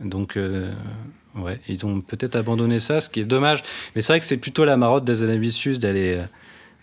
Donc, 0.00 0.36
euh, 0.36 0.72
ouais, 1.36 1.60
ils 1.68 1.86
ont 1.86 2.00
peut-être 2.00 2.36
abandonné 2.36 2.80
ça, 2.80 3.00
ce 3.00 3.08
qui 3.08 3.20
est 3.20 3.24
dommage. 3.24 3.62
Mais 3.94 4.02
c'est 4.02 4.12
vrai 4.12 4.20
que 4.20 4.26
c'est 4.26 4.36
plutôt 4.36 4.64
la 4.64 4.76
marotte 4.76 5.04
des 5.04 5.22
Anavicius 5.22 5.78
d'aller 5.78 6.20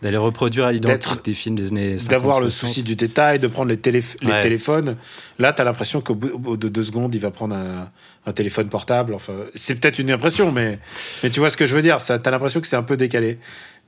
d'aller 0.04 0.18
reproduire 0.18 0.66
à 0.66 0.72
l'identique 0.74 1.24
des 1.24 1.34
films 1.34 1.56
des 1.56 1.70
années 1.70 1.98
50, 1.98 2.10
D'avoir 2.10 2.42
le 2.42 2.50
60. 2.50 2.70
souci 2.70 2.84
du 2.84 2.96
détail, 2.98 3.40
de 3.40 3.48
prendre 3.48 3.70
les, 3.70 3.78
téléphones. 3.78 4.98
Là, 5.40 5.54
t'as 5.54 5.64
l'impression 5.64 6.02
qu'au 6.02 6.14
bout, 6.16 6.58
de 6.58 6.68
deux 6.68 6.84
secondes, 6.84 7.16
il 7.16 7.22
va 7.22 7.32
prendre 7.32 7.56
un, 7.56 7.90
un 8.26 8.32
téléphone 8.34 8.68
portable. 8.68 9.14
Enfin, 9.14 9.34
c'est 9.56 9.80
peut-être 9.80 10.00
une 10.00 10.12
impression, 10.12 10.52
mais, 10.52 10.78
mais 11.24 11.30
tu 11.30 11.40
vois 11.40 11.50
ce 11.50 11.56
que 11.56 11.66
je 11.66 11.74
veux 11.74 11.82
dire. 11.82 12.02
Ça, 12.02 12.20
t'as 12.20 12.32
l'impression 12.32 12.60
que 12.60 12.68
c'est 12.68 12.76
un 12.76 12.84
peu 12.84 12.98
décalé. 12.98 13.40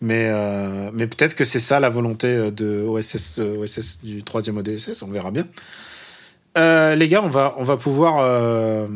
Mais, 0.02 0.28
euh, 0.30 0.92
mais 0.94 1.08
peut-être 1.08 1.36
que 1.36 1.46
c'est 1.46 1.60
ça 1.60 1.80
la 1.80 1.90
volonté 1.90 2.28
euh, 2.28 2.52
de 2.52 2.84
OSS, 2.84 3.40
euh, 3.40 3.58
OSS 3.64 4.04
du 4.04 4.24
troisième 4.24 4.58
ODSS. 4.58 5.04
On 5.04 5.12
verra 5.12 5.32
bien. 5.32 5.48
Euh, 6.58 6.96
les 6.96 7.08
gars, 7.08 7.22
on 7.24 7.30
va, 7.30 7.54
on 7.58 7.64
va 7.64 7.78
pouvoir. 7.78 8.20
euh, 8.20 8.88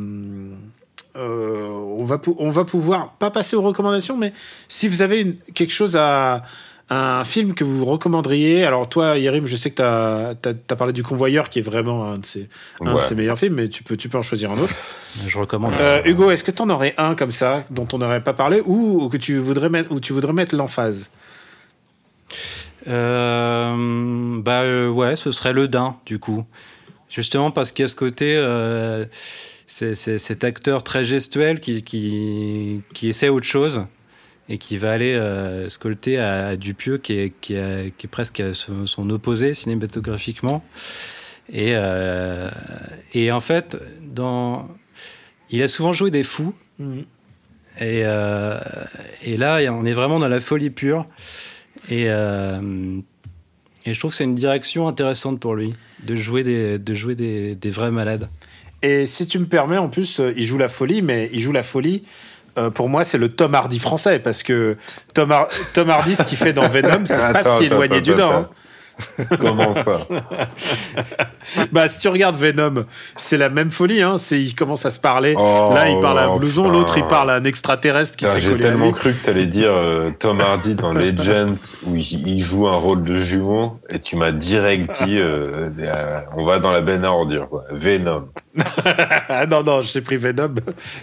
euh, 1.15 1.67
on, 1.67 2.05
va 2.05 2.21
on 2.37 2.49
va 2.49 2.65
pouvoir 2.65 3.13
pas 3.13 3.31
passer 3.31 3.55
aux 3.55 3.61
recommandations, 3.61 4.15
mais 4.17 4.33
si 4.67 4.87
vous 4.87 5.01
avez 5.01 5.37
quelque 5.53 5.73
chose 5.73 5.95
à. 5.97 6.43
Un 6.91 7.23
film 7.23 7.53
que 7.53 7.63
vous 7.63 7.85
recommanderiez. 7.85 8.65
Alors, 8.65 8.89
toi, 8.89 9.17
Yerim, 9.17 9.45
je 9.45 9.55
sais 9.55 9.69
que 9.69 9.75
tu 9.75 10.49
as, 10.49 10.75
parlé 10.75 10.91
du 10.91 11.03
Convoyeur, 11.03 11.49
qui 11.49 11.59
est 11.59 11.61
vraiment 11.61 12.05
un 12.11 12.17
de 12.17 12.25
ses, 12.25 12.49
un 12.81 12.85
de 12.91 12.95
Ouais. 12.97 13.03
ses 13.03 13.13
meilleurs 13.13 13.37
films, 13.37 13.53
mais 13.53 13.69
tu 13.69 13.83
peux, 13.83 13.95
tu 13.95 14.09
peux 14.09 14.17
en 14.17 14.23
choisir 14.23 14.51
un 14.51 14.57
autre. 14.57 14.73
Je 15.27 15.37
recommande. 15.37 15.73
Euh, 15.79 16.01
Hugo, 16.05 16.31
est-ce 16.31 16.43
que 16.43 16.49
tu 16.49 16.61
en 16.63 16.69
aurais 16.71 16.95
un 16.97 17.13
comme 17.13 17.29
ça, 17.29 17.63
dont 17.69 17.87
on 17.93 17.99
n'aurait 17.99 18.23
pas 18.23 18.33
parlé, 18.33 18.61
ou, 18.65 19.03
ou 19.03 19.09
que 19.09 19.17
tu 19.17 19.37
voudrais 19.37 19.69
mettre, 19.69 19.91
ou 19.91 19.99
tu 19.99 20.13
voudrais 20.13 20.33
mettre 20.33 20.55
l'emphase? 20.55 21.11
Euh, 22.87 24.39
bah 24.41 24.61
euh, 24.61 24.89
ouais, 24.89 25.15
ce 25.15 25.31
serait 25.31 25.53
le 25.53 25.67
Dain, 25.67 25.95
du 26.05 26.19
coup. 26.19 26.45
Justement 27.09 27.51
parce 27.51 27.71
qu'il 27.71 27.83
y 27.83 27.85
a 27.85 27.87
ce 27.87 27.95
côté, 27.95 28.35
euh, 28.37 29.05
c'est 29.67 29.95
c'est 29.95 30.17
cet 30.17 30.43
acteur 30.43 30.83
très 30.83 31.03
gestuel 31.03 31.59
qui, 31.59 31.83
qui, 31.83 32.81
qui 32.93 33.09
essaie 33.09 33.29
autre 33.29 33.45
chose 33.47 33.81
et 34.49 34.57
qui 34.57 34.77
va 34.77 34.91
aller 34.91 35.13
euh, 35.13 35.69
scolter 35.69 36.17
à, 36.17 36.47
à 36.47 36.55
Dupieux, 36.55 36.97
qui 36.97 37.13
est, 37.13 37.33
qui, 37.39 37.53
est, 37.53 37.93
qui 37.95 38.07
est 38.07 38.09
presque 38.09 38.43
son, 38.53 38.87
son 38.87 39.09
opposé 39.11 39.53
cinématographiquement. 39.53 40.65
Et, 41.51 41.73
euh, 41.75 42.49
et 43.13 43.31
en 43.31 43.41
fait, 43.41 43.77
dans, 44.01 44.67
il 45.51 45.61
a 45.61 45.67
souvent 45.67 45.93
joué 45.93 46.11
des 46.11 46.23
fous. 46.23 46.53
Et, 47.79 48.01
euh, 48.03 48.59
et 49.23 49.37
là, 49.37 49.59
on 49.71 49.85
est 49.85 49.93
vraiment 49.93 50.19
dans 50.19 50.27
la 50.27 50.39
folie 50.39 50.71
pure. 50.71 51.05
Et, 51.89 52.05
euh, 52.07 52.99
et 53.85 53.93
je 53.93 53.99
trouve 53.99 54.11
que 54.11 54.17
c'est 54.17 54.25
une 54.25 54.35
direction 54.35 54.87
intéressante 54.87 55.39
pour 55.39 55.55
lui, 55.55 55.73
de 56.03 56.15
jouer 56.15 56.43
des, 56.43 56.79
de 56.79 56.93
jouer 56.93 57.15
des, 57.15 57.55
des 57.55 57.69
vrais 57.69 57.91
malades. 57.91 58.29
Et 58.81 59.05
si 59.05 59.27
tu 59.27 59.39
me 59.39 59.45
permets, 59.45 59.77
en 59.77 59.89
plus, 59.89 60.21
il 60.35 60.43
joue 60.43 60.57
la 60.57 60.69
folie, 60.69 61.01
mais 61.01 61.29
il 61.33 61.39
joue 61.39 61.51
la 61.51 61.63
folie. 61.63 62.03
Euh, 62.59 62.69
pour 62.69 62.89
moi, 62.89 63.03
c'est 63.03 63.17
le 63.17 63.29
Tom 63.29 63.55
Hardy 63.55 63.79
français, 63.79 64.19
parce 64.19 64.43
que 64.43 64.77
Tom, 65.13 65.31
Har- 65.31 65.47
Tom 65.73 65.89
Hardy, 65.89 66.15
ce 66.15 66.23
qu'il 66.23 66.37
fait 66.37 66.53
dans 66.53 66.67
Venom, 66.67 67.05
c'est 67.05 67.17
pas 67.17 67.39
Attends, 67.39 67.57
si 67.57 67.65
éloigné 67.65 67.95
attends, 67.97 68.03
du 68.03 68.11
attends. 68.13 68.31
dent. 68.31 68.39
hein. 68.41 68.49
Comment 69.39 69.73
ça 69.75 70.07
Bah, 71.71 71.87
si 71.87 72.01
tu 72.01 72.07
regardes 72.09 72.35
Venom, 72.35 72.85
c'est 73.15 73.37
la 73.37 73.49
même 73.49 73.71
folie. 73.71 74.01
Hein. 74.01 74.17
C'est, 74.17 74.39
ils 74.39 74.53
commencent 74.55 74.85
à 74.85 74.91
se 74.91 74.99
parler. 74.99 75.33
Oh, 75.37 75.71
Là, 75.73 75.89
il 75.89 75.99
parle 75.99 76.19
à 76.19 76.23
un 76.25 76.37
blouson, 76.37 76.69
l'autre, 76.69 76.97
il 76.97 77.05
parle 77.07 77.31
à 77.31 77.35
un 77.35 77.43
extraterrestre 77.43 78.15
qui 78.17 78.25
s'est 78.25 78.39
J'ai 78.39 78.53
à 78.53 78.57
tellement 78.57 78.85
lui. 78.87 78.93
cru 78.93 79.13
que 79.13 79.25
t'allais 79.25 79.45
dire 79.45 79.71
euh, 79.71 80.09
Tom 80.19 80.39
Hardy 80.41 80.75
dans 80.75 80.93
Legend 80.93 81.57
où 81.85 81.95
il, 81.95 82.41
joue 82.43 82.67
un 82.67 82.75
rôle 82.75 83.03
de 83.03 83.17
jumeau 83.17 83.79
et 83.89 83.99
tu 83.99 84.15
m'as 84.15 84.31
direct 84.31 85.03
dit 85.03 85.17
euh, 85.17 85.69
euh, 85.79 86.19
on 86.35 86.45
va 86.45 86.59
dans 86.59 86.71
la 86.71 86.81
benne 86.81 87.03
à 87.05 87.11
ordures 87.11 87.49
quoi. 87.49 87.63
Venom. 87.71 88.27
Non, 89.49 89.63
non, 89.63 89.81
j'ai 89.81 90.01
pris 90.01 90.17
Venom. 90.17 90.53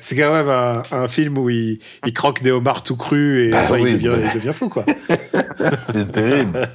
C'est 0.01 0.17
quand 0.17 0.33
même 0.33 0.49
un, 0.49 0.83
un 0.93 1.09
film 1.09 1.39
où 1.39 1.49
il, 1.51 1.79
il 2.05 2.13
croque 2.13 2.43
des 2.43 2.51
homards 2.51 2.83
tout 2.83 2.97
crus 2.97 3.49
et 3.49 3.51
Bah 3.51 3.63
enfin, 3.65 3.77
oui, 3.81 3.91
il, 3.91 3.95
devient, 3.95 4.13
il 4.25 4.33
devient 4.41 4.53
fou, 4.53 4.69
quoi. 4.69 4.85
C'est 5.81 6.13
terrible. 6.13 6.69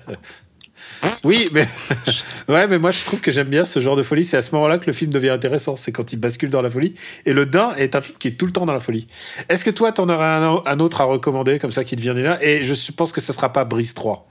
Oui, 1.23 1.49
mais 1.51 1.67
ouais, 2.47 2.67
mais 2.67 2.79
moi 2.79 2.91
je 2.91 3.03
trouve 3.05 3.21
que 3.21 3.31
j'aime 3.31 3.47
bien 3.47 3.65
ce 3.65 3.79
genre 3.79 3.95
de 3.95 4.03
folie. 4.03 4.25
C'est 4.25 4.37
à 4.37 4.41
ce 4.41 4.53
moment-là 4.55 4.77
que 4.77 4.87
le 4.87 4.93
film 4.93 5.11
devient 5.11 5.29
intéressant. 5.29 5.75
C'est 5.75 5.91
quand 5.91 6.13
il 6.13 6.17
bascule 6.17 6.49
dans 6.49 6.61
la 6.61 6.69
folie. 6.69 6.95
Et 7.25 7.33
le 7.33 7.45
Dain 7.45 7.73
est 7.77 7.95
un 7.95 8.01
film 8.01 8.17
qui 8.17 8.29
est 8.29 8.37
tout 8.39 8.45
le 8.45 8.51
temps 8.51 8.65
dans 8.65 8.73
la 8.73 8.79
folie. 8.79 9.07
Est-ce 9.49 9.65
que 9.65 9.71
toi, 9.71 9.91
t'en 9.91 10.09
aurais 10.09 10.25
un, 10.25 10.61
un 10.65 10.79
autre 10.79 11.01
à 11.01 11.05
recommander 11.05 11.59
comme 11.59 11.71
ça 11.71 11.83
qui 11.83 11.95
te 11.95 12.01
vient 12.01 12.13
là 12.13 12.43
Et 12.43 12.63
je 12.63 12.91
pense 12.91 13.11
que 13.11 13.21
ça 13.21 13.33
sera 13.33 13.51
pas 13.51 13.65
Brise 13.65 13.93
3. 13.93 14.27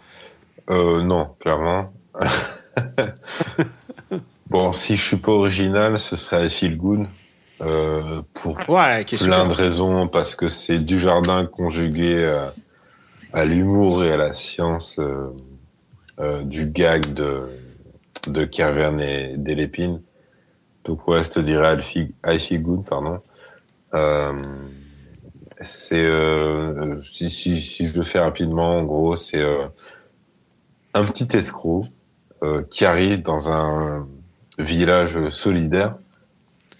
Euh, 0.70 1.02
non, 1.02 1.30
clairement. 1.40 1.92
bon, 4.48 4.72
si 4.72 4.96
je 4.96 5.02
suis 5.02 5.16
pas 5.16 5.32
original, 5.32 5.98
ce 5.98 6.16
serait 6.16 6.48
Feel 6.48 6.76
Good. 6.76 7.06
Euh, 7.62 8.22
pour 8.34 8.58
Ouais, 8.68 9.04
plein 9.04 9.46
de 9.46 9.52
raisons, 9.52 10.08
parce 10.08 10.34
que 10.34 10.48
c'est 10.48 10.78
du 10.78 10.98
jardin 10.98 11.44
conjugué 11.44 12.24
à, 12.24 12.54
à 13.38 13.44
l'humour 13.44 14.02
et 14.02 14.12
à 14.12 14.16
la 14.16 14.32
science 14.32 14.98
euh, 14.98 15.28
euh, 16.20 16.42
du 16.42 16.66
gag 16.66 17.14
de, 17.14 17.48
de 18.26 18.44
Kervern 18.44 19.00
et 19.00 19.36
d'Elépine. 19.38 20.02
Donc 20.84 21.08
ouais, 21.08 21.24
je 21.24 21.30
te 21.30 21.40
dirais 21.40 21.78
I 22.26 22.58
Good, 22.58 22.84
pardon. 22.84 23.20
Euh, 23.94 24.42
c'est 25.62 26.04
euh, 26.04 27.00
si, 27.00 27.58
je 27.60 27.96
le 27.96 28.04
fais 28.04 28.18
rapidement, 28.18 28.78
en 28.78 28.84
gros, 28.84 29.16
c'est 29.16 29.44
un 30.94 31.04
petit 31.04 31.36
escroc 31.36 31.86
qui 32.70 32.84
arrive 32.84 33.22
dans 33.22 33.50
un 33.50 34.06
village 34.58 35.28
solidaire 35.30 35.96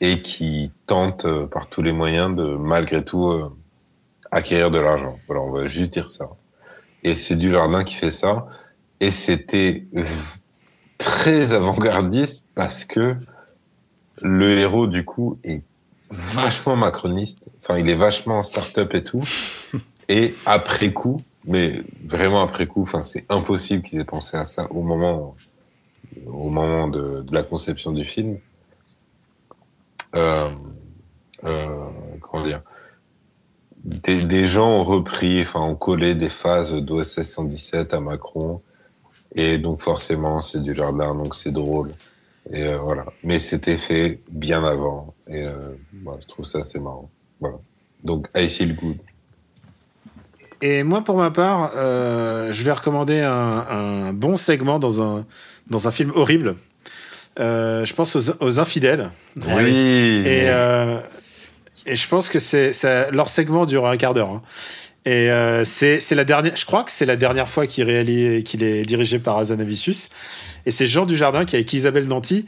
et 0.00 0.22
qui 0.22 0.72
tente 0.86 1.26
par 1.46 1.68
tous 1.68 1.82
les 1.82 1.92
moyens 1.92 2.34
de 2.34 2.56
malgré 2.56 3.04
tout 3.04 3.30
acquérir 4.30 4.70
de 4.70 4.78
l'argent. 4.78 5.18
Voilà, 5.26 5.42
on 5.42 5.50
va 5.50 5.66
juste 5.66 5.92
dire 5.92 6.10
ça. 6.10 6.30
Et 7.04 7.14
c'est 7.14 7.36
du 7.36 7.50
jardin 7.50 7.84
qui 7.84 7.94
fait 7.94 8.10
ça. 8.10 8.46
Et 9.00 9.10
c'était 9.10 9.86
très 10.98 11.52
avant-gardiste 11.52 12.46
parce 12.54 12.84
que 12.84 13.16
le 14.22 14.50
héros 14.50 14.86
du 14.86 15.04
coup 15.04 15.38
est 15.44 15.62
vachement 16.10 16.76
macroniste. 16.76 17.38
Enfin, 17.58 17.78
il 17.78 17.88
est 17.88 17.94
vachement 17.94 18.42
start-up 18.42 18.94
et 18.94 19.02
tout. 19.02 19.22
Et 20.08 20.34
après 20.44 20.92
coup, 20.92 21.22
mais 21.44 21.82
vraiment 22.04 22.42
après 22.42 22.66
coup, 22.66 22.82
enfin, 22.82 23.02
c'est 23.02 23.24
impossible 23.28 23.84
qu'ils 23.84 24.00
aient 24.00 24.04
pensé 24.04 24.36
à 24.36 24.44
ça 24.44 24.70
au 24.72 24.82
moment, 24.82 25.36
au 26.26 26.50
moment 26.50 26.88
de, 26.88 27.22
de 27.22 27.32
la 27.32 27.44
conception 27.44 27.92
du 27.92 28.04
film. 28.04 28.38
Euh, 30.16 30.50
euh, 31.44 31.88
comment 32.20 32.42
dire? 32.42 32.62
Des, 33.84 34.24
des 34.24 34.46
gens 34.46 34.68
ont 34.68 34.84
repris, 34.84 35.40
enfin, 35.42 35.60
ont 35.60 35.76
collé 35.76 36.16
des 36.16 36.28
phases 36.28 36.74
d'OSS 36.74 37.22
117 37.22 37.94
à 37.94 38.00
Macron. 38.00 38.60
Et 39.34 39.58
donc, 39.58 39.80
forcément, 39.80 40.40
c'est 40.40 40.60
du 40.60 40.74
jardin, 40.74 41.14
donc 41.14 41.34
c'est 41.34 41.52
drôle. 41.52 41.88
Et 42.50 42.64
euh, 42.64 42.78
voilà. 42.78 43.04
Mais 43.22 43.38
c'était 43.38 43.76
fait 43.76 44.20
bien 44.30 44.64
avant. 44.64 45.14
Et 45.28 45.46
euh, 45.46 45.52
voilà, 46.02 46.18
je 46.22 46.26
trouve 46.26 46.44
ça 46.44 46.60
assez 46.60 46.80
marrant. 46.80 47.08
Voilà. 47.40 47.56
Donc, 48.02 48.26
I 48.36 48.48
feel 48.48 48.74
good. 48.74 48.96
Et 50.62 50.82
moi, 50.82 51.02
pour 51.02 51.16
ma 51.16 51.30
part, 51.30 51.72
euh, 51.76 52.52
je 52.52 52.62
vais 52.64 52.72
recommander 52.72 53.20
un, 53.20 53.30
un 53.68 54.12
bon 54.12 54.36
segment 54.36 54.78
dans 54.78 55.02
un, 55.02 55.24
dans 55.68 55.88
un 55.88 55.90
film 55.90 56.12
horrible. 56.14 56.54
Euh, 57.38 57.84
je 57.84 57.94
pense 57.94 58.16
aux, 58.16 58.30
aux 58.42 58.60
infidèles. 58.60 59.10
Oui. 59.36 59.70
Et, 60.26 60.48
euh, 60.50 61.00
et 61.86 61.94
je 61.96 62.08
pense 62.08 62.28
que 62.28 62.38
c'est 62.38 62.72
ça- 62.72 63.10
leur 63.10 63.28
segment 63.28 63.64
dure 63.64 63.86
un 63.86 63.96
quart 63.96 64.12
d'heure. 64.12 64.30
hein. 64.30 64.42
Et 65.10 65.28
euh, 65.28 65.64
c'est 65.64 66.14
la 66.14 66.22
dernière. 66.22 66.54
Je 66.54 66.64
crois 66.64 66.84
que 66.84 66.92
c'est 66.92 67.04
la 67.04 67.16
dernière 67.16 67.48
fois 67.48 67.66
qu'il 67.66 67.90
est 67.90 68.84
dirigé 68.84 69.18
par 69.18 69.38
Azanavicius. 69.38 70.08
Et 70.66 70.70
c'est 70.70 70.86
Jean 70.86 71.04
Dujardin 71.04 71.44
qui 71.44 71.56
est 71.56 71.58
avec 71.58 71.72
Isabelle 71.72 72.06
Nanty 72.06 72.46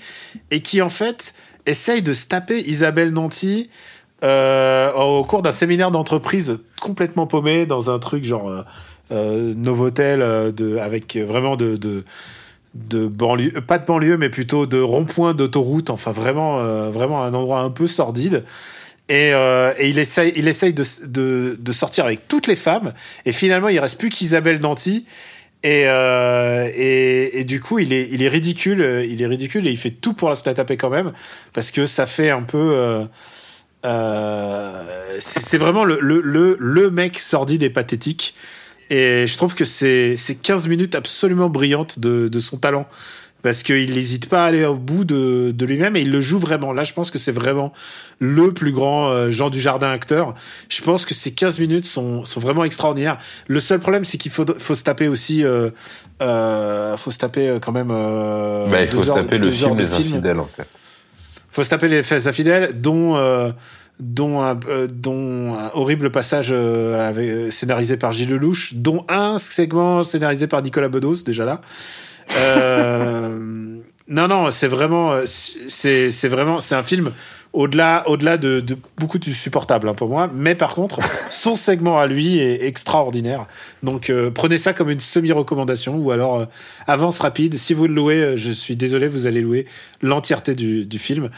et 0.52 0.60
qui 0.60 0.80
en 0.80 0.88
fait 0.88 1.34
essaye 1.66 2.02
de 2.02 2.12
se 2.12 2.28
taper 2.28 2.60
Isabelle 2.60 3.10
Nanty 3.10 3.68
euh, 4.22 4.92
au 4.92 5.24
cours 5.24 5.42
d'un 5.42 5.50
séminaire 5.50 5.90
d'entreprise 5.90 6.60
complètement 6.80 7.26
paumé 7.26 7.66
dans 7.66 7.90
un 7.90 7.98
truc 7.98 8.24
genre 8.24 8.64
euh, 9.10 9.52
Novotel 9.56 10.22
avec 10.80 11.16
vraiment 11.16 11.56
de, 11.56 11.76
de 11.76 12.04
de 12.74 13.08
pas 13.58 13.78
de 13.80 13.84
banlieue, 13.84 14.18
mais 14.18 14.30
plutôt 14.30 14.66
de 14.66 14.80
rond-point 14.80 15.34
d'autoroute, 15.34 15.90
enfin 15.90 16.12
vraiment, 16.12 16.62
vraiment 16.90 17.24
un 17.24 17.34
endroit 17.34 17.58
un 17.58 17.70
peu 17.70 17.88
sordide. 17.88 18.44
Et, 19.08 19.32
euh, 19.32 19.74
et 19.78 19.90
il 19.90 19.98
essaye, 19.98 20.32
il 20.36 20.48
essaye 20.48 20.72
de, 20.72 20.84
de, 21.06 21.56
de 21.58 21.72
sortir 21.72 22.04
avec 22.06 22.28
toutes 22.28 22.46
les 22.46 22.56
femmes. 22.56 22.94
Et 23.26 23.32
finalement, 23.32 23.68
il 23.68 23.78
reste 23.78 23.98
plus 23.98 24.08
qu'Isabelle 24.08 24.58
Danty. 24.60 25.06
Et, 25.64 25.84
euh, 25.86 26.68
et, 26.74 27.38
et 27.40 27.44
du 27.44 27.60
coup, 27.60 27.78
il 27.78 27.92
est, 27.92 28.08
il 28.10 28.22
est 28.22 28.28
ridicule. 28.28 28.82
euh, 28.82 29.04
Il 29.04 29.22
est 29.22 29.26
ridicule 29.26 29.66
et 29.66 29.70
il 29.70 29.76
fait 29.76 29.90
tout 29.90 30.12
pour 30.14 30.34
se 30.36 30.42
la 30.46 30.54
taper 30.54 30.76
quand 30.76 30.90
même, 30.90 31.12
parce 31.52 31.70
que 31.70 31.86
ça 31.86 32.06
fait 32.06 32.30
un 32.30 32.42
peu. 32.42 33.06
c'est 35.18 35.58
vraiment 35.58 35.84
le, 35.84 35.98
le, 36.00 36.20
le, 36.20 36.56
le 36.58 36.90
mec 36.90 37.18
sordide 37.18 37.62
et 37.62 37.70
pathétique. 37.70 38.34
Et 38.90 39.26
je 39.26 39.36
trouve 39.36 39.54
que 39.54 39.64
c'est 39.64 40.16
15 40.42 40.68
minutes 40.68 40.94
absolument 40.94 41.48
brillantes 41.48 41.98
de, 41.98 42.28
de 42.28 42.40
son 42.40 42.58
talent. 42.58 42.86
Parce 43.42 43.64
qu'il 43.64 43.92
n'hésite 43.94 44.28
pas 44.28 44.44
à 44.44 44.46
aller 44.46 44.64
au 44.64 44.76
bout 44.76 45.04
de, 45.04 45.50
de 45.52 45.66
lui-même 45.66 45.96
et 45.96 46.02
il 46.02 46.12
le 46.12 46.20
joue 46.20 46.38
vraiment. 46.38 46.72
Là, 46.72 46.84
je 46.84 46.92
pense 46.92 47.10
que 47.10 47.18
c'est 47.18 47.32
vraiment 47.32 47.72
le 48.20 48.52
plus 48.54 48.70
grand 48.70 49.08
euh, 49.08 49.30
Jean 49.32 49.50
Dujardin 49.50 49.90
acteur. 49.90 50.34
Je 50.68 50.80
pense 50.80 51.04
que 51.04 51.12
ces 51.12 51.32
15 51.32 51.58
minutes 51.58 51.84
sont, 51.84 52.24
sont 52.24 52.38
vraiment 52.38 52.62
extraordinaires. 52.62 53.18
Le 53.48 53.58
seul 53.58 53.80
problème, 53.80 54.04
c'est 54.04 54.16
qu'il 54.16 54.30
faut, 54.30 54.44
faut 54.58 54.76
se 54.76 54.84
taper 54.84 55.08
aussi. 55.08 55.44
Euh, 55.44 55.70
euh, 56.22 56.96
faut 56.96 57.10
se 57.10 57.18
taper 57.18 57.48
euh, 57.48 57.58
quand 57.58 57.72
même. 57.72 57.90
Euh, 57.90 58.68
Bah, 58.70 58.82
il 58.82 58.88
faut 58.88 58.98
deux 58.98 59.04
se 59.06 59.10
heures- 59.10 59.16
taper 59.16 59.38
le 59.38 59.46
heures 59.48 59.52
film 59.52 59.72
de 59.76 59.82
des 59.82 59.92
infidèles, 59.92 60.38
en 60.38 60.46
fait. 60.46 60.66
faut 61.50 61.64
se 61.64 61.70
taper 61.70 61.88
les 61.88 62.02
fesses 62.04 62.28
infidèles, 62.28 62.80
dont 62.80 63.16
euh, 63.16 63.50
dont 63.98 64.40
un, 64.40 64.58
euh, 64.68 64.86
dont 64.90 65.54
un 65.54 65.70
horrible 65.74 66.10
passage 66.10 66.50
euh, 66.52 67.08
avec, 67.08 67.28
euh, 67.28 67.50
scénarisé 67.50 67.96
par 67.96 68.12
Gilles 68.12 68.30
Lelouch, 68.30 68.74
dont 68.74 69.04
un 69.08 69.36
segment 69.38 70.02
scénarisé 70.04 70.46
par 70.46 70.62
Nicolas 70.62 70.88
Bedos 70.88 71.22
déjà 71.26 71.44
là. 71.44 71.60
Euh, 72.38 73.38
non 74.08 74.28
non, 74.28 74.50
c'est 74.50 74.66
vraiment 74.66 75.12
euh, 75.12 75.24
c'est 75.26 76.28
vraiment 76.28 76.60
c'est 76.60 76.74
un 76.74 76.82
film 76.82 77.12
au-delà 77.52 78.02
au-delà 78.06 78.38
de, 78.38 78.60
de 78.60 78.76
beaucoup 78.98 79.18
de 79.18 79.24
supportable 79.24 79.88
hein, 79.88 79.94
pour 79.94 80.08
moi, 80.08 80.30
mais 80.32 80.54
par 80.54 80.74
contre 80.74 80.98
son 81.30 81.54
segment 81.54 81.98
à 81.98 82.06
lui 82.06 82.38
est 82.38 82.64
extraordinaire. 82.64 83.46
Donc 83.82 84.10
euh, 84.10 84.30
prenez 84.30 84.58
ça 84.58 84.72
comme 84.72 84.90
une 84.90 85.00
semi-recommandation 85.00 85.96
ou 85.96 86.10
alors 86.10 86.46
avance 86.86 87.18
rapide. 87.18 87.58
Si 87.58 87.74
vous 87.74 87.86
le 87.86 87.94
louez, 87.94 88.36
je 88.36 88.50
suis 88.50 88.76
désolé, 88.76 89.08
vous 89.08 89.26
allez 89.26 89.40
louer 89.40 89.66
l'entièreté 90.00 90.54
du, 90.54 90.84
du 90.84 90.98
film. 90.98 91.30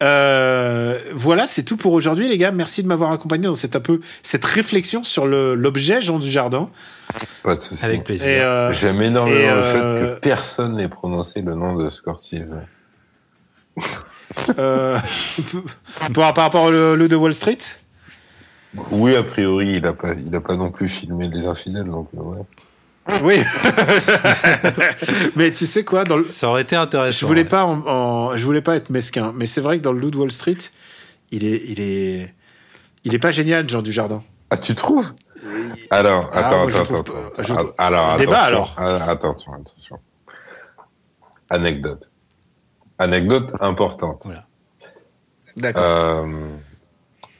Voilà, 0.00 1.46
c'est 1.46 1.64
tout 1.64 1.76
pour 1.76 1.92
aujourd'hui, 1.92 2.28
les 2.28 2.38
gars. 2.38 2.52
Merci 2.52 2.82
de 2.84 2.88
m'avoir 2.88 3.10
accompagné 3.10 3.48
dans 3.48 3.54
cette 3.56 3.74
un 3.74 3.80
peu 3.80 4.00
cette 4.22 4.44
réflexion 4.44 5.02
sur 5.02 5.26
l'objet 5.26 6.00
Jean 6.00 6.18
Dujardin. 6.20 6.70
Pas 7.42 7.54
de 7.54 7.60
souci. 7.60 7.84
Avec 7.84 8.04
plaisir. 8.04 8.26
Euh, 8.28 8.72
J'aime 8.72 9.00
énormément 9.02 9.54
le 9.56 9.62
fait 9.64 9.78
euh, 9.78 10.14
que 10.16 10.20
personne 10.20 10.76
n'ait 10.76 10.88
prononcé 10.88 11.40
le 11.42 11.54
nom 11.54 11.74
de 11.76 11.88
Scorsese. 11.90 12.54
euh, 14.58 14.98
par, 16.14 16.34
par 16.34 16.44
rapport 16.44 16.64
au 16.64 16.70
le 16.70 17.08
de 17.08 17.16
Wall 17.16 17.34
Street? 17.34 17.58
Oui, 18.90 19.16
a 19.16 19.22
priori, 19.22 19.72
il 19.76 19.86
a 19.86 19.92
pas, 19.94 20.12
il 20.14 20.34
a 20.34 20.40
pas 20.40 20.56
non 20.56 20.70
plus 20.70 20.88
filmé 20.88 21.28
Les 21.28 21.46
Infidèles, 21.46 21.86
donc 21.86 22.08
ouais. 22.12 22.40
Oui. 23.22 23.38
mais 25.36 25.50
tu 25.52 25.64
sais 25.66 25.82
quoi, 25.84 26.04
dans 26.04 26.18
le, 26.18 26.24
Ça 26.24 26.48
aurait 26.48 26.60
été 26.62 26.76
intéressant. 26.76 27.18
je 27.20 27.26
voulais 27.26 27.42
ouais. 27.42 27.48
pas, 27.48 27.64
en, 27.64 27.80
en- 27.86 28.36
je 28.36 28.44
voulais 28.44 28.60
pas 28.60 28.76
être 28.76 28.90
mesquin, 28.90 29.32
mais 29.34 29.46
c'est 29.46 29.62
vrai 29.62 29.78
que 29.78 29.82
dans 29.82 29.92
le 29.92 30.00
loup 30.00 30.10
de 30.10 30.18
Wall 30.18 30.30
Street, 30.30 30.58
il 31.30 31.46
est, 31.46 31.62
il 31.68 31.80
est, 31.80 32.34
il 33.04 33.14
est 33.14 33.18
pas 33.18 33.30
génial, 33.30 33.66
Jean 33.68 33.80
Dujardin. 33.80 34.22
Ah, 34.50 34.56
tu 34.56 34.74
trouves? 34.74 35.12
Alors, 35.90 36.30
Ah, 36.32 36.38
attends, 36.38 36.58
moi, 36.58 36.66
attends, 36.68 36.82
trouve 36.84 36.98
attends. 37.00 37.30
pas- 37.36 37.42
je 37.42 37.54
trouve- 37.54 37.74
Alors, 37.78 38.16
Débat, 38.16 38.42
attention. 38.44 38.76
alors. 38.76 39.02
Ah, 39.02 39.10
Attention, 39.10 39.52
attention. 39.54 40.00
Anecdote. 41.50 42.10
Anecdote 42.98 43.52
importante. 43.60 44.22
Voilà. 44.24 44.46
D'accord. 45.56 45.82
Euh, 45.84 46.26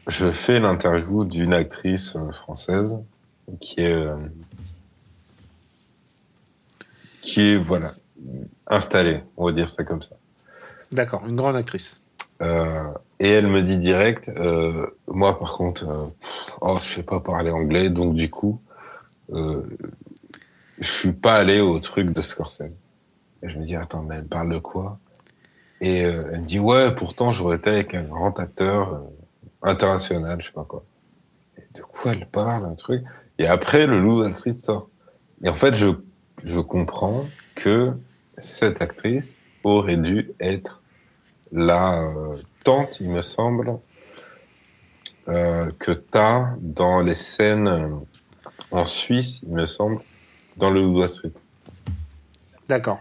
je 0.09 0.31
fais 0.31 0.61
l'interview 0.61 1.25
d'une 1.25 1.53
actrice 1.55 2.15
euh, 2.17 2.31
française 2.33 2.99
qui 3.61 3.81
est, 3.81 3.93
euh, 3.93 4.17
qui 7.21 7.53
est, 7.53 7.57
voilà, 7.57 7.95
installée, 8.67 9.23
on 9.37 9.47
va 9.47 9.53
dire 9.53 9.71
ça 9.71 9.85
comme 9.85 10.03
ça. 10.03 10.17
D'accord, 10.93 11.27
une 11.27 11.37
grande 11.37 11.57
actrice. 11.57 12.03
Euh, 12.41 12.93
et 13.19 13.31
elle 13.31 13.49
me 13.49 13.63
dit 13.63 13.79
direct, 13.79 14.29
euh, 14.29 14.87
moi 15.09 15.39
par 15.39 15.55
contre, 15.55 15.89
euh, 15.89 16.07
oh, 16.61 16.77
je 16.81 16.95
sais 16.95 17.03
pas 17.03 17.21
parler 17.21 17.51
anglais, 17.51 17.91
donc 17.91 18.15
du 18.15 18.31
coup, 18.31 18.61
je 19.31 19.63
suis 20.81 21.13
pas 21.13 21.35
allé 21.35 21.61
au 21.61 21.79
truc 21.81 22.13
de 22.13 22.21
Scorsese. 22.23 22.79
Et 23.43 23.49
je 23.49 23.59
me 23.59 23.65
dis, 23.65 23.77
attends, 23.77 24.03
mais 24.03 24.17
elle 24.17 24.27
parle 24.27 24.53
de 24.53 24.59
quoi? 24.59 24.99
Et 25.81 25.99
elle 25.99 26.41
me 26.41 26.47
dit, 26.47 26.59
ouais, 26.59 26.95
pourtant 26.95 27.33
j'aurais 27.33 27.57
été 27.57 27.71
avec 27.71 27.95
un 27.95 28.03
grand 28.03 28.39
acteur 28.39 29.03
international, 29.63 30.41
je 30.41 30.47
sais 30.47 30.53
pas 30.53 30.65
quoi. 30.65 30.85
De 31.75 31.83
quoi 31.83 32.13
elle 32.13 32.27
parle, 32.27 32.65
un 32.65 32.75
truc? 32.75 33.05
Et 33.39 33.47
après, 33.47 33.87
le 33.87 34.01
Loup 34.01 34.21
Wall 34.21 34.35
Street 34.35 34.57
sort. 34.59 34.89
Et 35.43 35.49
en 35.49 35.55
fait, 35.55 35.75
je, 35.75 35.89
je 36.43 36.59
comprends 36.59 37.27
que 37.55 37.93
cette 38.39 38.83
actrice 38.83 39.39
aurait 39.63 39.97
dû 39.97 40.33
être 40.41 40.81
la 41.53 42.03
euh, 42.03 42.37
tante, 42.65 43.01
il 43.01 43.11
me 43.11 43.23
semble, 43.23 43.79
euh, 45.29 45.71
que 45.79 45.93
tu 45.93 46.19
as 46.19 46.55
dans 46.61 47.01
les 47.01 47.15
scènes 47.15 47.69
euh, 47.69 47.89
en 48.71 48.85
Suisse, 48.87 49.41
il 49.43 49.51
me 49.53 49.67
semble, 49.67 50.01
dans 50.57 50.71
le 50.71 50.85
Wall 50.87 51.09
Street. 51.11 51.33
D'accord. 52.69 53.01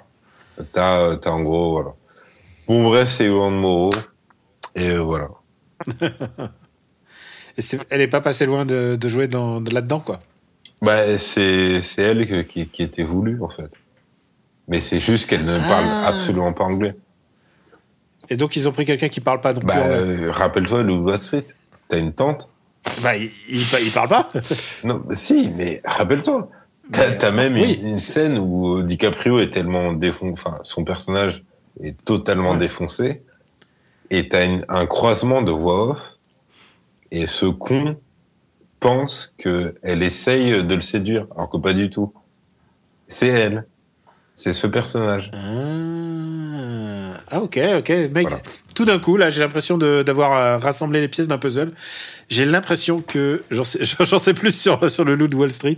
T'as, 0.73 1.15
t'as 1.17 1.29
en 1.29 1.41
gros, 1.41 1.71
voilà. 1.73 1.91
Bon, 2.67 2.83
bref, 2.83 3.07
c'est 3.09 3.25
Yolande 3.25 3.59
Moreau. 3.59 3.91
Et 4.75 4.89
euh, 4.89 4.99
voilà. 5.01 5.29
Et 7.57 7.61
elle 7.89 8.01
est 8.01 8.07
pas 8.07 8.21
passée 8.21 8.45
loin 8.45 8.65
de, 8.65 8.95
de 8.99 9.09
jouer 9.09 9.27
dans, 9.27 9.61
de 9.61 9.73
là-dedans, 9.73 9.99
quoi. 9.99 10.19
Bah, 10.81 11.17
c'est, 11.17 11.81
elle 11.97 12.27
que- 12.27 12.41
qui, 12.43 12.67
qui 12.67 12.83
était 12.83 13.03
voulue, 13.03 13.41
en 13.41 13.49
fait. 13.49 13.71
Mais 14.67 14.79
c'est 14.79 14.99
juste 14.99 15.27
qu'elle 15.27 15.45
ne 15.45 15.57
parle 15.57 15.85
Ah. 15.87 16.07
absolument 16.07 16.53
pas 16.53 16.65
anglais. 16.65 16.95
Et 18.29 18.35
donc, 18.35 18.55
ils 18.55 18.67
ont 18.67 18.71
pris 18.71 18.85
quelqu'un 18.85 19.09
qui 19.09 19.19
parle 19.21 19.41
pas 19.41 19.53
plus 19.53 19.65
Bah, 19.65 19.77
euh, 19.77 20.31
rappelle-toi, 20.31 20.83
le 20.83 20.93
Wall 20.93 21.19
Street. 21.19 21.45
T'as 21.87 21.97
une 21.97 22.13
tante 22.13 22.49
Bah, 23.01 23.15
il, 23.15 23.31
il, 23.49 23.61
il 23.83 23.91
parle 23.91 24.09
pas 24.09 24.27
Non, 24.83 25.01
bah, 25.05 25.15
si, 25.15 25.49
mais 25.55 25.81
rappelle-toi. 25.85 26.49
T'as, 26.91 27.11
t'as 27.13 27.31
même 27.31 27.53
oui. 27.55 27.73
une, 27.81 27.87
une 27.89 27.97
scène 27.97 28.37
où 28.37 28.77
euh, 28.77 28.83
DiCaprio 28.83 29.39
est 29.39 29.49
tellement 29.49 29.91
défoncé, 29.93 30.31
enfin, 30.31 30.59
son 30.63 30.83
personnage 30.85 31.43
est 31.83 31.95
totalement 32.05 32.51
Ouais. 32.51 32.57
défoncé. 32.57 33.23
Et 34.09 34.29
t'as 34.29 34.45
une- 34.45 34.65
un 34.69 34.85
croisement 34.85 35.41
de 35.41 35.51
voix 35.51 35.89
off. 35.89 36.17
Et 37.11 37.25
ce 37.27 37.45
con 37.45 37.97
pense 38.79 39.33
que 39.37 39.75
elle 39.81 40.01
essaye 40.03 40.63
de 40.63 40.75
le 40.75 40.81
séduire, 40.81 41.27
alors 41.35 41.49
que 41.49 41.57
pas 41.57 41.73
du 41.73 41.89
tout. 41.89 42.13
C'est 43.07 43.27
elle. 43.27 43.65
C'est 44.39 44.53
ce 44.53 44.67
personnage. 44.67 45.31
Ah, 45.33 45.37
Ah, 47.29 47.41
ok, 47.41 47.59
ok. 47.79 47.89
Mec, 47.89 48.29
Voilà. 48.29 48.37
tout 48.75 48.85
d'un 48.85 48.99
coup, 48.99 49.17
là, 49.17 49.29
j'ai 49.31 49.41
l'impression 49.41 49.77
de- 49.79 50.03
d'avoir 50.03 50.33
euh, 50.37 50.57
rassemblé 50.59 51.01
les 51.01 51.07
pièces 51.07 51.27
d'un 51.27 51.37
puzzle. 51.39 51.71
J'ai 52.29 52.45
l'impression 52.45 53.01
que 53.01 53.43
j'en 53.51 53.63
sais, 53.65 53.79
j'en 53.99 54.19
sais 54.19 54.33
plus 54.35 54.55
sur, 54.57 54.89
sur 54.91 55.03
le 55.03 55.15
loup 55.15 55.27
de 55.27 55.35
Wall 55.35 55.51
Street. 55.51 55.75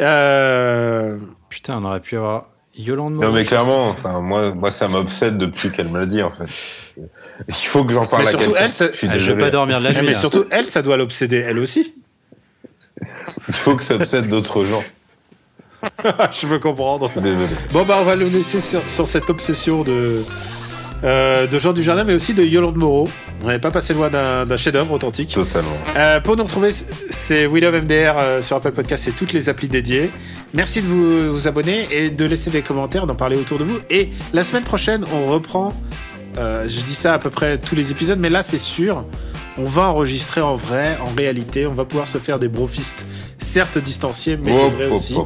Euh, 0.00 1.16
Putain, 1.48 1.78
on 1.78 1.84
aurait 1.84 2.00
pu 2.00 2.16
avoir 2.16 2.48
Yolande 2.76 3.14
Non, 3.14 3.20
Moreau. 3.20 3.32
mais 3.32 3.44
clairement, 3.44 3.88
enfin, 3.88 4.20
moi, 4.20 4.52
moi, 4.52 4.70
ça 4.70 4.88
m'obsède 4.88 5.38
depuis 5.38 5.70
qu'elle 5.70 5.88
me 5.88 5.98
l'a 5.98 6.06
dit, 6.06 6.22
en 6.22 6.30
fait. 6.30 6.44
Il 7.48 7.54
faut 7.54 7.84
que 7.84 7.92
j'en 7.92 8.06
parle 8.06 8.22
Mais 8.22 8.28
à 8.28 8.30
surtout, 8.32 8.46
quelqu'un. 8.50 8.64
elle, 8.64 8.70
ça- 8.72 8.90
Je 8.92 8.96
suis 8.98 9.06
Ah, 9.08 9.14
désolé. 9.14 9.38
pas 9.44 9.50
dormir 9.50 9.78
de 9.78 9.84
la 9.84 9.90
eh, 9.90 9.94
nuit. 9.94 10.02
mais 10.08 10.16
hein. 10.16 10.20
surtout, 10.20 10.44
elle, 10.50 10.66
ça 10.66 10.82
doit 10.82 10.96
l'obséder, 10.96 11.38
elle 11.38 11.58
aussi. 11.58 11.94
Il 13.48 13.54
faut 13.54 13.76
que 13.76 13.82
ça 13.84 13.94
obsède 13.94 14.28
d'autres 14.28 14.64
gens. 14.64 14.82
Je 16.32 16.46
veux 16.46 16.58
comprendre. 16.58 17.08
Désolé. 17.08 17.46
Bon, 17.72 17.84
bah, 17.84 17.98
on 18.00 18.04
va 18.04 18.14
le 18.16 18.26
laisser 18.26 18.60
sur, 18.60 18.80
sur 18.88 19.06
cette 19.06 19.30
obsession 19.30 19.82
de, 19.82 20.24
euh, 21.04 21.46
de 21.46 21.58
Jean 21.58 21.72
Dujardin, 21.72 22.04
mais 22.04 22.14
aussi 22.14 22.34
de 22.34 22.44
Yolande 22.44 22.76
Moreau. 22.76 23.08
On 23.42 23.48
n'est 23.48 23.58
pas 23.58 23.70
passé 23.70 23.94
loin 23.94 24.10
d'un 24.10 24.56
chef-d'œuvre 24.56 24.92
authentique. 24.92 25.30
Totalement. 25.34 25.70
Euh, 25.96 26.20
pour 26.20 26.36
nous 26.36 26.44
retrouver, 26.44 26.70
c'est 26.72 27.46
We 27.46 27.62
Love 27.62 27.82
MDR 27.84 28.14
euh, 28.18 28.42
sur 28.42 28.56
Apple 28.56 28.72
Podcast 28.72 29.08
et 29.08 29.12
toutes 29.12 29.32
les 29.32 29.48
applis 29.48 29.68
dédiées. 29.68 30.10
Merci 30.52 30.82
de 30.82 30.86
vous, 30.86 31.32
vous 31.32 31.48
abonner 31.48 31.88
et 31.90 32.10
de 32.10 32.24
laisser 32.26 32.50
des 32.50 32.60
commentaires, 32.62 33.06
d'en 33.06 33.14
parler 33.14 33.36
autour 33.38 33.58
de 33.58 33.64
vous. 33.64 33.78
Et 33.88 34.10
la 34.34 34.44
semaine 34.44 34.64
prochaine, 34.64 35.04
on 35.14 35.30
reprend. 35.30 35.72
euh, 36.38 36.68
je 36.68 36.80
dis 36.82 36.94
ça 36.94 37.14
à 37.14 37.18
peu 37.18 37.30
près 37.30 37.56
tous 37.58 37.74
les 37.74 37.90
épisodes, 37.92 38.18
mais 38.18 38.28
là, 38.30 38.42
c'est 38.42 38.58
sûr. 38.58 39.04
On 39.58 39.64
va 39.64 39.88
enregistrer 39.88 40.40
en 40.40 40.54
vrai, 40.56 40.98
en 41.02 41.14
réalité. 41.16 41.66
On 41.66 41.72
va 41.72 41.84
pouvoir 41.84 42.08
se 42.08 42.18
faire 42.18 42.38
des 42.38 42.48
brofistes, 42.48 43.04
certes 43.38 43.78
distanciés, 43.78 44.36
mais 44.36 44.52
hop, 44.56 44.74
aussi. 44.92 45.16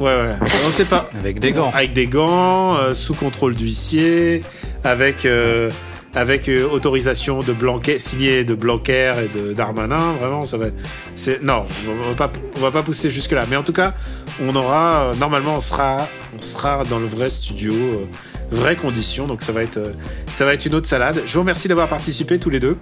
Ouais, 0.00 0.16
ouais. 0.16 0.34
On 0.66 0.70
sait 0.70 0.86
pas. 0.86 1.08
Avec 1.18 1.40
des 1.40 1.52
gants. 1.52 1.70
Avec 1.74 1.92
des 1.92 2.06
gants, 2.06 2.76
euh, 2.76 2.94
sous 2.94 3.14
contrôle 3.14 3.54
d'huissier, 3.54 4.40
avec 4.82 5.26
euh, 5.26 5.70
avec 6.14 6.48
euh, 6.48 6.68
autorisation 6.68 7.40
de 7.40 7.52
Blanquer, 7.52 7.98
signé 7.98 8.44
de 8.44 8.54
Blanquer 8.54 9.12
et 9.24 9.28
de 9.28 9.52
Darmanin. 9.52 10.12
Vraiment, 10.20 10.44
ça 10.44 10.56
va. 10.56 10.66
C'est 11.14 11.42
non, 11.42 11.64
on 11.88 12.10
va 12.12 12.28
pas 12.28 12.32
on 12.56 12.60
va 12.60 12.70
pas 12.70 12.82
pousser 12.82 13.10
jusque 13.10 13.32
là. 13.32 13.44
Mais 13.48 13.56
en 13.56 13.62
tout 13.62 13.72
cas, 13.72 13.94
on 14.42 14.54
aura 14.56 15.04
euh, 15.04 15.14
normalement 15.16 15.56
on 15.56 15.60
sera 15.60 15.98
on 16.36 16.42
sera 16.42 16.82
dans 16.84 16.98
le 16.98 17.06
vrai 17.06 17.30
studio, 17.30 17.72
euh, 17.72 18.06
vraies 18.50 18.76
conditions. 18.76 19.26
Donc 19.26 19.42
ça 19.42 19.52
va 19.52 19.62
être 19.62 19.80
ça 20.26 20.44
va 20.44 20.54
être 20.54 20.66
une 20.66 20.74
autre 20.74 20.88
salade. 20.88 21.20
Je 21.26 21.32
vous 21.34 21.40
remercie 21.40 21.68
d'avoir 21.68 21.88
participé 21.88 22.38
tous 22.38 22.50
les 22.50 22.60
deux. 22.60 22.76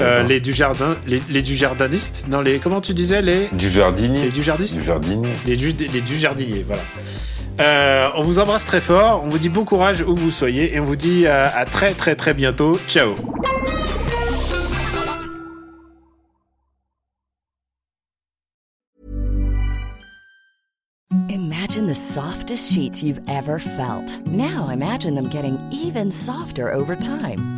Euh, 0.00 0.22
les 0.22 0.40
du 0.40 0.52
jardin, 0.52 0.96
les, 1.06 1.22
les 1.30 1.42
du 1.42 1.56
jardinistes. 1.56 2.26
Non, 2.28 2.40
les 2.40 2.58
comment 2.58 2.80
tu 2.80 2.94
disais 2.94 3.22
les 3.22 3.48
Du 3.52 3.68
jardinier. 3.70 4.22
les 4.26 4.30
du 4.30 4.42
jardistes. 4.42 4.78
Du 4.78 4.84
jardinier. 4.84 5.28
Les 5.46 5.56
du, 5.56 5.72
les 5.72 6.00
du 6.00 6.16
jardinier, 6.16 6.64
voilà. 6.66 6.82
Euh, 7.60 8.08
on 8.14 8.22
vous 8.22 8.38
embrasse 8.38 8.64
très 8.64 8.80
fort, 8.80 9.22
on 9.24 9.28
vous 9.28 9.38
dit 9.38 9.48
bon 9.48 9.64
courage 9.64 10.02
où 10.02 10.14
vous 10.14 10.30
soyez 10.30 10.74
et 10.74 10.80
on 10.80 10.84
vous 10.84 10.94
dit 10.96 11.26
à, 11.26 11.46
à 11.56 11.64
très 11.64 11.92
très 11.92 12.14
très 12.14 12.32
bientôt. 12.34 12.78
Ciao 12.86 13.14
Imagine 21.30 21.86
the 21.86 21.94
softest 21.94 22.72
sheets 22.72 23.02
you've 23.02 23.20
ever 23.28 23.58
felt. 23.58 24.26
Now 24.26 24.68
imagine 24.68 25.14
them 25.14 25.28
getting 25.28 25.58
even 25.72 26.10
softer 26.10 26.70
over 26.70 26.94
time. 26.96 27.57